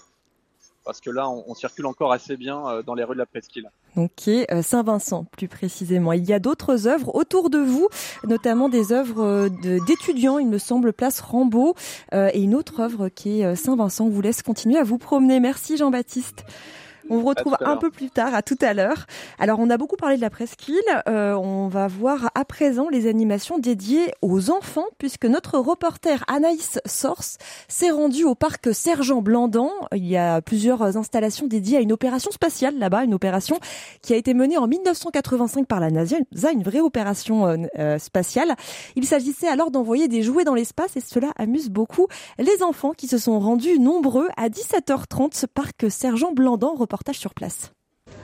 Parce 0.85 1.01
que 1.01 1.11
là, 1.11 1.29
on, 1.29 1.53
circule 1.53 1.85
encore 1.85 2.11
assez 2.11 2.35
bien 2.35 2.81
dans 2.83 2.95
les 2.95 3.03
rues 3.03 3.13
de 3.13 3.19
la 3.19 3.27
Presqu'île. 3.27 3.69
Donc, 3.95 4.27
Saint-Vincent, 4.63 5.25
plus 5.25 5.47
précisément. 5.47 6.13
Il 6.13 6.25
y 6.25 6.33
a 6.33 6.39
d'autres 6.39 6.87
œuvres 6.87 7.13
autour 7.13 7.51
de 7.51 7.59
vous, 7.59 7.89
notamment 8.23 8.69
des 8.69 8.91
œuvres 8.91 9.49
d'étudiants, 9.85 10.39
il 10.39 10.47
me 10.47 10.57
semble, 10.57 10.93
place 10.93 11.19
Rambaud, 11.19 11.75
et 12.13 12.41
une 12.41 12.55
autre 12.55 12.79
œuvre 12.79 13.09
qui 13.09 13.41
est 13.41 13.55
Saint-Vincent. 13.55 14.05
On 14.05 14.09
vous 14.09 14.21
laisse 14.21 14.41
continuer 14.41 14.79
à 14.79 14.83
vous 14.83 14.97
promener. 14.97 15.39
Merci 15.39 15.77
Jean-Baptiste. 15.77 16.43
On 17.09 17.17
vous 17.17 17.25
retrouve 17.25 17.57
un 17.61 17.77
peu 17.77 17.89
plus 17.89 18.11
tard, 18.11 18.35
à 18.35 18.43
tout 18.43 18.57
à 18.61 18.73
l'heure. 18.73 19.07
Alors, 19.39 19.59
on 19.59 19.69
a 19.71 19.77
beaucoup 19.77 19.95
parlé 19.95 20.15
de 20.15 20.21
la 20.21 20.29
presqu'île. 20.29 20.77
Euh, 21.07 21.33
on 21.33 21.67
va 21.67 21.87
voir 21.87 22.29
à 22.35 22.45
présent 22.45 22.87
les 22.89 23.07
animations 23.07 23.57
dédiées 23.57 24.13
aux 24.21 24.51
enfants, 24.51 24.85
puisque 24.99 25.25
notre 25.25 25.57
reporter 25.57 26.23
Anaïs 26.27 26.79
Source 26.85 27.37
s'est 27.67 27.89
rendu 27.89 28.25
au 28.25 28.35
parc 28.35 28.73
Sergent 28.73 29.23
Blandan. 29.23 29.71
Il 29.93 30.05
y 30.05 30.17
a 30.17 30.41
plusieurs 30.41 30.97
installations 30.97 31.47
dédiées 31.47 31.77
à 31.77 31.81
une 31.81 31.91
opération 31.91 32.29
spatiale 32.29 32.77
là-bas, 32.77 33.05
une 33.05 33.15
opération 33.15 33.59
qui 34.03 34.13
a 34.13 34.15
été 34.15 34.35
menée 34.35 34.57
en 34.57 34.67
1985 34.67 35.65
par 35.65 35.79
la 35.79 35.89
NASA, 35.89 36.17
une 36.53 36.63
vraie 36.63 36.81
opération 36.81 37.47
euh, 37.47 37.57
euh, 37.79 37.97
spatiale. 37.97 38.55
Il 38.95 39.05
s'agissait 39.05 39.47
alors 39.47 39.71
d'envoyer 39.71 40.07
des 40.07 40.21
jouets 40.21 40.43
dans 40.43 40.53
l'espace 40.55 40.95
et 40.95 41.01
cela 41.01 41.31
amuse 41.37 41.69
beaucoup 41.69 42.07
les 42.37 42.61
enfants 42.61 42.91
qui 42.91 43.07
se 43.07 43.17
sont 43.17 43.39
rendus 43.39 43.79
nombreux 43.79 44.27
à 44.37 44.49
17h30 44.49 45.35
ce 45.35 45.47
parc 45.47 45.89
Sergent 45.89 46.33
Blandan, 46.33 46.75
reporter 46.75 46.98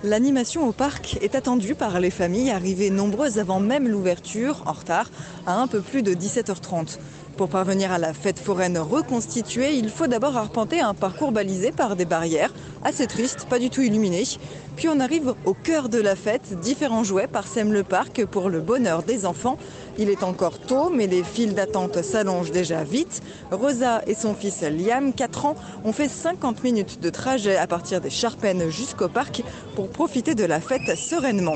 L'animation 0.04 0.68
au 0.68 0.72
parc 0.72 1.18
est 1.22 1.36
attendue 1.36 1.76
par 1.76 2.00
les 2.00 2.10
familles 2.10 2.52
arrivées 2.52 2.90
nombreuses 2.90 3.40
avant 3.40 3.60
même 3.60 3.88
l'ouverture, 3.88 4.64
en 4.66 4.74
retard, 4.74 5.10
à 5.46 5.56
un 5.56 5.68
peu 5.68 5.82
plus 5.82 6.04
de 6.04 6.14
17h30. 6.14 7.00
Pour 7.38 7.50
parvenir 7.50 7.92
à 7.92 7.98
la 7.98 8.14
fête 8.14 8.40
foraine 8.40 8.78
reconstituée, 8.78 9.76
il 9.76 9.90
faut 9.90 10.08
d'abord 10.08 10.38
arpenter 10.38 10.80
un 10.80 10.94
parcours 10.94 11.34
balisé 11.34 11.74
par 11.74 11.98
des 11.98 12.06
barrières, 12.06 12.54
assez 12.82 13.08
tristes, 13.08 13.46
pas 13.50 13.60
du 13.60 13.70
tout 13.70 13.82
illuminées. 13.82 14.24
Puis 14.78 14.88
on 14.88 15.02
arrive 15.02 15.36
au 15.44 15.54
cœur 15.54 15.90
de 15.90 16.00
la 16.00 16.16
fête, 16.16 16.58
différents 16.62 17.04
jouets 17.04 17.28
parsèment 17.28 17.74
le 17.74 17.84
parc 17.84 18.26
pour 18.26 18.50
le 18.50 18.62
bonheur 18.62 19.04
des 19.04 19.26
enfants. 19.26 19.58
Il 19.98 20.10
est 20.10 20.24
encore 20.24 20.60
tôt, 20.60 20.90
mais 20.90 21.08
les 21.08 21.24
files 21.24 21.56
d'attente 21.56 22.02
s'allongent 22.02 22.52
déjà 22.52 22.86
vite. 22.86 23.22
Rosa 23.52 24.02
et 24.08 24.16
son 24.16 24.34
fils 24.34 24.62
Liam, 24.62 25.12
4 25.12 25.46
ans, 25.46 25.56
ont 25.84 25.92
fait 25.92 26.10
50 26.10 26.64
minutes 26.64 27.02
de 27.02 27.10
trajet 27.10 27.58
à 27.58 27.68
partir 27.68 28.00
des 28.00 28.10
Charpennes 28.10 28.70
jusqu'au 28.70 29.10
parc 29.10 29.44
pour 29.76 29.90
profiter 29.90 30.36
de 30.36 30.46
la 30.46 30.62
fête 30.62 30.98
sereinement. 30.98 31.56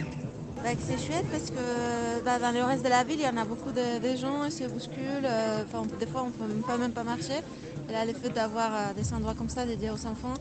Bah, 0.64 0.72
c'est 0.86 0.98
chouette 0.98 1.26
parce 1.32 1.52
que 1.52 2.24
bah, 2.26 2.38
dans 2.40 2.52
le 2.52 2.64
reste 2.64 2.84
de 2.84 2.90
la 2.90 3.04
ville, 3.04 3.20
il 3.20 3.26
y 3.26 3.28
en 3.28 3.38
a 3.38 3.46
beaucoup 3.46 3.72
de, 3.72 4.16
gens, 4.18 4.44
ils 4.46 4.52
se 4.52 4.66
bousculent. 4.66 5.24
Euh, 5.24 5.64
des 6.00 6.06
fois, 6.06 6.24
on 6.24 6.46
ne 6.46 6.62
peut 6.62 6.78
même 6.78 6.92
pas 6.92 7.04
marcher. 7.04 7.40
Et 7.88 7.94
là, 7.94 8.06
le 8.06 8.14
fait 8.14 8.30
d'avoir 8.30 8.72
euh, 8.74 8.94
des 8.94 9.14
endroits 9.14 9.34
comme 9.36 9.50
ça 9.50 9.66
dédiés 9.66 9.90
aux 9.90 10.06
enfants, 10.06 10.34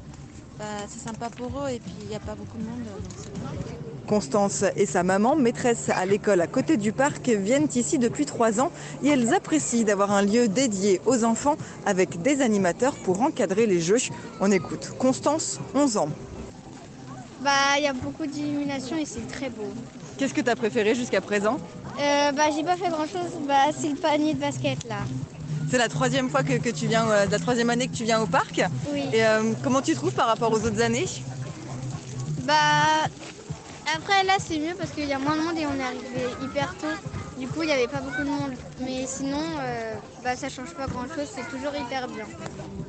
bah, 0.59 0.65
c'est 0.89 0.99
sympa 0.99 1.31
pour 1.31 1.47
eux 1.61 1.69
et 1.71 1.79
puis 1.79 1.95
il 2.03 2.09
n'y 2.09 2.17
a 2.17 2.21
pas 2.21 2.35
beaucoup 2.35 2.59
de 2.59 2.65
monde. 2.65 2.83
Constance 4.09 4.65
et 4.75 4.87
sa 4.87 5.05
maman, 5.05 5.37
maîtresse 5.37 5.89
à 5.89 6.05
l'école 6.05 6.41
à 6.41 6.49
côté 6.49 6.77
du 6.77 6.93
parc, 6.93 7.29
viennent 7.29 7.69
ici 7.75 7.99
depuis 7.99 8.27
trois 8.27 8.61
ans 8.61 8.73
et 9.05 9.09
elles 9.09 9.33
apprécient 9.33 9.85
d'avoir 9.85 10.11
un 10.11 10.23
lieu 10.23 10.49
dédié 10.49 11.01
aux 11.07 11.23
enfants 11.25 11.57
avec 11.87 12.21
des 12.23 12.41
animateurs 12.41 12.97
pour 12.97 13.23
encadrer 13.23 13.67
les 13.67 13.81
jeux. 13.81 13.99
On 14.41 14.51
écoute 14.51 14.95
Constance, 14.99 15.61
11 15.75 15.97
ans. 15.99 16.09
Bah, 17.41 17.51
il 17.77 17.85
y 17.85 17.87
a 17.87 17.93
beaucoup 17.93 18.27
d'illumination 18.27 18.97
et 18.97 19.05
c'est 19.05 19.29
très 19.29 19.51
beau. 19.51 19.69
Qu'est-ce 20.19 20.35
que 20.35 20.41
tu 20.41 20.51
as 20.51 20.57
préféré 20.57 20.97
jusqu'à 20.97 21.21
présent 21.21 21.59
euh, 22.01 22.33
Bah, 22.33 22.51
j'ai 22.55 22.65
pas 22.65 22.77
fait 22.77 22.89
grand-chose. 22.89 23.39
Bah, 23.47 23.67
c'est 23.73 23.89
le 23.89 23.95
panier 23.95 24.35
de 24.35 24.41
basket 24.41 24.85
là. 24.89 24.99
C'est 25.71 25.79
la 25.79 25.89
troisième 25.89 26.29
fois 26.29 26.43
que, 26.43 26.71
tu 26.71 26.87
viens, 26.87 27.09
euh, 27.09 27.27
la 27.31 27.39
troisième 27.39 27.71
année 27.71 27.87
que 27.87 27.95
tu 27.95 28.03
viens 28.03 28.21
au 28.21 28.27
parc. 28.27 28.61
Oui. 28.93 29.05
Et 29.13 29.25
euh, 29.25 29.53
comment 29.63 29.81
tu 29.81 29.95
trouves 29.95 30.13
par 30.13 30.27
rapport 30.27 30.51
aux 30.51 30.57
autres 30.67 30.81
années 30.81 31.07
Bah, 32.43 33.05
après 33.95 34.25
là 34.25 34.35
c'est 34.41 34.59
mieux 34.59 34.75
parce 34.77 34.91
qu'il 34.91 35.07
y 35.07 35.13
a 35.13 35.21
moins 35.21 35.37
de 35.37 35.43
monde 35.43 35.57
et 35.57 35.67
on 35.67 35.79
est 35.79 35.85
arrivé 35.85 36.27
hyper 36.43 36.75
tôt. 36.81 36.89
Du 37.39 37.47
coup, 37.47 37.63
il 37.63 37.67
n'y 37.67 37.73
avait 37.73 37.87
pas 37.87 38.01
beaucoup 38.01 38.23
de 38.23 38.29
monde. 38.29 38.53
Mais 38.81 39.05
sinon, 39.07 39.39
euh, 39.61 39.95
bah, 40.25 40.35
ça 40.35 40.49
change 40.49 40.75
pas 40.75 40.87
grand-chose, 40.87 41.29
c'est 41.33 41.49
toujours 41.49 41.73
hyper 41.75 42.09
bien. 42.09 42.25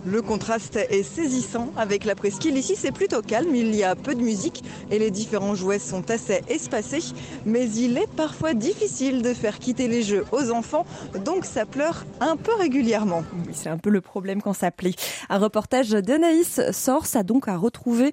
Le 0.05 0.21
contraste 0.21 0.77
est 0.77 1.03
saisissant 1.03 1.69
avec 1.77 2.05
la 2.05 2.15
presqu'île. 2.15 2.57
Ici, 2.57 2.75
c'est 2.75 2.91
plutôt 2.91 3.21
calme, 3.21 3.53
il 3.53 3.75
y 3.75 3.83
a 3.83 3.95
peu 3.95 4.15
de 4.15 4.21
musique 4.21 4.63
et 4.89 4.97
les 4.97 5.11
différents 5.11 5.55
jouets 5.55 5.77
sont 5.77 6.09
assez 6.09 6.41
espacés. 6.47 7.13
Mais 7.45 7.69
il 7.69 7.97
est 7.97 8.09
parfois 8.15 8.53
difficile 8.53 9.21
de 9.21 9.33
faire 9.33 9.59
quitter 9.59 9.87
les 9.87 10.01
jeux 10.01 10.25
aux 10.31 10.51
enfants, 10.51 10.85
donc 11.25 11.45
ça 11.45 11.65
pleure 11.65 12.05
un 12.21 12.37
peu 12.37 12.53
régulièrement. 12.55 13.23
Oui, 13.45 13.53
c'est 13.53 13.69
un 13.69 13.77
peu 13.77 13.89
le 13.89 14.01
problème 14.01 14.41
quand 14.41 14.53
ça 14.53 14.71
plaît. 14.71 14.95
Un 15.29 15.37
reportage 15.37 15.89
d'Anaïs 15.89 16.61
Source 16.71 17.15
a 17.15 17.23
donc 17.23 17.47
à 17.47 17.57
retrouver 17.57 18.11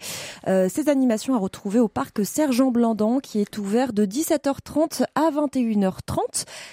euh, 0.48 0.68
ces 0.68 0.88
animations 0.88 1.34
à 1.34 1.38
retrouver 1.38 1.78
au 1.78 1.88
parc 1.88 2.26
Sergent 2.26 2.70
Blandan 2.70 3.20
qui 3.20 3.40
est 3.40 3.58
ouvert 3.58 3.92
de 3.92 4.04
17h30 4.04 5.04
à 5.14 5.30
21h30 5.30 6.25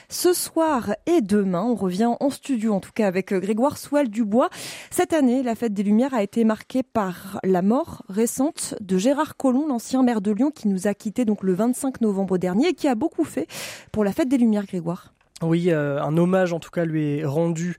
ce 0.09 0.33
soir 0.33 0.95
et 1.05 1.21
demain. 1.21 1.63
On 1.63 1.75
revient 1.75 2.11
en 2.19 2.29
studio, 2.29 2.73
en 2.73 2.79
tout 2.79 2.91
cas 2.93 3.07
avec 3.07 3.31
euh, 3.31 3.39
Grégoire 3.39 3.77
Soual 3.77 4.09
Dubois. 4.09 4.49
Cette 4.91 5.13
année, 5.13 5.43
la 5.43 5.55
fête 5.55 5.73
des 5.73 5.83
Lumières 5.83 6.13
a 6.13 6.23
été 6.23 6.43
marquée 6.43 6.83
par 6.83 7.39
la 7.43 7.61
mort 7.61 8.03
récente 8.09 8.75
de 8.81 8.97
Gérard 8.97 9.37
Collomb, 9.37 9.67
l'ancien 9.67 10.03
maire 10.03 10.21
de 10.21 10.31
Lyon, 10.31 10.51
qui 10.51 10.67
nous 10.67 10.87
a 10.87 10.93
quittés 10.93 11.25
donc 11.25 11.43
le 11.43 11.53
25 11.53 12.01
novembre 12.01 12.37
dernier 12.37 12.69
et 12.69 12.73
qui 12.73 12.87
a 12.87 12.95
beaucoup 12.95 13.23
fait 13.23 13.47
pour 13.91 14.03
la 14.03 14.13
fête 14.13 14.29
des 14.29 14.37
Lumières, 14.37 14.65
Grégoire. 14.65 15.13
Oui, 15.41 15.71
euh, 15.71 16.01
un 16.01 16.15
hommage 16.17 16.53
en 16.53 16.59
tout 16.59 16.69
cas 16.69 16.85
lui 16.85 17.19
est 17.19 17.25
rendu 17.25 17.77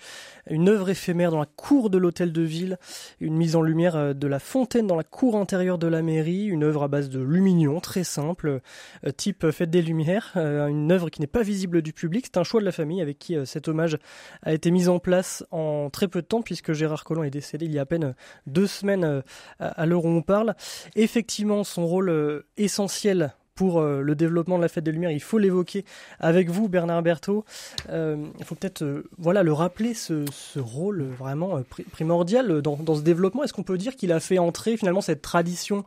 une 0.48 0.68
œuvre 0.68 0.90
éphémère 0.90 1.30
dans 1.30 1.38
la 1.38 1.46
cour 1.46 1.90
de 1.90 1.98
l'hôtel 1.98 2.33
de 2.33 2.42
ville, 2.42 2.78
une 3.20 3.37
mise 3.37 3.57
en 3.57 3.62
lumière 3.62 3.96
euh, 3.96 4.12
de 4.12 4.26
la 4.26 4.38
fontaine 4.38 4.87
dans 4.87 4.96
la 4.96 5.04
cour 5.04 5.37
intérieure 5.37 5.78
de 5.78 5.87
la 5.87 6.02
mairie, 6.02 6.46
une 6.46 6.64
œuvre 6.64 6.83
à 6.83 6.88
base 6.88 7.09
de 7.09 7.20
lumignon, 7.20 7.80
très 7.80 8.04
simple, 8.04 8.61
euh, 9.07 9.11
type 9.11 9.50
Fête 9.50 9.70
des 9.70 9.83
Lumières, 9.83 10.33
euh, 10.37 10.66
une 10.68 10.90
œuvre 10.92 11.11
qui 11.11 11.20
n'est 11.20 11.26
pas 11.26 11.42
visible 11.42 11.83
du 11.83 11.92
public, 11.92 12.26
c'est 12.26 12.38
un 12.38 12.44
choix 12.44 12.61
de 12.61 12.64
la 12.64 12.72
famille 12.72 13.00
avec 13.00 13.18
qui 13.18 13.37
cet 13.44 13.68
hommage 13.68 13.98
a 14.42 14.52
été 14.52 14.70
mis 14.70 14.88
en 14.88 14.98
place 14.98 15.44
en 15.50 15.90
très 15.90 16.09
peu 16.09 16.22
de 16.22 16.26
temps 16.26 16.42
puisque 16.42 16.72
Gérard 16.72 17.04
Collomb 17.04 17.24
est 17.24 17.30
décédé 17.30 17.66
il 17.66 17.72
y 17.72 17.78
a 17.78 17.83
à 17.83 17.87
peine 17.87 18.14
deux 18.46 18.66
semaines 18.66 19.22
à 19.59 19.87
l'heure 19.87 20.04
où 20.04 20.09
on 20.09 20.22
parle. 20.22 20.54
Effectivement, 20.96 21.64
son 21.64 21.87
rôle 21.87 22.44
essentiel 22.57 23.35
pour 23.55 23.81
euh, 23.81 24.01
le 24.01 24.14
développement 24.14 24.57
de 24.57 24.62
la 24.62 24.69
fête 24.69 24.85
des 24.85 24.93
Lumières. 24.93 25.11
Il 25.11 25.23
faut 25.23 25.38
l'évoquer 25.38 25.85
avec 26.21 26.51
vous, 26.51 26.69
Bernard 26.69 27.03
Berthaud. 27.03 27.45
Euh, 27.90 28.17
il 28.38 28.45
faut 28.45 28.55
peut-être 28.55 28.83
euh, 28.83 29.05
voilà, 29.19 29.43
le 29.43 29.53
rappeler, 29.53 29.95
ce, 29.95 30.25
rôle 30.59 31.03
vraiment 31.03 31.62
primordial 31.93 32.62
dans, 32.62 32.95
ce 32.95 33.03
développement. 33.03 33.45
Est-ce 33.45 33.53
qu'on 33.53 33.62
peut 33.62 33.79
dire 33.79 33.97
qu'il 33.97 34.12
a 34.12 34.21
fait 34.21 34.38
entrer 34.38 34.77
finalement 34.77 35.01
cette 35.01 35.23
tradition 35.23 35.85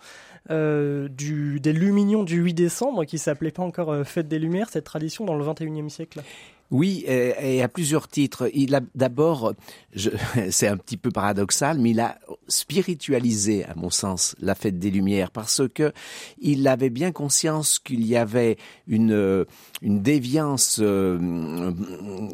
des 0.49 1.73
Lumignons 1.73 2.23
du 2.23 2.37
8 2.37 2.53
décembre, 2.53 3.03
qui 3.03 3.17
s'appelait 3.17 3.51
pas 3.51 3.63
encore 3.63 4.05
Fête 4.05 4.29
des 4.29 4.39
Lumières, 4.39 4.69
cette 4.69 4.85
tradition 4.85 5.25
dans 5.25 5.35
le 5.35 5.43
21e 5.43 5.89
siècle? 5.89 6.21
Oui, 6.69 7.05
et, 7.07 7.61
à 7.61 7.67
plusieurs 7.69 8.07
titres. 8.07 8.49
Il 8.53 8.75
a 8.75 8.81
d'abord, 8.95 9.53
c'est 10.49 10.67
un 10.67 10.77
petit 10.77 10.97
peu 10.97 11.11
paradoxal, 11.11 11.79
mais 11.79 11.91
il 11.91 11.99
a 11.99 12.17
spiritualisé, 12.47 13.65
à 13.65 13.75
mon 13.75 13.89
sens, 13.89 14.35
la 14.39 14.55
fête 14.55 14.77
des 14.79 14.91
Lumières 14.91 15.31
parce 15.31 15.61
que 15.73 15.93
il 16.39 16.67
avait 16.67 16.89
bien 16.89 17.11
conscience 17.11 17.79
qu'il 17.79 18.05
y 18.05 18.17
avait 18.17 18.57
une 18.87 19.45
une 19.81 20.01
déviance 20.01 20.79
euh, 20.81 21.17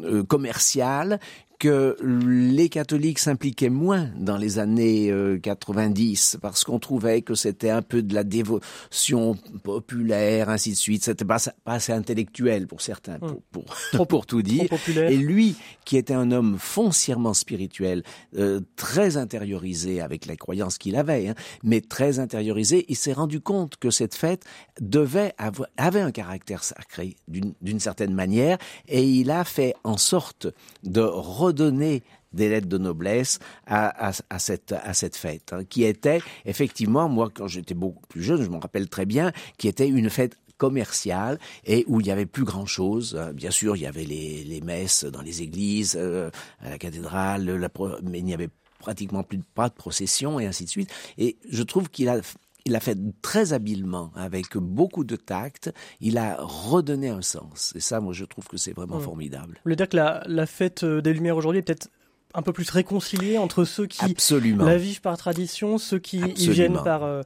euh, 0.02 0.22
commerciale, 0.24 1.20
que 1.64 1.96
les 2.02 2.68
catholiques 2.68 3.18
s'impliquaient 3.18 3.70
moins 3.70 4.10
dans 4.18 4.36
les 4.36 4.58
années 4.58 5.10
90 5.42 6.34
euh, 6.34 6.38
parce 6.38 6.62
qu'on 6.62 6.78
trouvait 6.78 7.22
que 7.22 7.34
c'était 7.34 7.70
un 7.70 7.80
peu 7.80 8.02
de 8.02 8.12
la 8.12 8.22
dévotion 8.22 9.34
populaire, 9.62 10.50
ainsi 10.50 10.72
de 10.72 10.76
suite. 10.76 11.04
C'était 11.04 11.24
pas, 11.24 11.38
pas 11.64 11.72
assez 11.72 11.92
intellectuel 11.92 12.66
pour 12.66 12.82
certains, 12.82 13.18
pour, 13.18 13.40
pour, 13.50 13.64
trop, 13.94 14.04
pour 14.04 14.26
tout 14.26 14.42
dire. 14.42 14.68
Et 15.08 15.16
lui, 15.16 15.56
qui 15.86 15.96
était 15.96 16.12
un 16.12 16.32
homme 16.32 16.58
foncièrement 16.58 17.32
spirituel, 17.32 18.02
euh, 18.36 18.60
très 18.76 19.16
intériorisé 19.16 20.02
avec 20.02 20.26
les 20.26 20.36
croyances 20.36 20.76
qu'il 20.76 20.96
avait, 20.96 21.28
hein, 21.28 21.34
mais 21.62 21.80
très 21.80 22.18
intériorisé, 22.18 22.84
il 22.90 22.96
s'est 22.96 23.14
rendu 23.14 23.40
compte 23.40 23.76
que 23.76 23.88
cette 23.88 24.14
fête 24.14 24.44
devait 24.82 25.32
avoir, 25.38 25.70
avait 25.78 26.02
un 26.02 26.12
caractère 26.12 26.62
sacré 26.62 27.16
d'une 27.26 27.80
certaine 27.80 28.12
manière, 28.12 28.58
et 28.86 29.02
il 29.02 29.30
a 29.30 29.44
fait 29.44 29.74
en 29.82 29.96
sorte 29.96 30.46
de 30.82 31.00
redonner 31.00 31.53
des 31.54 32.48
lettres 32.48 32.68
de 32.68 32.78
noblesse 32.78 33.38
à, 33.66 34.12
cette, 34.38 35.16
fête, 35.16 35.52
hein, 35.52 35.64
qui 35.64 35.84
était 35.84 36.20
effectivement, 36.44 37.08
moi 37.08 37.30
quand 37.32 37.46
j'étais 37.46 37.74
beaucoup 37.74 38.06
plus 38.08 38.22
jeune, 38.22 38.42
je 38.42 38.50
m'en 38.50 38.58
rappelle 38.58 38.88
très 38.88 39.06
bien, 39.06 39.32
qui 39.56 39.68
était 39.68 39.88
une 39.88 40.10
fête 40.10 40.36
commerciale 40.56 41.38
et 41.64 41.84
où 41.88 42.00
il 42.00 42.06
y 42.06 42.10
avait 42.10 42.26
plus 42.26 42.44
grand 42.44 42.66
chose. 42.66 43.16
Euh, 43.18 43.32
bien 43.32 43.50
sûr, 43.50 43.76
il 43.76 43.82
y 43.82 43.86
avait 43.86 44.04
les, 44.04 44.60
messes 44.62 45.04
dans 45.04 45.22
les 45.22 45.42
églises, 45.42 45.96
euh, 45.98 46.30
à 46.60 46.70
la 46.70 46.78
cathédrale, 46.78 47.70
mais 48.02 48.20
il 48.20 48.24
n'y 48.24 48.34
avait 48.34 48.50
pratiquement 48.78 49.22
plus 49.22 49.38
de, 49.38 49.44
pas 49.54 49.68
de 49.68 49.74
procession 49.74 50.38
et 50.38 50.46
ainsi 50.46 50.64
de 50.64 50.70
suite. 50.70 50.90
Et 51.18 51.36
je 51.50 51.62
trouve 51.62 51.88
qu'il 51.88 52.08
a 52.08 52.20
il 52.64 52.74
a 52.76 52.80
fait 52.80 52.96
très 53.20 53.52
habilement, 53.52 54.10
avec 54.16 54.56
beaucoup 54.56 55.04
de 55.04 55.16
tact. 55.16 55.72
Il 56.00 56.16
a 56.16 56.36
redonné 56.40 57.08
un 57.08 57.22
sens. 57.22 57.72
Et 57.76 57.80
ça, 57.80 58.00
moi, 58.00 58.12
je 58.12 58.24
trouve 58.24 58.46
que 58.46 58.56
c'est 58.56 58.72
vraiment 58.72 58.98
mmh. 58.98 59.02
formidable. 59.02 59.54
Vous 59.56 59.60
voulez 59.64 59.76
dire 59.76 59.88
que 59.88 59.96
la, 59.96 60.46
fête 60.46 60.84
des 60.84 61.12
Lumières 61.12 61.36
aujourd'hui 61.36 61.58
est 61.60 61.62
peut-être 61.62 61.88
un 62.34 62.42
peu 62.42 62.52
plus 62.52 62.68
réconciliée 62.70 63.38
entre 63.38 63.64
ceux 63.64 63.86
qui 63.86 64.16
la 64.56 64.76
vivent 64.78 65.00
par 65.00 65.16
tradition, 65.16 65.78
ceux 65.78 65.98
qui 65.98 66.18
y 66.18 66.48
viennent 66.50 66.82
par, 66.82 67.04
euh, 67.04 67.22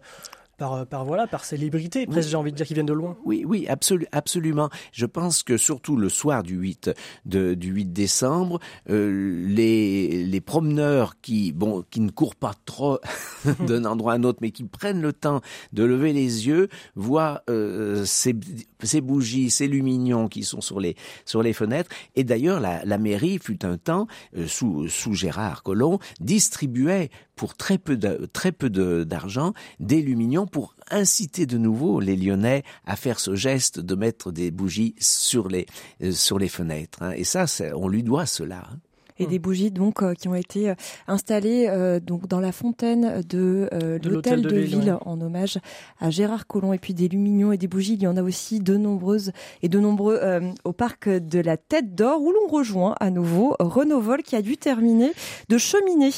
par, 0.58 0.86
par 0.86 1.04
voilà 1.04 1.26
par 1.26 1.44
célébrité. 1.44 2.06
Presque 2.06 2.28
j'ai 2.28 2.36
envie 2.36 2.50
de 2.52 2.56
dire 2.56 2.66
qu'ils 2.66 2.74
viennent 2.74 2.86
de 2.86 2.92
loin. 2.92 3.16
Oui 3.24 3.44
oui 3.46 3.66
absolument. 4.12 4.68
Je 4.92 5.06
pense 5.06 5.42
que 5.42 5.56
surtout 5.56 5.96
le 5.96 6.08
soir 6.08 6.42
du 6.42 6.56
8 6.56 6.90
de, 7.24 7.54
du 7.54 7.68
8 7.68 7.92
décembre 7.92 8.58
euh, 8.90 9.46
les 9.48 10.24
les 10.26 10.40
promeneurs 10.40 11.20
qui 11.20 11.52
bon 11.52 11.84
qui 11.90 12.00
ne 12.00 12.10
courent 12.10 12.34
pas 12.34 12.54
trop 12.66 12.98
d'un 13.60 13.84
endroit 13.84 14.14
à 14.14 14.16
un 14.16 14.24
autre 14.24 14.40
mais 14.42 14.50
qui 14.50 14.64
prennent 14.64 15.00
le 15.00 15.12
temps 15.12 15.40
de 15.72 15.84
lever 15.84 16.12
les 16.12 16.48
yeux 16.48 16.68
voient 16.96 17.42
euh, 17.48 18.04
ces, 18.04 18.34
ces 18.82 19.00
bougies 19.00 19.50
ces 19.50 19.68
lumignons 19.68 20.28
qui 20.28 20.42
sont 20.42 20.60
sur 20.60 20.80
les 20.80 20.96
sur 21.24 21.42
les 21.42 21.52
fenêtres. 21.52 21.90
Et 22.16 22.24
d'ailleurs 22.24 22.58
la, 22.58 22.84
la 22.84 22.98
mairie 22.98 23.38
fut 23.38 23.64
un 23.64 23.78
temps 23.78 24.08
euh, 24.36 24.46
sous 24.48 24.88
sous 24.88 25.14
Gérard 25.14 25.62
Collomb 25.62 25.98
distribuait 26.20 27.10
pour 27.38 27.54
très 27.54 27.78
peu 27.78 27.96
de, 27.96 28.28
très 28.32 28.50
peu 28.52 28.68
d'argent 28.68 29.52
des 29.78 30.02
lumignons 30.02 30.47
pour 30.48 30.74
inciter 30.90 31.46
de 31.46 31.58
nouveau 31.58 32.00
les 32.00 32.16
Lyonnais 32.16 32.64
à 32.86 32.96
faire 32.96 33.20
ce 33.20 33.34
geste 33.34 33.80
de 33.80 33.94
mettre 33.94 34.32
des 34.32 34.50
bougies 34.50 34.94
sur 34.98 35.48
les 35.48 35.66
euh, 36.02 36.12
sur 36.12 36.38
les 36.38 36.48
fenêtres. 36.48 37.02
Hein. 37.02 37.12
Et 37.16 37.24
ça, 37.24 37.46
on 37.74 37.88
lui 37.88 38.02
doit 38.02 38.26
cela. 38.26 38.64
Hein 38.70 38.78
et 39.18 39.26
des 39.26 39.38
bougies 39.38 39.70
donc 39.70 40.02
euh, 40.02 40.14
qui 40.14 40.28
ont 40.28 40.34
été 40.34 40.70
euh, 40.70 40.74
installées 41.06 41.66
euh, 41.68 42.00
donc 42.00 42.26
dans 42.26 42.40
la 42.40 42.52
fontaine 42.52 43.22
de, 43.28 43.68
l'hôtel 44.04 44.42
de, 44.42 44.56
ville, 44.56 44.96
en 45.04 45.20
hommage 45.20 45.58
à 46.00 46.10
Gérard 46.10 46.46
Collomb 46.46 46.72
et 46.72 46.78
puis 46.78 46.94
des 46.94 47.08
lumignons 47.08 47.52
et 47.52 47.58
des 47.58 47.68
bougies 47.68 47.94
il 47.94 48.02
y 48.02 48.06
en 48.06 48.16
a 48.16 48.22
aussi 48.22 48.60
de 48.60 48.76
nombreuses 48.76 49.32
et 49.62 49.68
de 49.68 49.78
nombreux 49.78 50.20
au 50.64 50.72
parc 50.72 51.08
de 51.08 51.40
la 51.40 51.56
Tête 51.56 51.94
d'Or 51.94 52.20
où 52.22 52.32
l'on 52.32 52.46
rejoint 52.46 52.94
à 53.00 53.10
nouveau 53.10 53.56
Renaud 53.58 54.00
Vol 54.00 54.22
qui 54.22 54.36
a 54.36 54.42
dû 54.42 54.56
terminer 54.56 55.12
de 55.48 55.58
cheminer 55.58 56.10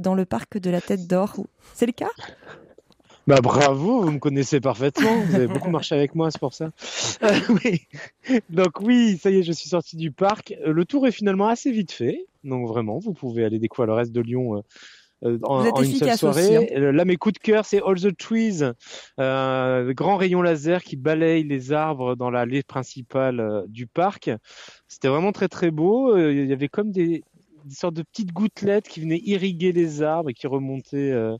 dans 0.00 0.14
le 0.14 0.24
parc 0.24 0.58
de 0.58 0.70
la 0.70 0.80
Tête 0.80 1.06
d'Or 1.06 1.36
c'est 1.74 1.86
le 1.86 1.92
cas? 1.92 2.10
Bah 3.26 3.40
bravo, 3.42 4.02
vous 4.02 4.12
me 4.12 4.18
connaissez 4.20 4.60
parfaitement. 4.60 5.20
Vous 5.24 5.34
avez 5.34 5.48
beaucoup 5.48 5.70
marché 5.70 5.96
avec 5.96 6.14
moi, 6.14 6.30
c'est 6.30 6.38
pour 6.40 6.54
ça. 6.54 6.70
Euh, 7.22 7.32
oui. 7.64 7.80
Donc 8.50 8.80
oui, 8.82 9.16
ça 9.16 9.30
y 9.30 9.38
est, 9.38 9.42
je 9.42 9.52
suis 9.52 9.70
sorti 9.70 9.96
du 9.96 10.12
parc. 10.12 10.54
Euh, 10.66 10.72
le 10.74 10.84
tour 10.84 11.06
est 11.06 11.12
finalement 11.12 11.48
assez 11.48 11.72
vite 11.72 11.90
fait. 11.90 12.26
Donc 12.44 12.68
vraiment, 12.68 12.98
vous 12.98 13.14
pouvez 13.14 13.42
aller 13.42 13.58
découvrir 13.58 13.86
le 13.86 13.94
reste 13.94 14.12
de 14.12 14.20
Lyon. 14.20 14.62
Euh, 15.24 15.38
en, 15.44 15.60
Vous 15.60 15.66
êtes 15.66 15.72
en 15.72 15.82
une 15.82 15.92
seule 15.92 16.18
soirée. 16.18 16.58
aussi, 16.58 16.74
hein. 16.74 16.76
Euh, 16.76 16.92
Là, 16.92 17.06
mes 17.06 17.16
coups 17.16 17.32
de 17.34 17.38
cœur, 17.38 17.64
c'est 17.64 17.80
All 17.82 17.98
the 17.98 18.14
Trees, 18.14 18.60
euh, 19.18 19.94
grand 19.94 20.16
rayon 20.16 20.42
laser 20.42 20.82
qui 20.82 20.96
balaye 20.96 21.42
les 21.42 21.72
arbres 21.72 22.16
dans 22.16 22.30
l'allée 22.30 22.62
principale 22.62 23.40
euh, 23.40 23.62
du 23.66 23.86
parc. 23.86 24.30
C'était 24.88 25.08
vraiment 25.08 25.32
très 25.32 25.48
très 25.48 25.70
beau. 25.70 26.14
Euh, 26.14 26.32
Il 26.32 26.46
y 26.46 26.52
avait 26.52 26.68
comme 26.68 26.92
des, 26.92 27.24
des 27.64 27.74
sortes 27.74 27.94
de 27.94 28.02
petites 28.02 28.32
gouttelettes 28.32 28.88
qui 28.88 29.00
venaient 29.00 29.22
irriguer 29.24 29.72
les 29.72 30.02
arbres 30.02 30.28
et 30.28 30.34
qui 30.34 30.46
remontaient 30.46 31.12
euh, 31.12 31.32
euh, 31.32 31.36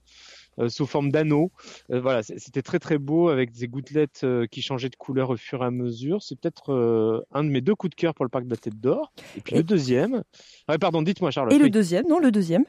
sous 0.68 0.86
forme 0.86 1.10
d'anneaux. 1.10 1.50
Euh, 1.90 2.00
voilà, 2.00 2.22
c'était 2.22 2.62
très 2.62 2.78
très 2.78 2.98
beau 2.98 3.28
avec 3.28 3.52
des 3.52 3.68
gouttelettes 3.68 4.22
euh, 4.24 4.46
qui 4.46 4.62
changeaient 4.62 4.88
de 4.88 4.96
couleur 4.96 5.30
au 5.30 5.36
fur 5.36 5.62
et 5.62 5.66
à 5.66 5.70
mesure. 5.70 6.22
C'est 6.22 6.38
peut-être 6.38 6.72
euh, 6.72 7.20
un 7.32 7.44
de 7.44 7.50
mes 7.50 7.60
deux 7.60 7.74
coups 7.74 7.90
de 7.90 7.94
cœur 7.94 8.14
pour 8.14 8.24
le 8.24 8.28
parc 8.30 8.44
de 8.44 8.50
la 8.50 8.56
Tête 8.56 8.80
d'Or. 8.80 9.12
Et 9.36 9.40
puis 9.40 9.56
le 9.56 9.62
deuxième. 9.62 10.22
Ouais, 10.68 10.78
pardon, 10.78 11.02
dites-moi 11.02 11.30
Charlotte. 11.30 11.52
Et 11.54 11.58
le 11.58 11.64
Oui. 11.64 11.70
deuxième, 11.70 12.06
non, 12.08 12.18
le 12.18 12.30
deuxième. 12.30 12.64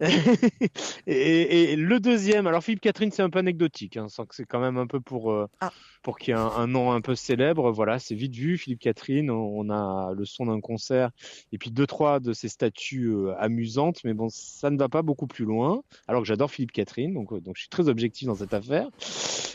et, 1.06 1.76
le 1.76 2.00
deuxième, 2.00 2.46
alors 2.46 2.62
Philippe 2.62 2.80
Catherine, 2.80 3.10
c'est 3.10 3.22
un 3.22 3.30
peu 3.30 3.38
anecdotique, 3.38 3.96
hein, 3.96 4.08
sans 4.08 4.26
que 4.26 4.34
c'est 4.34 4.44
quand 4.44 4.60
même 4.60 4.76
un 4.76 4.86
peu 4.86 5.00
pour, 5.00 5.32
euh, 5.32 5.46
pour 6.02 6.18
qu'il 6.18 6.34
y 6.34 6.36
ait 6.36 6.40
un, 6.40 6.46
un 6.46 6.66
nom 6.66 6.92
un 6.92 7.00
peu 7.00 7.14
célèbre. 7.14 7.70
Voilà, 7.70 7.98
c'est 7.98 8.14
vite 8.14 8.34
vu, 8.34 8.58
Philippe 8.58 8.80
Catherine. 8.80 9.30
On, 9.30 9.60
on 9.60 9.70
a 9.70 10.12
le 10.14 10.24
son 10.24 10.46
d'un 10.46 10.60
concert 10.60 11.10
et 11.52 11.58
puis 11.58 11.70
deux, 11.70 11.86
trois 11.86 12.20
de 12.20 12.32
ses 12.32 12.48
statues 12.48 13.08
euh, 13.08 13.34
amusantes, 13.38 14.02
mais 14.04 14.14
bon, 14.14 14.28
ça 14.30 14.70
ne 14.70 14.78
va 14.78 14.88
pas 14.88 15.02
beaucoup 15.02 15.26
plus 15.26 15.44
loin. 15.44 15.82
Alors 16.08 16.22
que 16.22 16.28
j'adore 16.28 16.50
Philippe 16.50 16.72
Catherine, 16.72 17.14
donc, 17.14 17.32
euh, 17.32 17.40
donc 17.40 17.56
je 17.56 17.62
suis 17.62 17.70
très 17.70 17.88
objectif 17.88 18.26
dans 18.26 18.36
cette 18.36 18.54
affaire. 18.54 18.88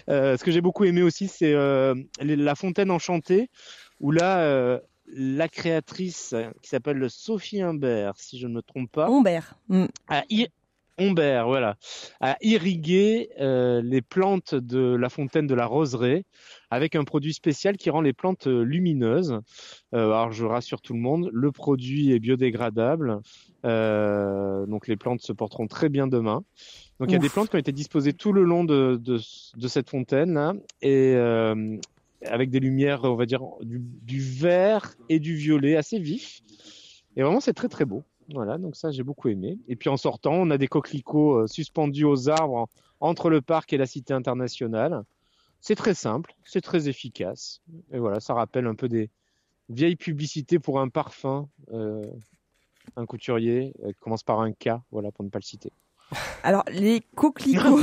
Ce 0.08 0.44
que 0.44 0.52
j'ai 0.52 0.62
beaucoup 0.62 0.86
aimé 0.86 1.04
aussi, 1.04 1.28
c'est 1.28 1.54
la 1.54 2.56
fontaine 2.56 2.90
enchantée, 2.90 3.52
où 4.00 4.12
là, 4.12 4.82
la 5.12 5.48
créatrice 5.48 6.36
qui 6.62 6.70
s'appelle 6.70 7.10
Sophie 7.10 7.62
Humbert, 7.62 8.14
si 8.18 8.40
je 8.40 8.48
ne 8.48 8.54
me 8.54 8.62
trompe 8.62 8.92
pas, 8.92 9.08
Humbert, 9.08 9.56
mm. 9.68 9.86
a 10.08 10.24
Humbert, 11.00 11.48
voilà, 11.48 11.78
a 12.20 12.38
irrigué 12.42 13.30
euh, 13.40 13.82
les 13.82 14.02
plantes 14.02 14.54
de 14.54 14.96
la 14.96 15.10
fontaine 15.10 15.48
de 15.48 15.56
la 15.56 15.66
roseraie 15.66 16.24
avec 16.70 16.96
un 16.96 17.04
produit 17.04 17.34
spécial 17.34 17.78
qui 17.78 17.90
rend 17.90 18.02
les 18.02 18.14
plantes 18.14 18.48
euh, 18.48 18.64
lumineuses. 18.64 19.40
Euh, 19.94 20.12
alors 20.12 20.32
je 20.32 20.46
rassure 20.46 20.82
tout 20.82 20.94
le 20.94 21.00
monde, 21.00 21.30
le 21.32 21.52
produit 21.52 22.12
est 22.12 22.20
biodégradable, 22.20 23.22
euh, 23.66 24.66
donc 24.66 24.88
les 24.88 24.98
plantes 24.98 25.22
se 25.22 25.32
porteront 25.32 25.68
très 25.68 25.90
bien 25.90 26.08
demain. 26.08 26.44
Donc 27.00 27.10
il 27.10 27.14
y 27.14 27.16
a 27.16 27.20
des 27.20 27.30
plantes 27.30 27.50
qui 27.50 27.56
ont 27.56 27.60
été 27.60 27.72
disposées 27.72 28.14
tout 28.14 28.34
le 28.34 28.44
long 28.44 28.66
de, 28.66 29.00
de, 29.02 29.20
de 29.56 29.68
cette 29.70 29.90
fontaine 29.90 30.34
là, 30.34 30.54
et 30.82 31.16
avec 32.26 32.50
des 32.50 32.60
lumières, 32.60 33.04
on 33.04 33.16
va 33.16 33.26
dire, 33.26 33.42
du, 33.62 33.80
du 33.80 34.22
vert 34.22 34.96
et 35.10 35.20
du 35.20 35.36
violet 35.36 35.76
assez 35.76 36.00
vif. 36.00 36.42
Et 37.16 37.24
vraiment, 37.24 37.40
c'est 37.40 37.54
très 37.54 37.70
très 37.70 37.86
beau. 37.86 38.04
Voilà, 38.34 38.58
donc 38.58 38.76
ça, 38.76 38.92
j'ai 38.92 39.04
beaucoup 39.04 39.30
aimé. 39.30 39.58
Et 39.68 39.76
puis 39.76 39.90
en 39.90 39.98
sortant, 39.98 40.34
on 40.34 40.50
a 40.52 40.58
des 40.58 40.68
coquelicots 40.68 41.40
euh, 41.40 41.48
suspendus 41.48 42.06
aux 42.06 42.30
arbres 42.30 42.56
en- 42.56 42.70
entre 43.00 43.30
le 43.30 43.42
parc 43.42 43.74
et 43.74 43.78
la 43.78 43.86
cité 43.86 44.14
internationale. 44.14 45.04
C'est 45.62 45.76
très 45.76 45.94
simple, 45.94 46.34
c'est 46.46 46.62
très 46.62 46.88
efficace. 46.88 47.62
Et 47.92 48.00
voilà, 48.00 48.20
ça 48.20 48.34
rappelle 48.34 48.68
un 48.68 48.76
peu 48.76 48.88
des 48.88 49.10
vieilles 49.70 49.96
publicités 49.96 50.60
pour 50.60 50.80
un 50.80 50.90
parfum. 50.90 51.50
euh, 51.74 52.02
un 52.96 53.06
couturier 53.06 53.74
euh, 53.84 53.92
commence 54.00 54.24
par 54.24 54.40
un 54.40 54.52
K, 54.52 54.70
voilà, 54.92 55.12
pour 55.12 55.24
ne 55.24 55.30
pas 55.30 55.40
le 55.40 55.44
citer. 55.44 55.72
Alors, 56.44 56.64
les 56.72 57.02
coquelicots, 57.16 57.80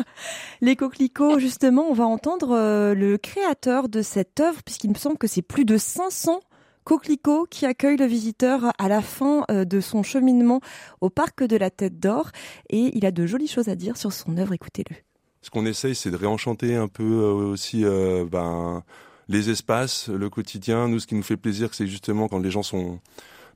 les 0.60 0.76
coquelicots, 0.76 1.38
justement, 1.38 1.86
on 1.88 1.94
va 1.94 2.04
entendre 2.04 2.52
euh, 2.52 2.94
le 2.94 3.18
créateur 3.18 3.88
de 3.88 4.02
cette 4.02 4.40
œuvre, 4.40 4.62
puisqu'il 4.62 4.90
me 4.90 4.96
semble 4.96 5.18
que 5.18 5.26
c'est 5.26 5.42
plus 5.42 5.64
de 5.64 5.78
500 5.78 6.40
coquelicots 6.84 7.46
qui 7.48 7.66
accueillent 7.66 7.96
le 7.96 8.06
visiteur 8.06 8.72
à 8.78 8.88
la 8.88 9.02
fin 9.02 9.44
euh, 9.50 9.64
de 9.64 9.80
son 9.80 10.02
cheminement 10.02 10.60
au 11.00 11.10
parc 11.10 11.42
de 11.44 11.56
la 11.56 11.70
Tête 11.70 11.98
d'Or. 11.98 12.30
Et 12.70 12.96
il 12.96 13.06
a 13.06 13.10
de 13.10 13.26
jolies 13.26 13.48
choses 13.48 13.68
à 13.68 13.74
dire 13.74 13.96
sur 13.96 14.12
son 14.12 14.36
œuvre, 14.36 14.52
écoutez-le. 14.52 14.96
Ce 15.42 15.50
qu'on 15.50 15.66
essaye, 15.66 15.94
c'est 15.94 16.10
de 16.10 16.16
réenchanter 16.16 16.76
un 16.76 16.88
peu 16.88 17.02
euh, 17.02 17.32
aussi 17.32 17.84
euh, 17.84 18.24
ben, 18.24 18.84
les 19.28 19.50
espaces, 19.50 20.08
le 20.08 20.30
quotidien. 20.30 20.88
Nous, 20.88 21.00
ce 21.00 21.06
qui 21.06 21.14
nous 21.14 21.22
fait 21.22 21.36
plaisir, 21.36 21.74
c'est 21.74 21.86
justement 21.86 22.28
quand 22.28 22.38
les 22.38 22.50
gens 22.50 22.62
sont, 22.62 23.00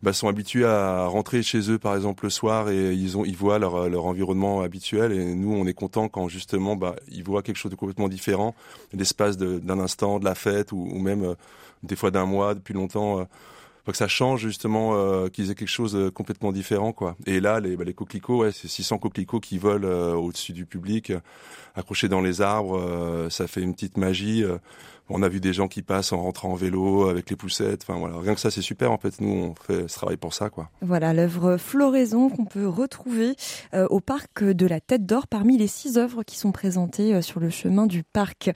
bah, 0.03 0.13
sont 0.13 0.29
habitués 0.29 0.65
à 0.67 1.07
rentrer 1.07 1.43
chez 1.43 1.71
eux, 1.71 1.79
par 1.79 1.95
exemple, 1.97 2.25
le 2.25 2.31
soir, 2.31 2.69
et 2.71 2.93
ils, 2.95 3.17
ont, 3.17 3.25
ils 3.25 3.37
voient 3.37 3.59
leur, 3.59 3.89
leur 3.89 4.05
environnement 4.07 4.61
habituel. 4.63 5.13
Et 5.13 5.35
nous, 5.35 5.53
on 5.53 5.67
est 5.67 5.75
content 5.75 6.09
quand 6.09 6.29
justement 6.29 6.77
bah, 6.77 6.97
ils 7.11 7.25
voient 7.25 7.43
quelque 7.43 7.57
chose 7.57 7.71
de 7.71 7.77
complètement 7.77 8.09
différent, 8.09 8.55
l'espace 8.93 9.37
d'un 9.37 9.79
instant, 9.79 10.19
de 10.19 10.25
la 10.25 10.35
fête, 10.35 10.73
ou, 10.73 10.99
même 10.99 11.25
euh, 11.25 11.35
des 11.83 11.97
fois 11.97 12.11
d'un 12.11 12.27
mois, 12.27 12.55
depuis 12.55 12.75
longtemps. 12.75 13.21
euh, 13.21 13.25
faut 13.85 13.93
que 13.93 13.99
ça 13.99 14.09
change 14.09 14.41
justement, 14.41 14.97
euh, 14.97 15.29
qu'ils 15.29 15.51
aient 15.51 15.55
quelque 15.55 15.69
chose 15.69 15.93
de 15.93 16.09
complètement 16.09 16.51
différent, 16.53 16.93
quoi. 16.93 17.17
Et 17.27 17.39
là, 17.41 17.61
les, 17.61 17.77
bah, 17.77 17.85
les 17.85 17.95
coquelicots, 17.95 18.39
ouais, 18.41 18.51
c'est 18.53 18.67
600 18.69 18.99
coquelicots 18.99 19.39
qui 19.41 19.59
volent 19.59 19.87
euh, 19.87 20.15
au-dessus 20.15 20.53
du 20.53 20.67
public, 20.67 21.11
euh, 21.11 21.21
accrochés 21.77 22.09
dans 22.09 22.21
les 22.21 22.41
arbres. 22.41 22.79
euh, 22.81 23.31
ça 23.31 23.47
fait 23.47 23.61
une 23.63 23.75
petite 23.75 23.97
magie. 23.97 24.45
On 25.09 25.23
a 25.23 25.29
vu 25.29 25.41
des 25.41 25.53
gens 25.53 25.69
qui 25.69 25.83
passent 25.83 26.13
en 26.13 26.23
rentrant 26.23 26.51
en 26.51 26.55
vélo 26.55 27.09
avec 27.09 27.31
les 27.31 27.37
poussettes. 27.37 27.87
Enfin 27.87 27.99
voilà, 27.99 28.19
rien 28.19 28.35
que 28.35 28.41
ça, 28.41 28.51
c'est 28.51 28.63
super. 28.63 28.91
En 28.91 28.99
fait, 28.99 29.21
nous, 29.21 29.31
on 29.31 29.55
fait 29.55 29.89
ce 29.89 29.95
travail 29.95 30.17
pour 30.17 30.35
ça, 30.35 30.51
quoi. 30.51 30.69
Voilà 30.83 31.15
l'œuvre 31.15 31.57
Floraison 31.57 32.29
qu'on 32.29 32.45
peut 32.45 32.67
retrouver 32.67 33.35
euh, 33.75 33.87
au 33.89 34.01
parc 34.01 34.43
de 34.43 34.67
la 34.67 34.81
Tête 34.81 35.07
d'Or 35.07 35.27
parmi 35.29 35.57
les 35.59 35.69
six 35.69 35.99
œuvres 35.99 36.23
qui 36.23 36.37
sont 36.37 36.53
présentées 36.53 37.15
euh, 37.15 37.23
sur 37.23 37.41
le 37.41 37.51
chemin 37.51 37.87
du 37.87 38.03
parc. 38.03 38.51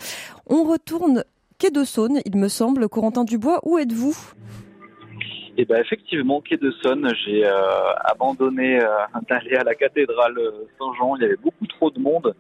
On 0.47 0.65
retourne 0.65 1.25
quai 1.59 1.71
de 1.71 1.85
Saône, 1.85 2.21
il 2.25 2.37
me 2.37 2.49
semble. 2.49 2.89
Corentin 2.89 3.25
Dubois, 3.25 3.61
où 3.65 3.79
êtes-vous? 3.79 4.17
Et 5.57 5.65
ben 5.65 5.81
effectivement, 5.81 6.41
quai 6.41 6.57
de 6.57 6.73
Saône, 6.83 7.13
j'ai 7.25 7.45
euh, 7.45 7.53
abandonné 8.05 8.81
euh, 8.81 8.89
d'aller 9.29 9.57
à 9.57 9.65
la 9.65 9.75
cathédrale 9.75 10.39
Saint-Jean. 10.79 11.17
Il 11.17 11.23
y 11.23 11.25
avait 11.27 11.37
beaucoup 11.37 11.67
trop 11.67 11.91
de 11.91 12.01
monde 12.01 12.35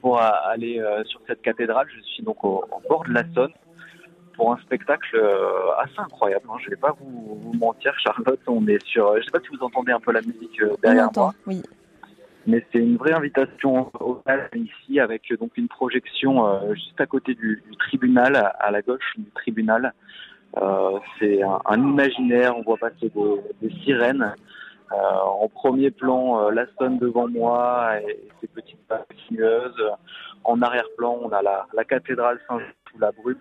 pour 0.00 0.20
euh, 0.20 0.28
aller 0.44 0.80
euh, 0.80 1.04
sur 1.04 1.20
cette 1.26 1.42
cathédrale. 1.42 1.86
Je 1.94 2.00
suis 2.02 2.22
donc 2.22 2.42
au, 2.44 2.64
au 2.70 2.88
bord 2.88 3.04
de 3.04 3.12
la 3.12 3.22
Saône 3.34 3.52
pour 4.34 4.52
un 4.52 4.58
spectacle 4.58 5.16
euh, 5.16 5.72
assez 5.78 5.98
incroyable. 5.98 6.44
hein. 6.50 6.56
Je 6.62 6.70
vais 6.70 6.76
pas 6.76 6.94
vous, 7.00 7.40
vous 7.42 7.52
mentir, 7.54 7.94
Charlotte. 7.98 8.40
On 8.46 8.66
est 8.66 8.84
sur. 8.84 9.16
Je 9.16 9.22
sais 9.22 9.30
pas 9.30 9.40
si 9.40 9.48
vous 9.56 9.64
entendez 9.64 9.92
un 9.92 10.00
peu 10.00 10.12
la 10.12 10.20
musique 10.22 10.60
euh, 10.62 10.74
derrière 10.82 11.06
entend, 11.08 11.22
moi. 11.22 11.34
oui. 11.46 11.62
Mais 12.48 12.64
c'est 12.70 12.78
une 12.78 12.96
vraie 12.96 13.12
invitation 13.12 13.90
au 13.98 14.22
ici 14.54 15.00
avec 15.00 15.32
euh, 15.32 15.36
donc 15.36 15.56
une 15.56 15.66
projection 15.68 16.46
euh, 16.46 16.74
juste 16.74 17.00
à 17.00 17.06
côté 17.06 17.34
du, 17.34 17.62
du 17.68 17.76
tribunal, 17.76 18.36
à, 18.36 18.46
à 18.46 18.70
la 18.70 18.82
gauche 18.82 19.14
du 19.16 19.28
tribunal. 19.30 19.92
Euh, 20.58 20.98
c'est 21.18 21.42
un, 21.42 21.60
un 21.64 21.80
imaginaire, 21.80 22.56
on 22.56 22.62
voit 22.62 22.76
passer 22.76 23.10
des, 23.14 23.40
des 23.68 23.74
sirènes. 23.82 24.32
Euh, 24.92 24.96
en 24.96 25.48
premier 25.48 25.90
plan, 25.90 26.40
euh, 26.40 26.50
la 26.52 26.66
Saône 26.78 26.98
devant 26.98 27.28
moi 27.28 28.00
et, 28.00 28.10
et 28.10 28.28
ses 28.40 28.46
petites 28.46 28.78
vagues 28.88 29.04
sinueuses. 29.26 29.90
En 30.44 30.62
arrière-plan, 30.62 31.18
on 31.22 31.30
a 31.30 31.42
la, 31.42 31.66
la 31.72 31.84
cathédrale 31.84 32.38
Saint-Jean 32.48 32.66
sous 32.92 32.98
la 32.98 33.10
brume. 33.12 33.38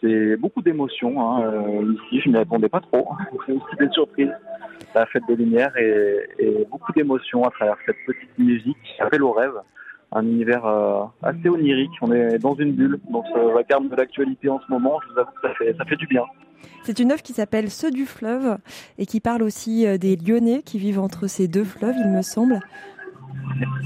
C'est 0.00 0.36
beaucoup 0.36 0.62
d'émotions 0.62 1.20
hein, 1.20 1.42
euh, 1.42 1.94
ici, 1.94 2.20
je 2.20 2.30
m'y 2.30 2.38
attendais 2.38 2.68
pas 2.68 2.80
trop. 2.80 3.08
C'est 3.46 3.52
aussi 3.52 3.76
des 3.80 3.88
surprises, 3.90 4.32
la 4.94 5.06
fête 5.06 5.24
des 5.26 5.34
lumières 5.34 5.76
et, 5.76 6.28
et 6.38 6.64
beaucoup 6.70 6.92
d'émotions 6.92 7.42
à 7.42 7.50
travers 7.50 7.76
cette 7.84 7.96
petite 8.06 8.38
musique 8.38 8.78
qui 8.84 9.02
appelle 9.02 9.24
au 9.24 9.32
rêve. 9.32 9.54
Un 10.12 10.22
univers 10.22 10.64
euh, 10.64 11.02
assez 11.22 11.48
onirique, 11.48 11.90
on 12.00 12.10
est 12.12 12.38
dans 12.38 12.54
une 12.54 12.72
bulle, 12.72 12.98
dans 13.10 13.22
ce 13.24 13.54
vacarme 13.54 13.88
de 13.88 13.96
l'actualité 13.96 14.48
en 14.48 14.58
ce 14.60 14.70
moment, 14.70 14.98
je 15.02 15.12
vous 15.12 15.18
avoue 15.18 15.30
que 15.32 15.48
ça 15.48 15.54
fait, 15.54 15.74
ça 15.76 15.84
fait 15.84 15.96
du 15.96 16.06
bien. 16.06 16.22
C'est 16.82 16.98
une 16.98 17.12
œuvre 17.12 17.22
qui 17.22 17.34
s'appelle 17.34 17.70
Ceux 17.70 17.90
du 17.90 18.06
fleuve 18.06 18.56
et 18.96 19.04
qui 19.04 19.20
parle 19.20 19.42
aussi 19.42 19.86
euh, 19.86 19.98
des 19.98 20.16
Lyonnais 20.16 20.62
qui 20.62 20.78
vivent 20.78 21.00
entre 21.00 21.26
ces 21.26 21.46
deux 21.46 21.64
fleuves, 21.64 21.94
il 21.98 22.10
me 22.10 22.22
semble. 22.22 22.60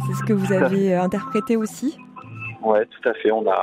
C'est 0.06 0.14
ce 0.14 0.24
que 0.24 0.32
vous 0.32 0.52
avez 0.52 0.94
euh, 0.94 1.02
interprété 1.02 1.56
aussi 1.56 1.98
Ouais, 2.62 2.86
tout 2.86 3.08
à 3.08 3.14
fait. 3.14 3.32
On 3.32 3.44
a, 3.50 3.60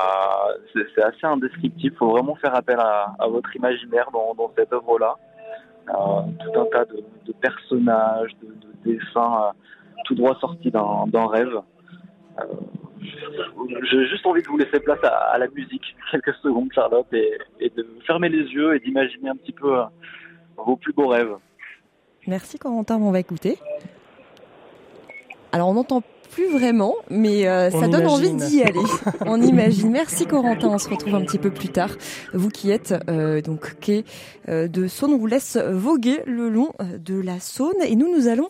c'est 0.74 1.02
assez 1.02 1.24
indescriptible. 1.24 1.94
Il 1.94 1.96
faut 1.96 2.10
vraiment 2.10 2.34
faire 2.34 2.54
appel 2.54 2.78
à, 2.78 3.14
à 3.18 3.26
votre 3.28 3.54
imaginaire 3.56 4.10
dans, 4.12 4.34
dans 4.34 4.52
cette 4.56 4.72
œuvre-là. 4.72 5.16
Euh, 5.88 6.20
tout 6.44 6.60
un 6.60 6.66
tas 6.66 6.84
de, 6.84 7.02
de 7.26 7.32
personnages, 7.32 8.30
de, 8.42 8.48
de 8.48 8.92
dessins, 8.92 9.48
euh, 9.48 9.52
tout 10.04 10.14
droit 10.14 10.36
sortis 10.40 10.70
d'un 10.70 11.26
rêve. 11.26 11.60
Euh, 12.40 13.76
J'ai 13.90 14.06
juste 14.08 14.26
envie 14.26 14.42
de 14.42 14.48
vous 14.48 14.58
laisser 14.58 14.80
place 14.80 15.02
à, 15.02 15.32
à 15.32 15.38
la 15.38 15.48
musique 15.48 15.94
quelques 16.10 16.34
secondes, 16.42 16.70
Charlotte, 16.74 17.06
et, 17.12 17.38
et 17.60 17.70
de 17.70 17.86
fermer 18.06 18.28
les 18.28 18.44
yeux 18.44 18.74
et 18.74 18.80
d'imaginer 18.80 19.30
un 19.30 19.36
petit 19.36 19.52
peu 19.52 19.78
euh, 19.78 19.84
vos 20.56 20.76
plus 20.76 20.92
beaux 20.92 21.08
rêves. 21.08 21.34
Merci 22.26 22.58
Corentin, 22.58 22.96
on 23.00 23.10
va 23.10 23.20
écouter. 23.20 23.58
Alors 25.52 25.68
on 25.68 25.74
n'entend 25.74 26.02
plus 26.30 26.48
vraiment, 26.50 26.94
mais 27.10 27.48
euh, 27.48 27.70
On 27.72 27.80
ça 27.80 27.88
donne 27.88 28.06
envie 28.06 28.32
d'y 28.32 28.62
aller. 28.62 28.78
on 29.26 29.40
imagine. 29.42 29.90
Merci 29.90 30.26
Corentin, 30.26 30.68
on 30.68 30.78
se 30.78 30.88
retrouve 30.88 31.14
un 31.14 31.22
petit 31.24 31.38
peu 31.38 31.50
plus 31.50 31.68
tard. 31.68 31.90
Vous 32.32 32.48
qui 32.48 32.70
êtes 32.70 32.94
euh, 33.08 33.40
donc 33.40 33.74
quai 33.80 34.04
euh, 34.48 34.68
de 34.68 34.86
Saône, 34.86 35.14
on 35.14 35.18
vous 35.18 35.26
laisse 35.26 35.56
voguer 35.56 36.20
le 36.26 36.48
long 36.48 36.72
de 36.80 37.20
la 37.20 37.40
Saône 37.40 37.82
et 37.84 37.96
nous 37.96 38.14
nous 38.14 38.28
allons 38.28 38.48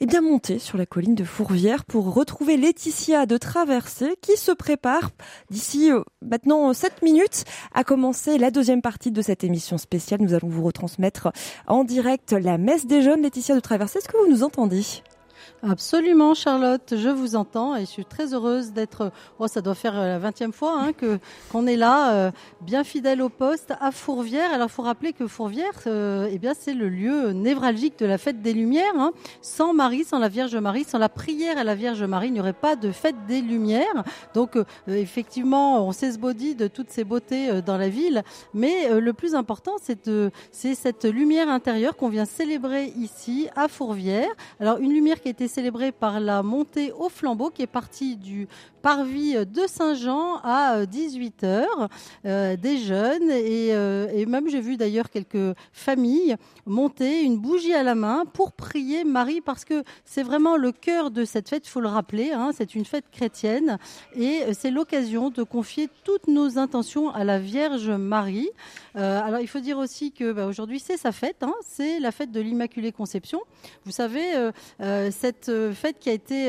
eh 0.00 0.06
bien 0.06 0.20
monter 0.20 0.60
sur 0.60 0.78
la 0.78 0.86
colline 0.86 1.16
de 1.16 1.24
Fourvière 1.24 1.84
pour 1.84 2.14
retrouver 2.14 2.56
Laetitia 2.56 3.26
de 3.26 3.36
Traversée 3.36 4.14
qui 4.20 4.36
se 4.36 4.52
prépare 4.52 5.10
d'ici 5.50 5.90
euh, 5.90 6.02
maintenant 6.22 6.72
7 6.72 7.02
minutes 7.02 7.44
à 7.74 7.82
commencer 7.82 8.38
la 8.38 8.52
deuxième 8.52 8.80
partie 8.80 9.10
de 9.10 9.22
cette 9.22 9.42
émission 9.42 9.76
spéciale. 9.76 10.20
Nous 10.22 10.34
allons 10.34 10.48
vous 10.48 10.62
retransmettre 10.62 11.32
en 11.66 11.82
direct 11.82 12.32
la 12.32 12.58
messe 12.58 12.86
des 12.86 13.02
jeunes 13.02 13.22
Laetitia 13.22 13.56
de 13.56 13.60
Traversée. 13.60 13.98
Est-ce 13.98 14.08
que 14.08 14.16
vous 14.16 14.30
nous 14.30 14.44
entendez? 14.44 14.84
Absolument, 15.62 16.34
Charlotte, 16.34 16.94
je 16.96 17.08
vous 17.08 17.34
entends 17.34 17.74
et 17.74 17.80
je 17.80 17.86
suis 17.86 18.04
très 18.04 18.32
heureuse 18.32 18.70
d'être. 18.72 19.10
Oh, 19.40 19.48
ça 19.48 19.60
doit 19.60 19.74
faire 19.74 19.98
euh, 19.98 20.06
la 20.06 20.18
vingtième 20.20 20.52
fois 20.52 20.78
hein, 20.78 20.92
que 20.92 21.18
qu'on 21.50 21.66
est 21.66 21.74
là, 21.74 22.14
euh, 22.14 22.30
bien 22.60 22.84
fidèle 22.84 23.20
au 23.20 23.28
poste 23.28 23.74
à 23.80 23.90
Fourvière. 23.90 24.52
Alors, 24.52 24.70
faut 24.70 24.82
rappeler 24.82 25.12
que 25.12 25.26
Fourvière, 25.26 25.72
euh, 25.88 26.28
eh 26.30 26.38
bien, 26.38 26.52
c'est 26.56 26.74
le 26.74 26.88
lieu 26.88 27.32
névralgique 27.32 27.98
de 27.98 28.06
la 28.06 28.18
fête 28.18 28.40
des 28.40 28.52
Lumières. 28.52 28.84
Hein. 28.96 29.10
Sans 29.42 29.74
Marie, 29.74 30.04
sans 30.04 30.20
la 30.20 30.28
Vierge 30.28 30.54
Marie, 30.54 30.84
sans 30.84 30.98
la 30.98 31.08
prière 31.08 31.58
à 31.58 31.64
la 31.64 31.74
Vierge 31.74 32.04
Marie, 32.04 32.28
il 32.28 32.34
n'y 32.34 32.40
aurait 32.40 32.52
pas 32.52 32.76
de 32.76 32.92
fête 32.92 33.26
des 33.26 33.40
Lumières. 33.40 34.04
Donc, 34.34 34.56
effectivement, 34.86 35.84
on 35.84 35.90
s'esbaudit 35.90 36.54
de 36.54 36.68
toutes 36.68 36.90
ces 36.90 37.02
beautés 37.02 37.62
dans 37.62 37.78
la 37.78 37.88
ville, 37.88 38.22
mais 38.54 39.00
le 39.00 39.12
plus 39.12 39.34
important, 39.34 39.72
c'est 39.82 40.08
c'est 40.52 40.74
cette 40.74 41.04
lumière 41.04 41.48
intérieure 41.48 41.96
qu'on 41.96 42.08
vient 42.08 42.24
célébrer 42.24 42.92
ici 42.96 43.48
à 43.56 43.66
Fourvière. 43.66 44.28
Alors, 44.60 44.78
une 44.78 44.92
lumière 44.92 45.20
qui 45.20 45.28
a 45.28 45.30
été 45.48 45.54
célébré 45.54 45.92
par 45.92 46.20
la 46.20 46.42
montée 46.42 46.92
au 46.92 47.08
flambeau 47.08 47.50
qui 47.50 47.62
est 47.62 47.66
partie 47.66 48.16
du 48.16 48.48
parvis 48.78 49.34
de 49.46 49.66
Saint-Jean 49.66 50.36
à 50.42 50.84
18h, 50.84 51.44
euh, 51.44 51.86
euh, 52.26 52.56
des 52.56 52.78
jeunes 52.78 53.30
et, 53.30 53.74
euh, 53.74 54.08
et 54.12 54.26
même 54.26 54.48
j'ai 54.48 54.60
vu 54.60 54.76
d'ailleurs 54.76 55.10
quelques 55.10 55.54
familles 55.72 56.36
monter 56.66 57.22
une 57.22 57.38
bougie 57.38 57.74
à 57.74 57.82
la 57.82 57.94
main 57.94 58.24
pour 58.32 58.52
prier 58.52 59.04
Marie 59.04 59.40
parce 59.40 59.64
que 59.64 59.82
c'est 60.04 60.22
vraiment 60.22 60.56
le 60.56 60.72
cœur 60.72 61.10
de 61.10 61.24
cette 61.24 61.48
fête, 61.48 61.66
il 61.66 61.70
faut 61.70 61.80
le 61.80 61.88
rappeler, 61.88 62.32
hein, 62.32 62.50
c'est 62.56 62.74
une 62.74 62.84
fête 62.84 63.04
chrétienne 63.10 63.78
et 64.14 64.42
c'est 64.52 64.70
l'occasion 64.70 65.30
de 65.30 65.42
confier 65.42 65.88
toutes 66.04 66.28
nos 66.28 66.58
intentions 66.58 67.10
à 67.10 67.24
la 67.24 67.38
Vierge 67.38 67.90
Marie. 67.90 68.50
alors 68.94 69.40
il 69.40 69.48
faut 69.48 69.60
dire 69.60 69.78
aussi 69.78 70.12
que 70.12 70.32
bah, 70.32 70.46
aujourd'hui 70.46 70.80
c'est 70.80 70.96
sa 70.96 71.12
fête, 71.12 71.42
hein, 71.42 71.54
c'est 71.66 72.00
la 72.00 72.12
fête 72.12 72.30
de 72.30 72.40
l'Immaculée 72.40 72.92
Conception. 72.92 73.40
Vous 73.84 73.92
savez, 73.92 74.26
cette 75.10 75.50
fête 75.72 75.98
qui 75.98 76.10
a 76.10 76.12
été 76.12 76.48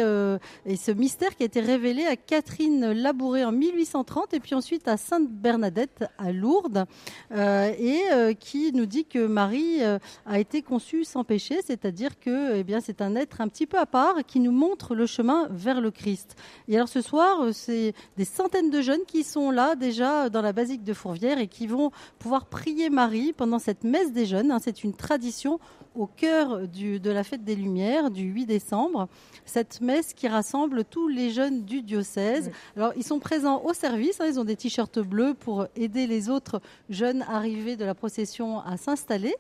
et 0.66 0.76
ce 0.76 0.92
mystère 0.92 1.36
qui 1.36 1.44
a 1.44 1.46
été 1.46 1.60
révélé 1.60 2.06
à 2.06 2.16
Catherine 2.30 2.92
Labouré 2.92 3.44
en 3.44 3.52
1830 3.52 4.36
et 4.36 4.40
puis 4.40 4.54
ensuite 4.54 4.88
à 4.88 4.98
Sainte 4.98 5.28
Bernadette 5.28 6.06
à 6.20 6.32
Lourdes 6.32 6.86
euh, 7.32 7.74
et 7.76 8.02
euh, 8.12 8.34
qui 8.34 8.72
nous 8.72 8.86
dit 8.86 9.06
que 9.06 9.26
Marie 9.26 9.82
euh, 9.82 9.98
a 10.28 10.38
été 10.38 10.62
conçue 10.62 11.06
sans 11.06 11.24
péché, 11.24 11.58
c'est-à-dire 11.66 12.20
que 12.20 12.58
eh 12.58 12.64
bien 12.64 12.82
c'est 12.82 13.02
un 13.02 13.16
être 13.16 13.42
un 13.42 13.48
petit 13.48 13.66
peu 13.66 13.80
à 13.80 13.88
part 13.88 14.18
qui 14.28 14.40
nous 14.40 14.52
montre 14.52 14.94
le 14.94 15.08
chemin 15.08 15.48
vers 15.50 15.82
le 15.82 15.90
Christ. 15.90 16.36
Et 16.68 16.76
alors 16.76 16.88
ce 16.88 17.02
soir, 17.02 17.48
c'est 17.52 17.96
des 18.16 18.26
centaines 18.26 18.70
de 18.70 18.84
jeunes 18.84 19.06
qui 19.08 19.24
sont 19.24 19.50
là 19.50 19.74
déjà 19.74 20.30
dans 20.30 20.44
la 20.44 20.54
basique 20.54 20.84
de 20.84 20.94
Fourvière 20.94 21.40
et 21.40 21.48
qui 21.48 21.66
vont 21.66 21.90
pouvoir 22.20 22.46
prier 22.46 22.92
Marie 22.92 23.34
pendant 23.34 23.58
cette 23.58 23.84
messe 23.84 24.12
des 24.12 24.28
jeunes. 24.28 24.52
Hein. 24.52 24.60
c'est 24.62 24.84
une 24.84 24.94
tradition 24.94 25.60
au 25.96 26.08
cœur 26.08 26.68
du, 26.68 27.00
de 27.00 27.12
la 27.12 27.24
fête 27.24 27.44
des 27.44 27.56
Lumières 27.56 28.12
du 28.12 28.24
8 28.24 28.46
décembre 28.46 29.08
cette 29.46 29.82
messe 29.82 30.14
qui 30.14 30.28
rassemble 30.28 30.86
tous 30.86 31.08
les 31.08 31.32
jeunes 31.32 31.64
du 31.64 31.82
diocèse. 31.82 32.52
Alors, 32.76 32.94
ils 32.96 33.04
sont 33.04 33.20
présents 33.20 33.62
au 33.64 33.74
service, 33.74 34.22
hein, 34.22 34.26
ils 34.28 34.40
ont 34.40 34.46
des 34.46 34.56
t-shirts 34.56 35.00
bleus 35.00 35.34
pour 35.34 35.68
aider 35.76 36.08
les 36.08 36.30
autres 36.30 36.62
jeunes 36.90 37.24
arrivés 37.24 37.76
de 37.76 37.86
la 37.86 37.96
procession 37.96 38.60
à 38.60 38.78
s'installer. 38.78 39.36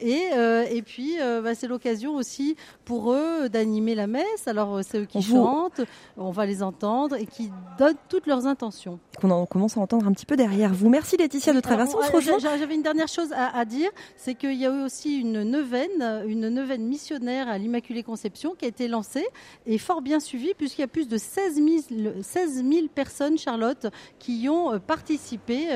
Et, 0.00 0.30
euh, 0.32 0.64
et 0.70 0.82
puis, 0.82 1.20
euh, 1.20 1.42
bah, 1.42 1.54
c'est 1.54 1.66
l'occasion 1.66 2.14
aussi 2.14 2.56
pour 2.84 3.12
eux 3.12 3.48
d'animer 3.48 3.94
la 3.94 4.06
messe. 4.06 4.46
Alors, 4.46 4.76
euh, 4.76 4.80
c'est 4.86 5.00
eux 5.00 5.04
qui 5.04 5.22
chantent, 5.22 5.82
on 6.16 6.30
va 6.30 6.46
les 6.46 6.62
entendre 6.62 7.16
et 7.16 7.26
qui 7.26 7.50
donnent 7.78 7.96
toutes 8.08 8.26
leurs 8.26 8.46
intentions. 8.46 8.98
On, 9.22 9.46
commence 9.46 9.76
à 9.76 9.80
entendre 9.80 10.06
un 10.06 10.12
petit 10.12 10.24
peu 10.24 10.36
derrière 10.36 10.72
vous. 10.72 10.88
Merci 10.88 11.16
Laetitia 11.18 11.52
de 11.52 11.60
Traverser. 11.60 11.96
J'avais 12.38 12.74
une 12.74 12.82
dernière 12.82 13.08
chose 13.08 13.32
à, 13.32 13.56
à 13.56 13.64
dire, 13.64 13.90
c'est 14.16 14.34
qu'il 14.34 14.54
y 14.54 14.64
a 14.64 14.70
eu 14.70 14.82
aussi 14.82 15.18
une 15.18 15.42
neuvaine, 15.42 16.24
une 16.26 16.48
neuvaine 16.48 16.84
missionnaire 16.84 17.48
à 17.48 17.58
l'Immaculée 17.58 18.02
Conception 18.02 18.54
qui 18.54 18.64
a 18.64 18.68
été 18.68 18.88
lancée 18.88 19.26
et 19.66 19.76
fort 19.76 20.00
bien 20.00 20.20
suivie 20.20 20.54
puisqu'il 20.56 20.80
y 20.80 20.84
a 20.84 20.88
plus 20.88 21.08
de 21.08 21.18
16 21.18 21.54
000, 21.90 22.12
16 22.22 22.64
000 22.64 22.86
personnes, 22.94 23.36
Charlotte, 23.36 23.88
qui 24.18 24.40
y 24.40 24.48
ont 24.48 24.78
participé. 24.80 25.68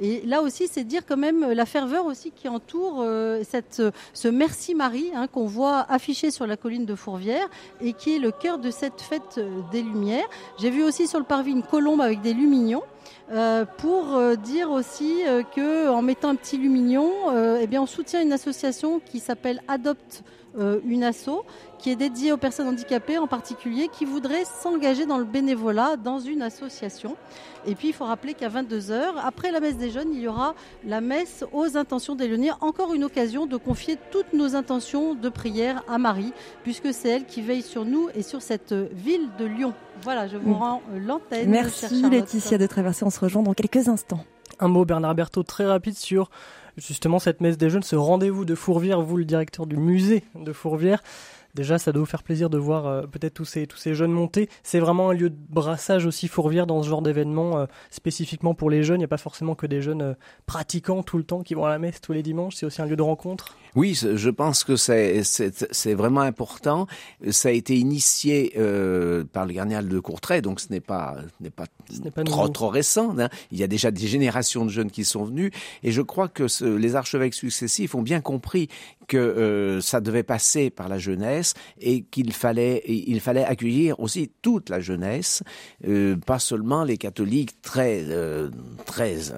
Et 0.00 0.22
là 0.24 0.40
aussi, 0.40 0.66
c'est 0.68 0.84
dire 0.84 1.04
quand 1.06 1.16
même 1.18 1.52
la 1.52 1.66
ferveur 1.66 2.06
aussi 2.06 2.30
qui 2.30 2.48
entoure 2.48 3.04
cette 3.44 3.65
ce 3.72 4.28
merci 4.28 4.74
Marie 4.74 5.10
hein, 5.14 5.26
qu'on 5.26 5.46
voit 5.46 5.80
affiché 5.90 6.30
sur 6.30 6.46
la 6.46 6.56
colline 6.56 6.86
de 6.86 6.94
Fourvière 6.94 7.48
et 7.80 7.92
qui 7.92 8.16
est 8.16 8.18
le 8.18 8.30
cœur 8.30 8.58
de 8.58 8.70
cette 8.70 9.00
fête 9.00 9.40
des 9.72 9.82
Lumières. 9.82 10.28
J'ai 10.58 10.70
vu 10.70 10.82
aussi 10.82 11.06
sur 11.06 11.18
le 11.18 11.24
parvis 11.24 11.52
une 11.52 11.62
colombe 11.62 12.00
avec 12.00 12.20
des 12.20 12.34
lumignons. 12.34 12.82
Euh, 13.32 13.64
pour 13.78 14.14
euh, 14.14 14.36
dire 14.36 14.70
aussi 14.70 15.26
euh, 15.26 15.42
que 15.42 15.88
en 15.88 16.00
mettant 16.00 16.28
un 16.28 16.36
petit 16.36 16.58
lumignon, 16.58 17.10
eh 17.60 17.78
on 17.78 17.86
soutient 17.86 18.22
une 18.22 18.32
association 18.32 19.00
qui 19.00 19.18
s'appelle 19.18 19.62
Adopte 19.68 20.22
une 20.84 21.04
asso 21.04 21.44
qui 21.78 21.90
est 21.90 21.96
dédiée 21.96 22.32
aux 22.32 22.36
personnes 22.36 22.68
handicapées 22.68 23.18
en 23.18 23.26
particulier 23.26 23.88
qui 23.92 24.04
voudraient 24.04 24.44
s'engager 24.44 25.06
dans 25.06 25.18
le 25.18 25.24
bénévolat 25.24 25.96
dans 25.96 26.18
une 26.18 26.42
association. 26.42 27.16
Et 27.66 27.74
puis 27.74 27.88
il 27.88 27.94
faut 27.94 28.04
rappeler 28.04 28.34
qu'à 28.34 28.48
22h, 28.48 29.14
après 29.22 29.50
la 29.50 29.60
messe 29.60 29.76
des 29.76 29.90
jeunes, 29.90 30.14
il 30.14 30.20
y 30.20 30.28
aura 30.28 30.54
la 30.86 31.00
messe 31.00 31.44
aux 31.52 31.76
intentions 31.76 32.14
des 32.14 32.28
Lyonnais, 32.28 32.50
encore 32.60 32.94
une 32.94 33.04
occasion 33.04 33.46
de 33.46 33.56
confier 33.56 33.98
toutes 34.10 34.32
nos 34.32 34.54
intentions 34.54 35.14
de 35.14 35.28
prière 35.28 35.82
à 35.88 35.98
Marie, 35.98 36.32
puisque 36.62 36.92
c'est 36.94 37.08
elle 37.08 37.26
qui 37.26 37.42
veille 37.42 37.62
sur 37.62 37.84
nous 37.84 38.08
et 38.14 38.22
sur 38.22 38.40
cette 38.42 38.72
ville 38.72 39.28
de 39.38 39.44
Lyon. 39.44 39.74
Voilà, 40.02 40.28
je 40.28 40.36
vous 40.36 40.54
rends 40.54 40.82
l'antenne. 40.96 41.48
Merci 41.50 42.08
Laetitia 42.08 42.58
de 42.58 42.66
traverser. 42.66 43.04
On 43.04 43.10
se 43.10 43.20
rejoint 43.20 43.42
dans 43.42 43.54
quelques 43.54 43.88
instants. 43.88 44.24
Un 44.58 44.68
mot, 44.68 44.84
Bernard 44.84 45.14
Berthaud, 45.14 45.42
très 45.42 45.66
rapide 45.66 45.96
sur 45.96 46.30
justement 46.76 47.18
cette 47.18 47.40
messe 47.40 47.58
des 47.58 47.70
jeunes, 47.70 47.82
ce 47.82 47.96
rendez-vous 47.96 48.44
de 48.44 48.54
Fourvière, 48.54 49.00
vous 49.00 49.16
le 49.16 49.24
directeur 49.24 49.66
du 49.66 49.76
musée 49.76 50.24
de 50.34 50.52
Fourvière. 50.52 51.02
Déjà, 51.56 51.78
ça 51.78 51.90
doit 51.90 52.00
vous 52.00 52.06
faire 52.06 52.22
plaisir 52.22 52.50
de 52.50 52.58
voir 52.58 52.86
euh, 52.86 53.02
peut-être 53.06 53.32
tous 53.32 53.46
ces, 53.46 53.66
tous 53.66 53.78
ces 53.78 53.94
jeunes 53.94 54.12
monter. 54.12 54.50
C'est 54.62 54.78
vraiment 54.78 55.08
un 55.08 55.14
lieu 55.14 55.30
de 55.30 55.36
brassage 55.48 56.04
aussi 56.04 56.28
Fourvière 56.28 56.66
dans 56.66 56.82
ce 56.82 56.88
genre 56.88 57.00
d'événement, 57.00 57.60
euh, 57.60 57.66
spécifiquement 57.90 58.52
pour 58.52 58.68
les 58.68 58.82
jeunes. 58.82 58.96
Il 58.96 58.98
n'y 58.98 59.04
a 59.06 59.08
pas 59.08 59.16
forcément 59.16 59.54
que 59.54 59.66
des 59.66 59.80
jeunes 59.80 60.02
euh, 60.02 60.14
pratiquants 60.44 61.02
tout 61.02 61.16
le 61.16 61.24
temps 61.24 61.42
qui 61.42 61.54
vont 61.54 61.64
à 61.64 61.70
la 61.70 61.78
messe 61.78 62.02
tous 62.02 62.12
les 62.12 62.22
dimanches. 62.22 62.56
C'est 62.56 62.66
aussi 62.66 62.82
un 62.82 62.84
lieu 62.86 62.94
de 62.94 63.00
rencontre. 63.02 63.56
Oui, 63.74 63.94
je 63.94 64.30
pense 64.30 64.64
que 64.64 64.76
c'est, 64.76 65.22
c'est, 65.22 65.94
vraiment 65.94 66.20
important. 66.20 66.86
Ça 67.30 67.48
a 67.48 67.52
été 67.52 67.76
initié 67.76 68.54
par 69.34 69.44
le 69.44 69.52
cardinal 69.52 69.86
de 69.86 69.98
Courtrai, 69.98 70.40
donc 70.40 70.60
ce 70.60 70.68
n'est 70.70 70.80
pas, 70.80 71.16
n'est 71.40 71.50
pas, 71.50 71.66
pas 72.14 72.24
trop, 72.24 72.48
trop 72.48 72.68
récent. 72.68 73.14
Hein. 73.18 73.28
Il 73.50 73.58
y 73.58 73.62
a 73.62 73.66
déjà 73.66 73.90
des 73.90 74.06
générations 74.06 74.64
de 74.64 74.70
jeunes 74.70 74.90
qui 74.90 75.04
sont 75.04 75.24
venus. 75.24 75.52
Et 75.82 75.92
je 75.92 76.00
crois 76.00 76.28
que 76.28 76.46
les 76.64 76.96
archevêques 76.96 77.34
successifs 77.34 77.94
ont 77.94 78.00
bien 78.00 78.22
compris 78.22 78.68
que 79.06 79.16
euh, 79.16 79.80
ça 79.80 80.00
devait 80.00 80.22
passer 80.22 80.70
par 80.70 80.88
la 80.88 80.98
jeunesse 80.98 81.54
et 81.80 82.02
qu'il 82.02 82.32
fallait 82.32 82.82
il 82.86 83.20
fallait 83.20 83.44
accueillir 83.44 83.98
aussi 84.00 84.32
toute 84.42 84.68
la 84.70 84.80
jeunesse, 84.80 85.42
euh, 85.86 86.16
pas 86.16 86.38
seulement 86.38 86.84
les 86.84 86.96
catholiques 86.96 87.62
très 87.62 88.04
euh, 88.08 88.50
très 88.84 89.32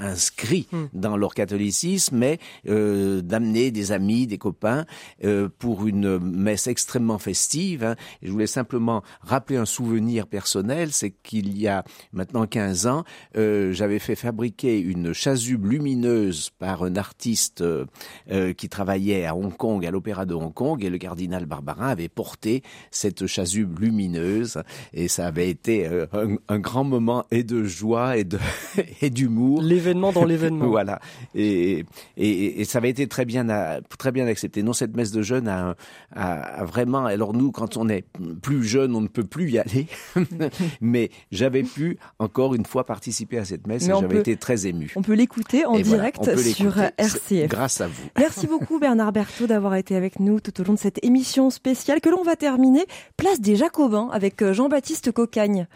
inscrits 0.00 0.68
hmm. 0.72 0.84
dans 0.92 1.16
leur 1.16 1.34
catholicisme, 1.34 2.16
mais 2.16 2.38
d'amener 2.64 3.70
des 3.70 3.92
amis, 3.92 4.26
des 4.26 4.38
copains 4.38 4.84
pour 5.58 5.86
une 5.86 6.18
messe 6.18 6.66
extrêmement 6.66 7.18
festive. 7.18 7.84
Hein. 7.84 7.96
je 8.22 8.30
voulais 8.30 8.46
simplement 8.46 9.02
rappeler 9.20 9.56
un 9.56 9.64
souvenir 9.64 10.26
personnel, 10.26 10.92
c'est 10.92 11.10
qu'il 11.10 11.58
y 11.58 11.68
a 11.68 11.84
maintenant 12.12 12.46
15 12.46 12.86
ans, 12.86 13.04
j'avais 13.34 13.98
fait 13.98 14.16
fabriquer 14.16 14.78
une 14.80 15.12
chasuble 15.12 15.68
lumineuse 15.68 16.50
par 16.58 16.82
un 16.84 16.96
artiste 16.96 17.64
qui 18.56 18.68
travaille 18.68 18.83
travaillait 18.84 19.24
à 19.24 19.34
Hong 19.34 19.56
Kong, 19.56 19.86
à 19.86 19.90
l'Opéra 19.90 20.26
de 20.26 20.34
Hong 20.34 20.52
Kong, 20.52 20.84
et 20.84 20.90
le 20.90 20.98
cardinal 20.98 21.46
Barbarin 21.46 21.88
avait 21.88 22.10
porté 22.10 22.62
cette 22.90 23.26
chasuble 23.26 23.82
lumineuse, 23.82 24.62
et 24.92 25.08
ça 25.08 25.26
avait 25.26 25.48
été 25.48 25.86
euh, 25.86 26.06
un, 26.48 26.58
grand 26.58 26.84
moment 26.84 27.24
et 27.30 27.44
de 27.44 27.64
joie 27.64 28.18
et 28.18 28.24
de 28.24 28.38
et 29.00 29.08
d'humour. 29.08 29.62
L'événement 29.62 30.12
dans 30.12 30.24
l'événement. 30.26 30.66
voilà. 30.66 31.00
Et, 31.34 31.86
et, 32.18 32.60
et, 32.60 32.64
ça 32.66 32.76
avait 32.76 32.90
été 32.90 33.06
très 33.06 33.24
bien 33.24 33.46
très 33.98 34.12
bien 34.12 34.26
accepté. 34.26 34.62
Non, 34.62 34.74
cette 34.74 34.94
messe 34.94 35.12
de 35.12 35.22
jeunes 35.22 35.48
a, 35.48 35.76
a, 36.14 36.64
vraiment. 36.66 37.06
Alors 37.06 37.32
nous, 37.32 37.52
quand 37.52 37.78
on 37.78 37.88
est 37.88 38.04
plus 38.42 38.64
jeune, 38.64 38.94
on 38.94 39.00
ne 39.00 39.08
peut 39.08 39.24
plus 39.24 39.50
y 39.50 39.58
aller, 39.58 39.86
mais 40.82 41.10
j'avais 41.32 41.62
pu 41.62 41.96
encore 42.18 42.54
une 42.54 42.66
fois 42.66 42.84
participer 42.84 43.38
à 43.38 43.46
cette 43.46 43.66
messe 43.66 43.88
et 43.88 43.92
j'avais 43.98 44.18
été 44.18 44.36
très 44.36 44.66
ému. 44.66 44.92
On 44.94 45.02
peut 45.02 45.14
l'écouter 45.14 45.64
en 45.64 45.78
direct 45.78 46.36
sur 46.36 46.76
RCF. 46.98 47.48
Grâce 47.48 47.80
à 47.80 47.86
vous. 47.86 48.10
Merci 48.18 48.46
beaucoup. 48.46 48.73
Bernard 48.78 49.12
Berthaud 49.12 49.46
d'avoir 49.46 49.74
été 49.74 49.96
avec 49.96 50.20
nous 50.20 50.40
tout 50.40 50.60
au 50.60 50.64
long 50.64 50.74
de 50.74 50.78
cette 50.78 51.04
émission 51.04 51.50
spéciale 51.50 52.00
que 52.00 52.08
l'on 52.08 52.22
va 52.22 52.36
terminer 52.36 52.84
place 53.16 53.40
des 53.40 53.56
Jacobins 53.56 54.08
avec 54.12 54.42
euh, 54.42 54.52
Jean-Baptiste 54.52 55.12
Cocagne. 55.12 55.66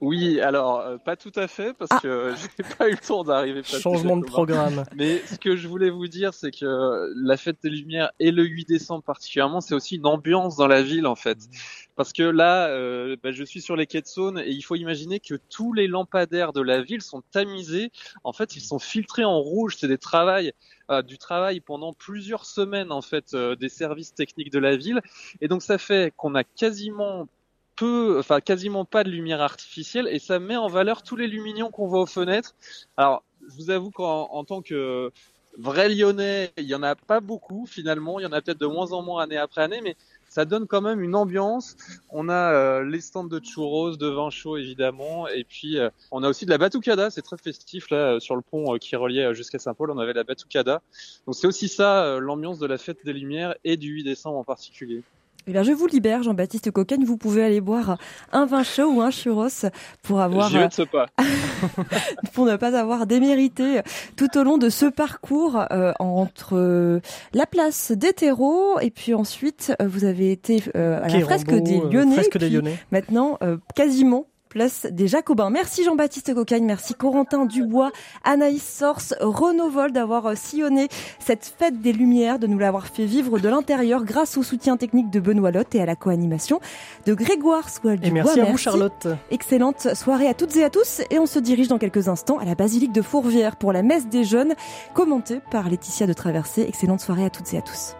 Oui, 0.00 0.40
alors 0.40 0.80
euh, 0.80 0.98
pas 0.98 1.16
tout 1.16 1.32
à 1.34 1.48
fait 1.48 1.72
parce 1.72 1.90
ah. 1.90 1.98
que 2.02 2.34
j'ai 2.58 2.76
pas 2.76 2.88
eu 2.88 2.92
le 2.92 2.98
temps 2.98 3.24
d'arriver. 3.24 3.62
Changement 3.62 4.16
de 4.16 4.24
programme. 4.24 4.84
Mais 4.94 5.18
ce 5.18 5.36
que 5.36 5.56
je 5.56 5.66
voulais 5.66 5.88
vous 5.88 6.08
dire, 6.08 6.34
c'est 6.34 6.50
que 6.50 7.10
la 7.16 7.36
fête 7.36 7.56
des 7.62 7.70
Lumières 7.70 8.10
et 8.18 8.30
le 8.30 8.44
8 8.44 8.68
décembre 8.68 9.02
particulièrement, 9.02 9.60
c'est 9.60 9.74
aussi 9.74 9.96
une 9.96 10.06
ambiance 10.06 10.56
dans 10.56 10.66
la 10.66 10.82
ville 10.82 11.06
en 11.06 11.16
fait. 11.16 11.38
Parce 11.96 12.12
que 12.12 12.22
là, 12.22 12.68
euh, 12.68 13.16
bah, 13.22 13.30
je 13.30 13.44
suis 13.44 13.62
sur 13.62 13.76
les 13.76 13.86
quais 13.86 14.02
de 14.02 14.06
Saône 14.06 14.38
et 14.38 14.50
il 14.50 14.62
faut 14.62 14.74
imaginer 14.74 15.20
que 15.20 15.36
tous 15.48 15.72
les 15.72 15.86
lampadaires 15.86 16.52
de 16.52 16.60
la 16.60 16.82
ville 16.82 17.00
sont 17.00 17.22
tamisés. 17.30 17.90
En 18.24 18.32
fait, 18.32 18.56
ils 18.56 18.62
sont 18.62 18.78
filtrés 18.78 19.24
en 19.24 19.38
rouge. 19.38 19.76
C'est 19.78 19.88
des 19.88 19.98
travails, 19.98 20.52
euh, 20.90 21.02
du 21.02 21.18
travail 21.18 21.60
pendant 21.60 21.92
plusieurs 21.92 22.44
semaines 22.44 22.92
en 22.92 23.02
fait 23.02 23.34
euh, 23.34 23.56
des 23.56 23.68
services 23.68 24.14
techniques 24.14 24.52
de 24.52 24.58
la 24.58 24.76
ville. 24.76 25.00
Et 25.40 25.48
donc 25.48 25.62
ça 25.62 25.78
fait 25.78 26.12
qu'on 26.16 26.34
a 26.34 26.44
quasiment 26.44 27.26
peu, 27.76 28.18
enfin 28.18 28.40
quasiment 28.40 28.84
pas 28.84 29.02
de 29.02 29.10
lumière 29.10 29.40
artificielle 29.40 30.08
et 30.08 30.18
ça 30.18 30.38
met 30.38 30.56
en 30.56 30.68
valeur 30.68 31.02
tous 31.02 31.16
les 31.16 31.26
lumignons 31.26 31.70
qu'on 31.70 31.86
voit 31.86 32.02
aux 32.02 32.06
fenêtres. 32.06 32.54
Alors, 32.96 33.24
je 33.48 33.54
vous 33.54 33.70
avoue 33.70 33.90
qu'en 33.90 34.28
en 34.30 34.44
tant 34.44 34.62
que 34.62 35.10
vrai 35.58 35.88
lyonnais, 35.88 36.52
il 36.58 36.64
y 36.64 36.74
en 36.74 36.82
a 36.82 36.94
pas 36.94 37.20
beaucoup 37.20 37.66
finalement, 37.66 38.20
il 38.20 38.24
y 38.24 38.26
en 38.26 38.32
a 38.32 38.42
peut-être 38.42 38.60
de 38.60 38.66
moins 38.66 38.92
en 38.92 39.02
moins 39.02 39.22
année 39.22 39.36
après 39.38 39.62
année, 39.62 39.80
mais 39.82 39.96
ça 40.34 40.44
donne 40.44 40.66
quand 40.66 40.80
même 40.80 41.00
une 41.00 41.14
ambiance. 41.14 41.76
On 42.10 42.28
a 42.28 42.52
euh, 42.52 42.84
les 42.84 43.00
stands 43.00 43.22
de 43.22 43.38
churros, 43.38 43.96
de 43.96 44.08
vin 44.08 44.30
chaud 44.30 44.56
évidemment, 44.56 45.28
et 45.28 45.44
puis 45.44 45.78
euh, 45.78 45.90
on 46.10 46.24
a 46.24 46.28
aussi 46.28 46.44
de 46.44 46.50
la 46.50 46.58
batucada, 46.58 47.08
c'est 47.08 47.22
très 47.22 47.36
festif 47.38 47.88
là 47.90 48.18
sur 48.18 48.34
le 48.34 48.42
pont 48.42 48.74
euh, 48.74 48.78
qui 48.78 48.96
reliait 48.96 49.32
jusqu'à 49.32 49.60
Saint-Paul, 49.60 49.92
on 49.92 49.98
avait 49.98 50.12
la 50.12 50.24
batucada. 50.24 50.82
Donc 51.26 51.36
c'est 51.36 51.46
aussi 51.46 51.68
ça 51.68 52.18
l'ambiance 52.18 52.58
de 52.58 52.66
la 52.66 52.78
fête 52.78 53.04
des 53.04 53.12
Lumières 53.12 53.54
et 53.62 53.76
du 53.76 53.90
8 53.90 54.02
décembre 54.02 54.38
en 54.38 54.44
particulier. 54.44 55.04
Eh 55.46 55.52
bien, 55.52 55.62
je 55.62 55.72
vous 55.72 55.86
libère, 55.86 56.22
Jean-Baptiste 56.22 56.70
Cocagne. 56.70 57.04
Vous 57.04 57.18
pouvez 57.18 57.44
aller 57.44 57.60
boire 57.60 57.98
un 58.32 58.46
vin 58.46 58.62
chaud 58.62 58.90
ou 58.90 59.02
un 59.02 59.10
churros 59.10 59.66
pour 60.02 60.20
avoir. 60.20 60.48
J'y 60.48 60.56
vais 60.56 60.68
de 60.68 60.72
ce 60.72 60.82
pas. 60.82 61.06
pour 62.32 62.46
ne 62.46 62.56
pas 62.56 62.78
avoir 62.78 63.06
démérité 63.06 63.80
tout 64.16 64.38
au 64.38 64.42
long 64.42 64.56
de 64.56 64.70
ce 64.70 64.86
parcours 64.86 65.62
euh, 65.70 65.92
entre 65.98 66.56
euh, 66.56 67.00
la 67.34 67.44
place 67.44 67.92
des 67.92 68.14
terreaux 68.14 68.80
et 68.80 68.90
puis 68.90 69.12
ensuite 69.12 69.74
euh, 69.82 69.86
vous 69.86 70.04
avez 70.04 70.32
été 70.32 70.62
à 70.74 71.08
la 71.08 71.20
fresque 71.20 71.52
des 71.52 71.78
Lyonnais. 71.78 72.14
Fresque 72.14 72.38
des 72.38 72.48
Lyonnais. 72.48 72.78
Maintenant, 72.90 73.38
quasiment 73.74 74.26
place 74.54 74.86
des 74.88 75.08
Jacobins. 75.08 75.50
Merci 75.50 75.82
Jean-Baptiste 75.82 76.32
Cocagne, 76.32 76.64
merci 76.64 76.94
Corentin 76.94 77.44
Dubois, 77.44 77.90
Anaïs 78.22 78.62
Sors, 78.62 79.00
Renaud 79.20 79.68
Vol 79.68 79.90
d'avoir 79.90 80.26
euh, 80.26 80.34
sillonné 80.36 80.86
cette 81.18 81.52
fête 81.58 81.80
des 81.80 81.92
Lumières, 81.92 82.38
de 82.38 82.46
nous 82.46 82.60
l'avoir 82.60 82.86
fait 82.86 83.04
vivre 83.04 83.40
de 83.40 83.48
l'intérieur 83.48 84.04
grâce 84.04 84.38
au 84.38 84.44
soutien 84.44 84.76
technique 84.76 85.10
de 85.10 85.18
Benoît 85.18 85.50
Lotte 85.50 85.74
et 85.74 85.82
à 85.82 85.86
la 85.86 85.96
co-animation 85.96 86.60
de 87.04 87.14
Grégoire 87.14 87.68
Swald 87.68 88.04
Et 88.06 88.12
merci 88.12 88.40
à 88.40 88.44
vous 88.44 88.56
Charlotte. 88.56 89.08
Excellente 89.32 89.92
soirée 89.96 90.28
à 90.28 90.34
toutes 90.34 90.54
et 90.54 90.62
à 90.62 90.70
tous 90.70 91.02
et 91.10 91.18
on 91.18 91.26
se 91.26 91.40
dirige 91.40 91.66
dans 91.66 91.78
quelques 91.78 92.06
instants 92.06 92.38
à 92.38 92.44
la 92.44 92.54
basilique 92.54 92.92
de 92.92 93.02
Fourvière 93.02 93.56
pour 93.56 93.72
la 93.72 93.82
messe 93.82 94.06
des 94.06 94.22
jeunes 94.22 94.54
commentée 94.94 95.40
par 95.50 95.68
Laetitia 95.68 96.06
de 96.06 96.12
Traversée. 96.12 96.62
Excellente 96.68 97.00
soirée 97.00 97.24
à 97.24 97.30
toutes 97.30 97.52
et 97.54 97.58
à 97.58 97.62
tous. 97.62 97.96